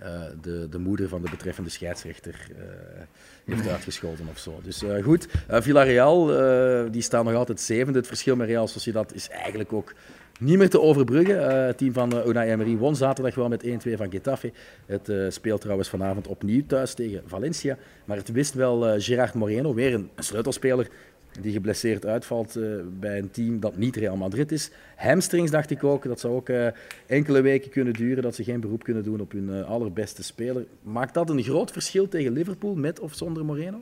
uh, 0.03 0.09
de, 0.41 0.69
de 0.69 0.79
moeder 0.79 1.09
van 1.09 1.23
de 1.23 1.31
betreffende 1.31 1.71
scheidsrechter 1.71 2.49
uh, 2.51 2.57
heeft 3.45 3.63
nee. 3.63 3.73
uitgeschoten 3.73 4.27
of 4.31 4.39
zo. 4.39 4.61
Dus 4.63 4.83
uh, 4.83 5.05
goed, 5.05 5.29
Villarreal, 5.49 6.27
die 6.91 7.03
staan 7.03 7.25
nog 7.25 7.35
altijd 7.35 7.61
zevende. 7.61 7.99
Het 7.99 8.09
verschil 8.09 8.37
met 8.37 8.49
Real 8.49 8.69
Sociedad 8.69 9.15
is 9.15 9.29
eigenlijk 9.29 9.73
ook 9.73 9.93
niet 10.39 10.59
meer 10.59 10.71
te 10.71 10.81
overbruggen. 10.81 11.37
Uh, 11.37 11.67
het 11.67 11.79
team 11.79 11.93
van 11.93 12.15
uh, 12.15 12.27
Unai 12.27 12.51
Emery 12.51 12.77
won 12.77 12.97
zaterdag 12.97 13.35
wel 13.35 13.49
met 13.49 13.67
1-2 13.67 13.69
van 13.97 14.11
Getafe. 14.11 14.53
Het 14.87 15.09
uh, 15.09 15.31
speelt 15.31 15.61
trouwens 15.61 15.89
vanavond 15.89 16.27
opnieuw 16.27 16.67
thuis 16.67 16.95
tegen 16.95 17.23
Valencia. 17.27 17.77
Maar 18.05 18.17
het 18.17 18.33
wist 18.33 18.55
wel 18.55 19.01
Gerard 19.01 19.35
Moreno, 19.35 19.75
weer 19.75 19.95
een, 19.95 20.11
een 20.15 20.25
sleutelspeler 20.25 20.89
die 21.41 21.53
geblesseerd 21.53 22.07
uitvalt 22.07 22.59
bij 23.01 23.19
een 23.19 23.31
team 23.31 23.61
dat 23.61 23.77
niet 23.77 23.97
Real 23.97 24.17
Madrid 24.17 24.53
is. 24.53 24.71
Hamstrings 24.97 25.51
dacht 25.51 25.71
ik 25.71 25.85
ook, 25.85 26.05
dat 26.05 26.21
zou 26.21 26.35
ook 26.35 26.49
enkele 27.07 27.41
weken 27.41 27.71
kunnen 27.71 27.93
duren, 27.93 28.23
dat 28.23 28.35
ze 28.35 28.45
geen 28.45 28.61
beroep 28.61 28.83
kunnen 28.83 29.03
doen 29.03 29.21
op 29.21 29.33
hun 29.33 29.65
allerbeste 29.65 30.23
speler. 30.23 30.65
Maakt 30.83 31.15
dat 31.15 31.31
een 31.31 31.43
groot 31.43 31.71
verschil 31.71 32.09
tegen 32.09 32.33
Liverpool, 32.33 32.75
met 32.75 33.01
of 33.01 33.15
zonder 33.15 33.45
Moreno? 33.45 33.81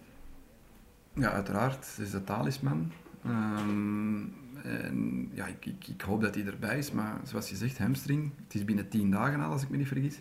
Ja, 1.13 1.33
uiteraard. 1.33 1.87
Het 1.97 2.07
is 2.07 2.11
de 2.11 2.25
talisman. 2.25 2.93
Um 3.27 4.43
en 4.65 5.29
ja, 5.33 5.47
ik, 5.47 5.67
ik, 5.67 5.87
ik, 5.87 6.01
hoop 6.01 6.21
dat 6.21 6.35
hij 6.35 6.45
erbij 6.47 6.79
is, 6.79 6.93
maar 6.93 7.21
zoals 7.23 7.51
je 7.51 7.57
zegt, 7.57 7.79
hamstring, 7.79 8.31
het 8.45 8.55
is 8.55 8.65
binnen 8.65 8.89
tien 8.89 9.11
dagen 9.11 9.41
al, 9.41 9.51
als 9.51 9.63
ik 9.63 9.69
me 9.69 9.77
niet 9.77 9.89
vergis. 9.89 10.21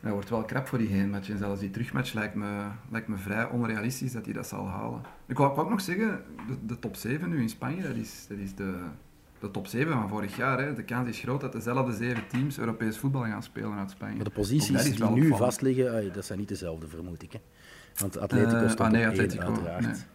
Hij 0.00 0.12
wordt 0.12 0.30
wel 0.30 0.44
krap 0.44 0.66
voor 0.66 0.78
die 0.78 0.88
heenmatch. 0.88 1.30
En 1.30 1.38
zelfs 1.38 1.60
die 1.60 1.70
terugmatch 1.70 2.12
lijkt 2.12 2.34
me, 2.34 2.66
lijkt 2.90 3.08
me 3.08 3.16
vrij 3.16 3.48
onrealistisch 3.48 4.12
dat 4.12 4.24
hij 4.24 4.34
dat 4.34 4.46
zal 4.46 4.68
halen. 4.68 5.00
Ik 5.26 5.36
wou, 5.36 5.58
ook 5.58 5.70
nog 5.70 5.80
zeggen, 5.80 6.22
de, 6.48 6.66
de, 6.66 6.78
top 6.78 6.96
7 6.96 7.28
nu 7.28 7.40
in 7.40 7.48
Spanje, 7.48 7.82
dat 7.82 7.96
is, 7.96 8.26
dat 8.28 8.38
is 8.38 8.54
de, 8.54 8.74
de 9.38 9.50
top 9.50 9.66
7 9.66 9.92
van 9.92 10.08
vorig 10.08 10.36
jaar. 10.36 10.58
Hè. 10.58 10.74
De 10.74 10.84
kans 10.84 11.08
is 11.08 11.18
groot 11.18 11.40
dat 11.40 11.52
dezelfde 11.52 11.92
zeven 11.92 12.26
teams 12.26 12.58
Europees 12.58 12.98
voetbal 12.98 13.22
gaan 13.22 13.42
spelen 13.42 13.78
uit 13.78 13.90
Spanje. 13.90 14.14
Maar 14.14 14.24
de 14.24 14.30
posities 14.30 14.82
die 14.82 15.10
nu 15.10 15.28
vastliggen, 15.28 16.12
dat 16.12 16.24
zijn 16.24 16.38
niet 16.38 16.48
dezelfde, 16.48 16.88
vermoed 16.88 17.22
ik. 17.22 17.32
Hè? 17.32 17.40
Want 17.96 18.18
Atletico 18.18 18.62
uh, 18.62 18.70
stond 18.70 18.80
ah, 18.80 18.90
nee, 18.90 19.06
Atletico, 19.06 19.44
uiteraard. 19.44 20.06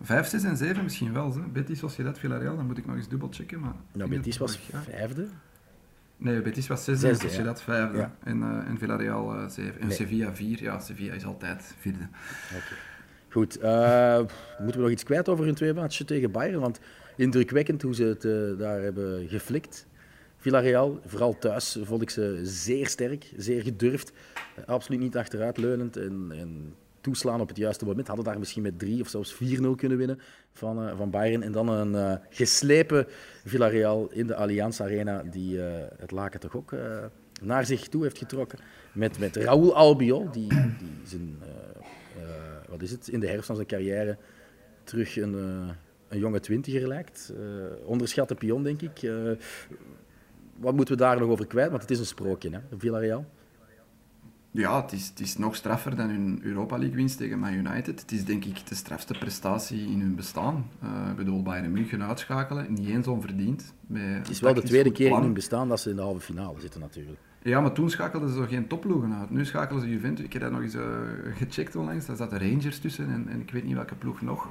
5, 0.00 0.26
6 0.26 0.44
en 0.44 0.56
7 0.56 0.82
misschien 0.82 1.12
wel. 1.12 1.34
Hè. 1.34 1.40
Betis, 1.40 1.78
Sociedad, 1.78 2.18
Villarreal, 2.18 2.56
dan 2.56 2.66
moet 2.66 2.78
ik 2.78 2.86
nog 2.86 2.96
eens 2.96 3.08
dubbel 3.08 3.28
checken. 3.30 3.60
Maar 3.60 3.74
nou, 3.92 4.10
Betis 4.10 4.38
was 4.38 4.58
vijfde. 4.84 5.26
Nee, 6.16 6.42
Betis 6.42 6.66
was 6.66 6.84
6 6.84 7.02
en 7.02 7.16
Sociedad 7.16 7.58
ja. 7.58 7.64
vijfde. 7.64 7.98
Ja. 7.98 8.14
En, 8.24 8.38
uh, 8.38 8.68
en 8.68 8.78
Villarreal 8.78 9.34
uh, 9.34 9.48
7. 9.48 9.80
En 9.80 9.86
nee. 9.86 9.96
Sevilla 9.96 10.34
4. 10.34 10.62
Ja, 10.62 10.78
Sevilla 10.78 11.12
is 11.12 11.24
altijd 11.24 11.74
vierde. 11.78 12.08
Okay. 12.48 12.78
Goed. 13.28 13.62
Uh, 13.62 14.16
moeten 14.58 14.76
we 14.76 14.82
nog 14.82 14.90
iets 14.90 15.02
kwijt 15.02 15.28
over 15.28 15.44
hun 15.44 15.54
twee 15.54 15.74
matchen 15.74 16.06
tegen 16.06 16.30
Bayern? 16.30 16.60
Want 16.60 16.80
indrukwekkend 17.16 17.82
hoe 17.82 17.94
ze 17.94 18.04
het 18.04 18.24
uh, 18.24 18.58
daar 18.58 18.80
hebben 18.80 19.28
geflikt. 19.28 19.86
Villarreal, 20.36 21.00
vooral 21.06 21.38
thuis, 21.38 21.78
vond 21.82 22.02
ik 22.02 22.10
ze 22.10 22.40
zeer 22.42 22.86
sterk, 22.86 23.32
zeer 23.36 23.62
gedurfd. 23.62 24.12
absoluut 24.66 25.00
niet 25.00 25.16
achteruitleunend 25.16 25.96
en, 25.96 26.26
en 26.30 26.74
toeslaan 27.00 27.40
op 27.40 27.48
het 27.48 27.56
juiste 27.56 27.84
moment. 27.84 28.06
Hadden 28.06 28.24
daar 28.24 28.38
misschien 28.38 28.62
met 28.62 28.78
3 28.78 29.00
of 29.00 29.08
zelfs 29.08 29.34
4-0 29.34 29.38
kunnen 29.76 29.98
winnen 29.98 30.20
van, 30.52 30.86
uh, 30.86 30.96
van 30.96 31.10
Bayern. 31.10 31.42
En 31.42 31.52
dan 31.52 31.68
een 31.68 31.92
uh, 31.92 32.14
geslepen 32.30 33.06
Villarreal 33.44 34.08
in 34.12 34.26
de 34.26 34.34
Allianz 34.34 34.80
Arena, 34.80 35.22
die 35.22 35.56
uh, 35.56 35.64
het 35.98 36.10
laken 36.10 36.40
toch 36.40 36.56
ook 36.56 36.74
naar 37.42 37.66
zich 37.66 37.88
toe 37.88 38.02
heeft 38.02 38.18
getrokken. 38.18 38.58
Met, 38.92 39.18
met 39.18 39.36
Raúl 39.36 39.74
Albiol, 39.74 40.30
die, 40.30 40.48
die 40.48 40.92
zijn, 41.04 41.38
wat 42.68 42.82
is 42.82 42.90
het, 42.90 43.08
in 43.08 43.20
de 43.20 43.26
herfst 43.26 43.46
van 43.46 43.54
zijn 43.54 43.68
carrière 43.68 44.16
terug 44.84 45.16
een, 45.16 45.34
een 46.08 46.18
jonge 46.18 46.40
twintiger 46.40 46.88
lijkt. 46.88 47.32
onderschatte 47.84 48.34
pion, 48.34 48.62
denk 48.62 48.82
ik. 48.82 49.10
wat 50.56 50.74
moeten 50.74 50.94
we 50.94 51.00
daar 51.00 51.20
nog 51.20 51.28
over 51.28 51.46
kwijt? 51.46 51.70
Want 51.70 51.82
het 51.82 51.90
is 51.90 51.98
een 51.98 52.06
sprookje, 52.06 52.50
hè, 52.50 52.58
Villarreal. 52.76 53.26
Ja, 54.52 54.82
het 54.82 54.92
is, 54.92 55.08
het 55.08 55.20
is 55.20 55.36
nog 55.36 55.56
straffer 55.56 55.96
dan 55.96 56.08
hun 56.08 56.40
Europa 56.42 56.78
League 56.78 56.96
winst 56.96 57.16
tegen 57.16 57.38
Man 57.38 57.52
United. 57.52 58.00
Het 58.00 58.12
is 58.12 58.24
denk 58.24 58.44
ik 58.44 58.66
de 58.66 58.74
strafste 58.74 59.14
prestatie 59.18 59.86
in 59.86 60.00
hun 60.00 60.14
bestaan. 60.14 60.66
Uh, 60.84 61.10
ik 61.10 61.16
bedoel, 61.16 61.42
Bayern 61.42 61.72
München 61.72 62.02
uitschakelen, 62.02 62.72
niet 62.72 62.88
eens 62.88 63.06
onverdiend. 63.06 63.74
Het 63.92 64.28
is 64.28 64.40
wel 64.40 64.54
de 64.54 64.62
tweede 64.62 64.92
keer 64.92 65.10
in 65.10 65.22
hun 65.22 65.32
bestaan 65.32 65.68
dat 65.68 65.80
ze 65.80 65.90
in 65.90 65.96
de 65.96 66.02
halve 66.02 66.20
finale 66.20 66.60
zitten 66.60 66.80
natuurlijk. 66.80 67.18
Ja, 67.42 67.60
maar 67.60 67.72
toen 67.72 67.90
schakelden 67.90 68.28
ze 68.28 68.46
geen 68.46 68.66
topploegen 68.66 69.14
uit. 69.14 69.30
Nu 69.30 69.44
schakelen 69.44 69.82
ze 69.82 69.88
Juventus. 69.88 70.24
Ik 70.24 70.32
heb 70.32 70.42
dat 70.42 70.50
nog 70.50 70.60
eens 70.60 70.74
uh, 70.74 70.82
gecheckt 71.34 71.76
onlangs. 71.76 72.06
Daar 72.06 72.16
zaten 72.16 72.38
Rangers 72.38 72.78
tussen 72.78 73.10
en, 73.10 73.28
en 73.28 73.40
ik 73.40 73.50
weet 73.50 73.64
niet 73.64 73.74
welke 73.74 73.94
ploeg 73.94 74.20
nog. 74.20 74.48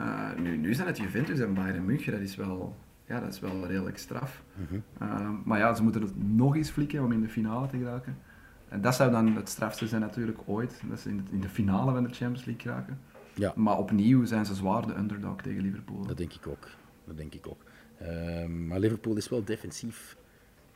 Uh, 0.00 0.30
nu, 0.38 0.56
nu 0.56 0.74
zijn 0.74 0.86
het 0.86 0.98
Juventus 0.98 1.38
en 1.38 1.54
Bayern 1.54 1.84
München. 1.84 2.12
Dat 2.12 2.20
is 2.20 2.36
wel, 2.36 2.76
ja, 3.06 3.20
dat 3.20 3.32
is 3.32 3.40
wel 3.40 3.66
redelijk 3.66 3.98
straf. 3.98 4.42
-hmm. 4.68 5.42
maar 5.44 5.58
ja, 5.58 5.74
ze 5.74 5.82
moeten 5.82 6.02
het 6.02 6.28
nog 6.28 6.56
eens 6.56 6.70
flikken 6.70 7.04
om 7.04 7.12
in 7.12 7.20
de 7.20 7.28
finale 7.28 7.66
te 7.66 7.76
geraken. 7.76 8.16
En 8.68 8.80
dat 8.80 8.94
zou 8.94 9.10
dan 9.10 9.36
het 9.36 9.48
strafste 9.48 9.86
zijn 9.86 10.00
natuurlijk 10.00 10.38
ooit. 10.44 10.80
Dat 10.88 11.00
ze 11.00 11.08
in 11.08 11.16
de, 11.16 11.22
in 11.30 11.40
de 11.40 11.48
finale 11.48 11.92
van 11.92 12.02
de 12.02 12.14
Champions 12.14 12.44
League 12.44 12.72
raken. 12.72 12.98
Ja. 13.34 13.52
Maar 13.56 13.78
opnieuw 13.78 14.24
zijn 14.24 14.46
ze 14.46 14.54
zwaar 14.54 14.86
de 14.86 14.94
underdog 14.94 15.42
tegen 15.42 15.62
Liverpool. 15.62 16.06
Dat 16.06 16.16
denk 16.16 16.32
ik 16.32 16.46
ook. 16.46 16.68
Dat 17.04 17.16
denk 17.16 17.34
ik 17.34 17.46
ook. 17.46 17.62
Uh, 18.02 18.46
maar 18.46 18.78
Liverpool 18.78 19.16
is 19.16 19.28
wel 19.28 19.44
defensief 19.44 20.16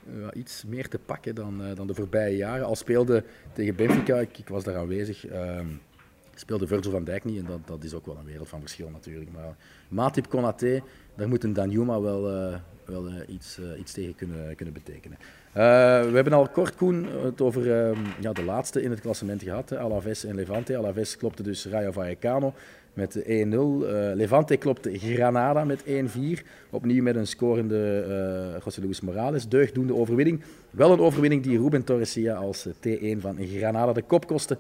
uh, 0.09 0.26
iets 0.32 0.64
meer 0.64 0.88
te 0.88 0.99
pakken 0.99 1.34
dan, 1.34 1.62
uh, 1.62 1.74
dan 1.74 1.86
de 1.86 1.95
voorbije 1.95 2.36
jaren. 2.36 2.66
Al 2.66 2.76
speelde 2.76 3.24
tegen 3.53 3.76
Benfica, 3.76 4.18
ik, 4.18 4.38
ik 4.38 4.49
was 4.49 4.64
daar 4.64 4.76
aanwezig, 4.76 5.26
ehm, 5.26 5.66
speelde 6.34 6.66
Virgil 6.66 6.90
van 6.90 7.05
Dijk 7.05 7.24
niet. 7.24 7.38
En 7.38 7.47
dat, 7.47 7.66
dat 7.66 7.84
is 7.84 7.95
ook 7.95 8.07
wel 8.07 8.16
een 8.16 8.24
wereld 8.24 8.49
van 8.49 8.61
verschil 8.61 8.90
natuurlijk. 8.90 9.32
Maar 9.32 9.57
Matip 9.88 10.28
Konaté, 10.28 10.82
daar 11.14 11.28
moet 11.28 11.45
een 11.45 11.53
Danjuma 11.53 12.01
wel, 12.01 12.30
eh, 12.30 12.59
wel 12.84 13.11
iets, 13.28 13.61
iets 13.78 13.93
tegen 13.93 14.14
kunnen, 14.14 14.57
kunnen 14.57 14.74
betekenen. 14.74 15.18
Uh, 15.53 15.59
we 16.03 16.14
hebben 16.14 16.32
al 16.32 16.48
kort, 16.48 16.74
Koen, 16.74 17.07
het 17.24 17.40
over 17.40 17.66
uh, 17.66 17.98
ja, 18.20 18.32
de 18.32 18.44
laatste 18.44 18.82
in 18.82 18.90
het 18.90 19.00
klassement 19.00 19.42
gehad. 19.42 19.70
Hè, 19.70 19.78
Alaves 19.78 20.24
en 20.24 20.34
Levante. 20.34 20.76
Alaves 20.76 21.16
klopte 21.16 21.42
dus 21.42 21.66
Rayo 21.66 21.90
Vallecano 21.90 22.55
met 22.92 23.18
1-0. 23.18 23.26
Uh, 23.26 24.11
eh, 24.11 24.16
Levante 24.16 24.57
klopte 24.57 24.98
Granada 24.98 25.64
met 25.64 25.84
1-4. 25.84 25.88
Opnieuw 26.70 27.03
met 27.03 27.16
een 27.16 27.26
scorende 27.26 28.05
uh, 28.55 28.61
José 28.64 28.80
Luis 28.80 29.00
Morales. 29.00 29.48
Deugdoende 29.48 29.94
overwinning. 29.94 30.42
Wel 30.70 30.92
een 30.92 31.00
overwinning 31.00 31.42
die 31.42 31.59
Ruben 31.59 31.84
Torresia 31.84 32.34
als 32.34 32.68
T1 32.68 33.18
van 33.18 33.36
Granada 33.40 33.92
de 33.92 34.03
kop 34.03 34.26
kostte. 34.26 34.59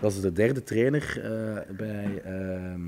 Dat 0.00 0.12
is 0.12 0.20
de 0.20 0.32
derde 0.32 0.62
trainer 0.62 1.20
bij 1.76 2.22
ehm, 2.24 2.80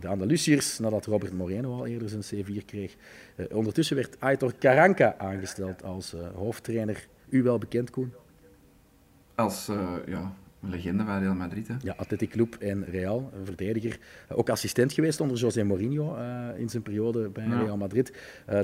de 0.00 0.08
Andalusiërs, 0.08 0.78
nadat 0.78 1.06
Robert 1.06 1.32
Moreno 1.32 1.76
al 1.76 1.86
eerder 1.86 2.08
zijn 2.08 2.44
C4 2.44 2.64
kreeg. 2.64 2.96
Uh, 3.36 3.46
ondertussen 3.50 3.96
werd 3.96 4.16
Aitor 4.18 4.52
Caranca 4.58 5.14
aangesteld 5.18 5.82
als 5.82 6.14
uh, 6.14 6.20
hoofdtrainer. 6.34 7.06
U 7.28 7.42
wel 7.42 7.58
bekend, 7.58 7.90
Koen? 7.90 8.12
Als, 9.34 9.68
uh, 9.68 9.92
ja, 10.06 10.34
legende 10.60 11.04
van 11.04 11.18
Real 11.18 11.34
Madrid. 11.34 11.68
Hè? 11.68 11.74
Ja, 11.82 11.94
Athletic 11.96 12.30
Club 12.30 12.56
en 12.58 12.84
Real, 12.84 13.30
een 13.38 13.44
verdediger. 13.44 13.98
Ook 14.28 14.48
assistent 14.48 14.92
geweest 14.92 15.20
onder 15.20 15.36
José 15.36 15.64
Mourinho 15.64 16.16
in 16.56 16.68
zijn 16.68 16.82
periode 16.82 17.28
bij 17.28 17.46
ja. 17.46 17.62
Real 17.62 17.76
Madrid. 17.76 18.12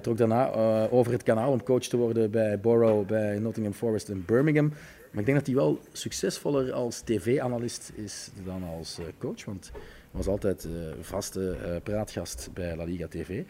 Trok 0.01 0.17
daarna 0.17 0.51
over 0.89 1.13
het 1.13 1.23
kanaal 1.23 1.53
om 1.53 1.63
coach 1.63 1.83
te 1.83 1.97
worden 1.97 2.31
bij 2.31 2.61
Borough, 2.61 3.07
bij 3.07 3.39
Nottingham 3.39 3.75
Forest 3.75 4.09
en 4.09 4.25
Birmingham. 4.25 4.69
Maar 5.11 5.21
ik 5.21 5.27
denk 5.27 5.39
dat 5.39 5.47
hij 5.47 5.57
wel 5.57 5.81
succesvoller 5.93 6.73
als 6.73 7.01
tv-analyst 7.01 7.93
is 7.95 8.31
dan 8.45 8.63
als 8.63 8.99
coach. 9.19 9.45
Want 9.45 9.73
was 10.13 10.27
altijd 10.27 10.65
uh, 10.65 10.73
vaste 11.01 11.57
uh, 11.67 11.77
praatgast 11.83 12.51
bij 12.55 12.77
La 12.77 12.85
Liga 12.85 13.09
TV. 13.09 13.29
Uh, 13.39 13.45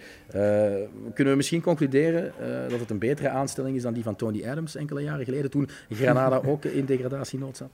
kunnen 1.15 1.33
we 1.33 1.37
misschien 1.37 1.61
concluderen 1.61 2.33
dat 2.69 2.81
het 2.81 2.91
een 2.91 2.99
betere 2.99 3.29
aanstelling 3.29 3.77
is 3.77 3.83
dan 3.83 3.93
die 3.93 4.03
van 4.03 4.17
Tony 4.17 4.49
Adams 4.49 4.75
enkele 4.75 5.03
jaren 5.03 5.25
geleden, 5.25 5.51
toen 5.51 5.69
Granada 5.91 6.41
ook 6.51 6.65
in 6.65 6.85
degradatienood 6.85 7.57
zat? 7.57 7.71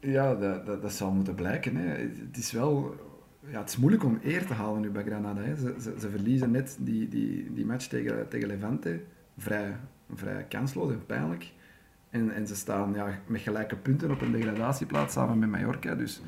Ja, 0.00 0.34
dat, 0.34 0.66
dat, 0.66 0.82
dat, 0.82 0.92
zal 0.92 1.10
moeten 1.10 1.34
blijken. 1.34 1.76
Hè. 1.76 1.86
Het 2.26 2.36
is 2.36 2.52
wel... 2.52 2.94
Ja, 3.50 3.60
het 3.60 3.68
is 3.68 3.76
moeilijk 3.76 4.04
om 4.04 4.18
eer 4.22 4.46
te 4.46 4.52
halen 4.52 4.80
nu 4.80 4.90
bij 4.90 5.04
Granada. 5.04 5.40
Hè. 5.40 5.56
Ze, 5.56 5.74
ze, 5.80 5.94
ze, 6.00 6.10
verliezen 6.10 6.50
net 6.50 6.76
die, 6.80 7.08
die, 7.08 7.52
die 7.52 7.66
match 7.66 7.86
tegen, 7.86 8.28
tegen 8.28 8.48
Levante. 8.48 9.00
Vrij, 9.38 9.76
vrij 10.14 10.44
kansloos 10.48 10.90
en 10.90 11.06
pijnlijk. 11.06 11.52
En, 12.10 12.30
en 12.30 12.46
ze 12.46 12.56
staan 12.56 12.92
ja, 12.94 13.18
met 13.26 13.40
gelijke 13.40 13.76
punten 13.76 14.10
op 14.10 14.20
een 14.20 14.32
degradatieplaats 14.32 15.12
samen 15.14 15.38
met 15.38 15.48
Mallorca. 15.50 15.94
Dus 15.94 16.22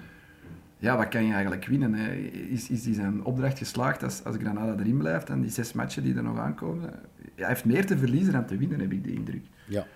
ja, 0.81 0.97
wat 0.97 1.09
kan 1.09 1.25
je 1.25 1.33
eigenlijk 1.33 1.65
winnen? 1.65 1.95
Hè? 1.95 2.13
Is, 2.13 2.71
is 2.71 2.83
die 2.83 2.95
zijn 2.95 3.25
opdracht 3.25 3.59
geslaagd 3.59 4.03
als, 4.03 4.25
als 4.25 4.37
Granada 4.37 4.75
erin 4.79 4.99
blijft 4.99 5.29
en 5.29 5.41
die 5.41 5.51
zes 5.51 5.73
matchen 5.73 6.03
die 6.03 6.15
er 6.15 6.23
nog 6.23 6.39
aankomen? 6.39 6.91
Hij 7.35 7.49
heeft 7.49 7.65
meer 7.65 7.87
te 7.87 7.99
verliezen 7.99 8.33
dan 8.33 8.47
te 8.47 8.57
winnen, 8.57 8.81
heb 8.81 8.93
ik 8.93 9.05
de 9.05 9.13
indruk. 9.13 9.43
Ja. 9.67 9.87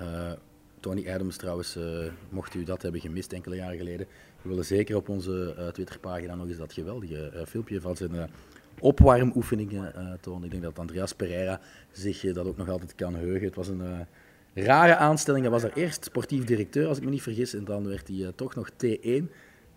Uh, 0.00 0.32
Tony 0.80 1.10
Adams 1.10 1.36
trouwens, 1.36 1.76
uh, 1.76 1.84
mocht 2.28 2.54
u 2.54 2.64
dat 2.64 2.82
hebben 2.82 3.00
gemist 3.00 3.32
enkele 3.32 3.56
jaren 3.56 3.76
geleden, 3.76 4.06
we 4.42 4.48
willen 4.48 4.64
zeker 4.64 4.96
op 4.96 5.08
onze 5.08 5.54
uh, 5.58 5.66
Twitterpagina 5.66 6.34
nog 6.34 6.48
eens 6.48 6.56
dat 6.56 6.72
geweldige 6.72 7.44
filmpje 7.46 7.80
van 7.80 7.96
zijn 7.96 8.30
opwarmoefeningen 8.78 10.18
tonen. 10.20 10.44
Ik 10.44 10.50
denk 10.50 10.62
dat 10.62 10.78
Andreas 10.78 11.12
Pereira 11.12 11.60
zich 11.90 12.20
dat 12.32 12.46
ook 12.46 12.56
nog 12.56 12.68
altijd 12.68 12.94
kan 12.94 13.14
heugen. 13.14 13.46
Het 13.46 13.54
was 13.54 13.68
een 13.68 14.06
rare 14.54 14.96
aanstelling. 14.96 15.42
Hij 15.42 15.52
was 15.52 15.62
er 15.62 15.72
eerst 15.74 16.04
sportief 16.04 16.44
directeur, 16.44 16.86
als 16.86 16.98
ik 16.98 17.04
me 17.04 17.10
niet 17.10 17.22
vergis, 17.22 17.54
en 17.54 17.64
dan 17.64 17.88
werd 17.88 18.08
hij 18.08 18.32
toch 18.34 18.54
nog 18.54 18.70
T1. 18.70 19.24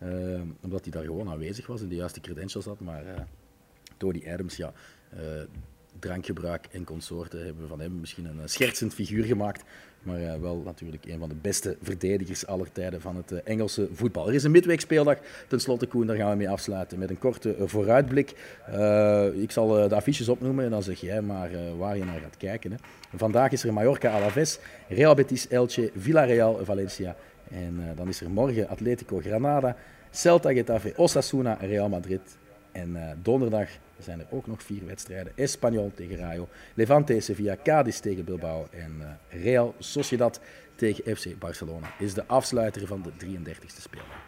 Uh, 0.04 0.42
omdat 0.62 0.84
hij 0.84 0.92
daar 0.92 1.04
gewoon 1.04 1.30
aanwezig 1.30 1.68
was 1.68 1.82
en 1.82 1.88
de 1.88 1.96
juiste 1.96 2.22
credentials 2.22 2.66
had. 2.66 2.80
Maar 2.80 3.06
uh, 3.06 3.12
Tony 3.98 4.24
Adams, 4.28 4.58
ja, 4.58 4.74
uh, 5.14 5.20
drankgebruik 6.00 6.68
en 6.72 6.84
consorten 6.84 7.46
hebben 7.46 7.68
van 7.68 7.80
hem 7.80 8.00
misschien 8.00 8.26
een 8.26 8.50
schertsend 8.50 8.94
figuur 8.94 9.24
gemaakt. 9.24 9.64
Maar 10.04 10.42
wel 10.42 10.62
natuurlijk 10.66 11.06
een 11.06 11.20
van 11.20 11.30
de 11.30 11.36
beste 11.36 11.78
verdedigers 11.82 12.46
aller 12.46 12.72
tijden 12.72 13.02
van 13.02 13.16
het 13.16 13.44
Engelse 13.44 13.88
voetbal. 13.94 14.28
Er 14.28 14.34
is 14.34 14.44
een 14.44 14.52
midweekspeeldag. 14.52 15.18
Ten 15.48 15.60
slotte, 15.60 15.86
Koen, 15.86 16.08
daar 16.08 16.16
gaan 16.16 16.30
we 16.30 16.36
mee 16.36 16.50
afsluiten 16.50 17.00
met 17.00 17.10
een 17.10 17.18
korte 17.18 17.56
vooruitblik. 17.60 18.30
ik 19.34 19.52
zal 19.52 19.68
de 19.68 19.96
affiches 19.96 20.30
opnoemen 20.30 20.66
en 20.66 20.72
dan 20.72 20.84
zeg 20.84 21.00
jij 21.00 21.22
maar 21.22 21.78
waar 21.78 21.98
je 21.98 22.06
naar 22.06 22.20
gaat 22.20 22.38
kijken. 22.38 22.72
Hè. 22.72 22.78
Vandaag 23.16 23.52
is 23.52 23.64
er 23.64 23.74
Mallorca 23.74 24.12
Alaves, 24.12 24.60
Real 24.90 25.16
Betis 25.16 25.48
Elche, 25.48 25.92
Villarreal 25.96 26.66
Valencia 26.66 27.16
en 27.52 27.76
uh, 27.80 27.86
dan 27.96 28.08
is 28.08 28.22
er 28.22 28.30
morgen 28.30 28.68
Atletico 28.68 29.20
Granada, 29.20 29.76
Celta 30.12 30.54
Getafe, 30.54 30.94
Osasuna, 30.96 31.58
Real 31.60 31.90
Madrid. 31.90 32.38
En 32.72 32.90
uh, 32.90 33.02
donderdag 33.22 33.70
zijn 34.00 34.20
er 34.20 34.26
ook 34.30 34.48
nog 34.48 34.64
vier 34.64 34.86
wedstrijden. 34.86 35.32
Espanyol 35.36 35.92
tegen 35.96 36.18
Rayo, 36.18 36.48
Levante 36.74 37.20
Sevilla, 37.20 37.58
Cadiz 37.64 38.00
tegen 38.00 38.26
Bilbao 38.26 38.68
en 38.72 38.92
uh, 39.00 39.44
Real 39.44 39.76
Sociedad 39.80 40.40
tegen 40.76 41.16
FC 41.16 41.40
Barcelona. 41.40 41.88
Is 42.00 42.14
de 42.14 42.26
afsluiter 42.28 42.88
van 42.88 43.02
de 43.02 43.26
33e 43.26 43.82
speeldag. 43.82 44.24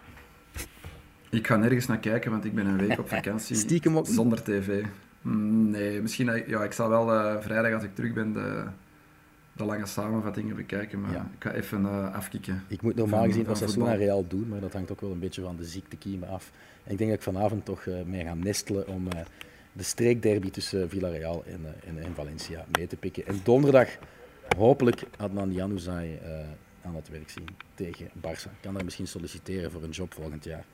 Ik 1.29 1.47
ga 1.47 1.55
nergens 1.55 1.85
naar 1.87 1.99
kijken, 1.99 2.31
want 2.31 2.45
ik 2.45 2.55
ben 2.55 2.65
een 2.65 2.87
week 2.87 2.99
op 2.99 3.09
vakantie. 3.09 3.55
Stiekem 3.65 3.97
ook? 3.97 4.07
Zonder 4.07 4.43
tv. 4.43 4.83
Mm, 5.21 5.69
nee, 5.69 6.01
misschien... 6.01 6.43
Ja, 6.47 6.63
ik 6.63 6.71
zal 6.71 6.89
wel 6.89 7.41
vrijdag 7.41 7.73
als 7.73 7.83
ik 7.83 7.95
terug 7.95 8.13
ben 8.13 8.33
de 8.33 8.63
de 9.57 9.65
lange 9.65 9.85
samenvattingen 9.85 10.55
bekijken, 10.55 11.01
maar 11.01 11.11
ik 11.11 11.43
ga 11.43 11.51
even 11.51 11.81
uh, 11.81 12.13
afkicken. 12.13 12.63
Ik 12.67 12.81
moet 12.81 12.95
normaal 12.95 13.23
gezien 13.23 13.49
Osasuna 13.49 13.93
Real 13.93 14.27
doen, 14.27 14.47
maar 14.47 14.59
dat 14.59 14.73
hangt 14.73 14.91
ook 14.91 15.01
wel 15.01 15.11
een 15.11 15.19
beetje 15.19 15.41
van 15.41 15.55
de 15.55 15.65
ziektekiemen 15.65 16.29
af. 16.29 16.51
En 16.83 16.91
ik 16.91 16.97
denk 16.97 17.09
dat 17.09 17.19
ik 17.19 17.25
vanavond 17.25 17.65
toch 17.65 17.85
uh, 17.85 18.03
mee 18.05 18.23
ga 18.23 18.33
nestelen 18.33 18.87
om 18.87 19.05
uh, 19.05 19.21
de 19.71 19.83
streekderby 19.83 20.49
tussen 20.49 20.89
Villarreal 20.89 21.43
en, 21.45 21.65
en, 21.87 22.03
en, 22.03 22.15
Valencia 22.15 22.65
mee 22.77 22.87
te 22.87 22.95
pikken. 22.95 23.25
En 23.25 23.39
donderdag 23.43 23.89
hopelijk 24.57 25.03
Adnan 25.17 25.53
Januzaj 25.53 26.19
aan 26.81 26.95
het 26.95 27.09
werk 27.09 27.29
zien 27.29 27.47
tegen 27.73 28.07
Barça. 28.17 28.51
Ik 28.51 28.61
kan 28.61 28.73
daar 28.73 28.83
misschien 28.83 29.07
solliciteren 29.07 29.71
voor 29.71 29.83
een 29.83 29.89
job 29.89 30.13
volgend 30.13 30.43
jaar. 30.43 30.65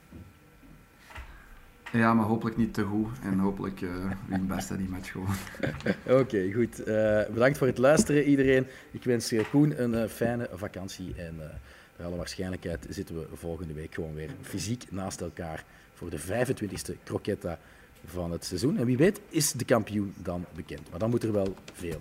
Ja, 1.93 2.13
maar 2.13 2.25
hopelijk 2.25 2.57
niet 2.57 2.73
te 2.73 2.83
goed. 2.83 3.09
En 3.23 3.39
hopelijk 3.39 3.81
uh, 3.81 3.89
wint 4.27 4.47
Beste 4.47 4.77
die 4.77 4.89
match 4.89 5.11
gewoon. 5.11 5.35
Oké, 6.21 6.51
goed. 6.53 6.79
Uh, 6.79 7.25
bedankt 7.33 7.57
voor 7.57 7.67
het 7.67 7.77
luisteren 7.77 8.23
iedereen. 8.23 8.67
Ik 8.91 9.03
wens 9.03 9.33
Koen 9.51 9.81
een 9.83 9.93
uh, 9.93 10.05
fijne 10.05 10.49
vakantie. 10.53 11.13
En 11.15 11.35
naar 11.97 12.07
alle 12.07 12.15
waarschijnlijkheid 12.15 12.85
zitten 12.89 13.15
we 13.15 13.27
volgende 13.33 13.73
week 13.73 13.93
gewoon 13.93 14.13
weer 14.13 14.29
fysiek 14.41 14.91
naast 14.91 15.21
elkaar 15.21 15.63
voor 15.93 16.09
de 16.09 16.19
25e 16.19 17.03
croquetta 17.03 17.59
van 18.05 18.31
het 18.31 18.45
seizoen. 18.45 18.77
En 18.77 18.85
wie 18.85 18.97
weet 18.97 19.21
is 19.29 19.51
de 19.51 19.65
kampioen 19.65 20.13
dan 20.17 20.45
bekend. 20.55 20.89
Maar 20.89 20.99
dan 20.99 21.09
moet 21.09 21.23
er 21.23 21.31
wel 21.31 21.55
veel 21.73 21.99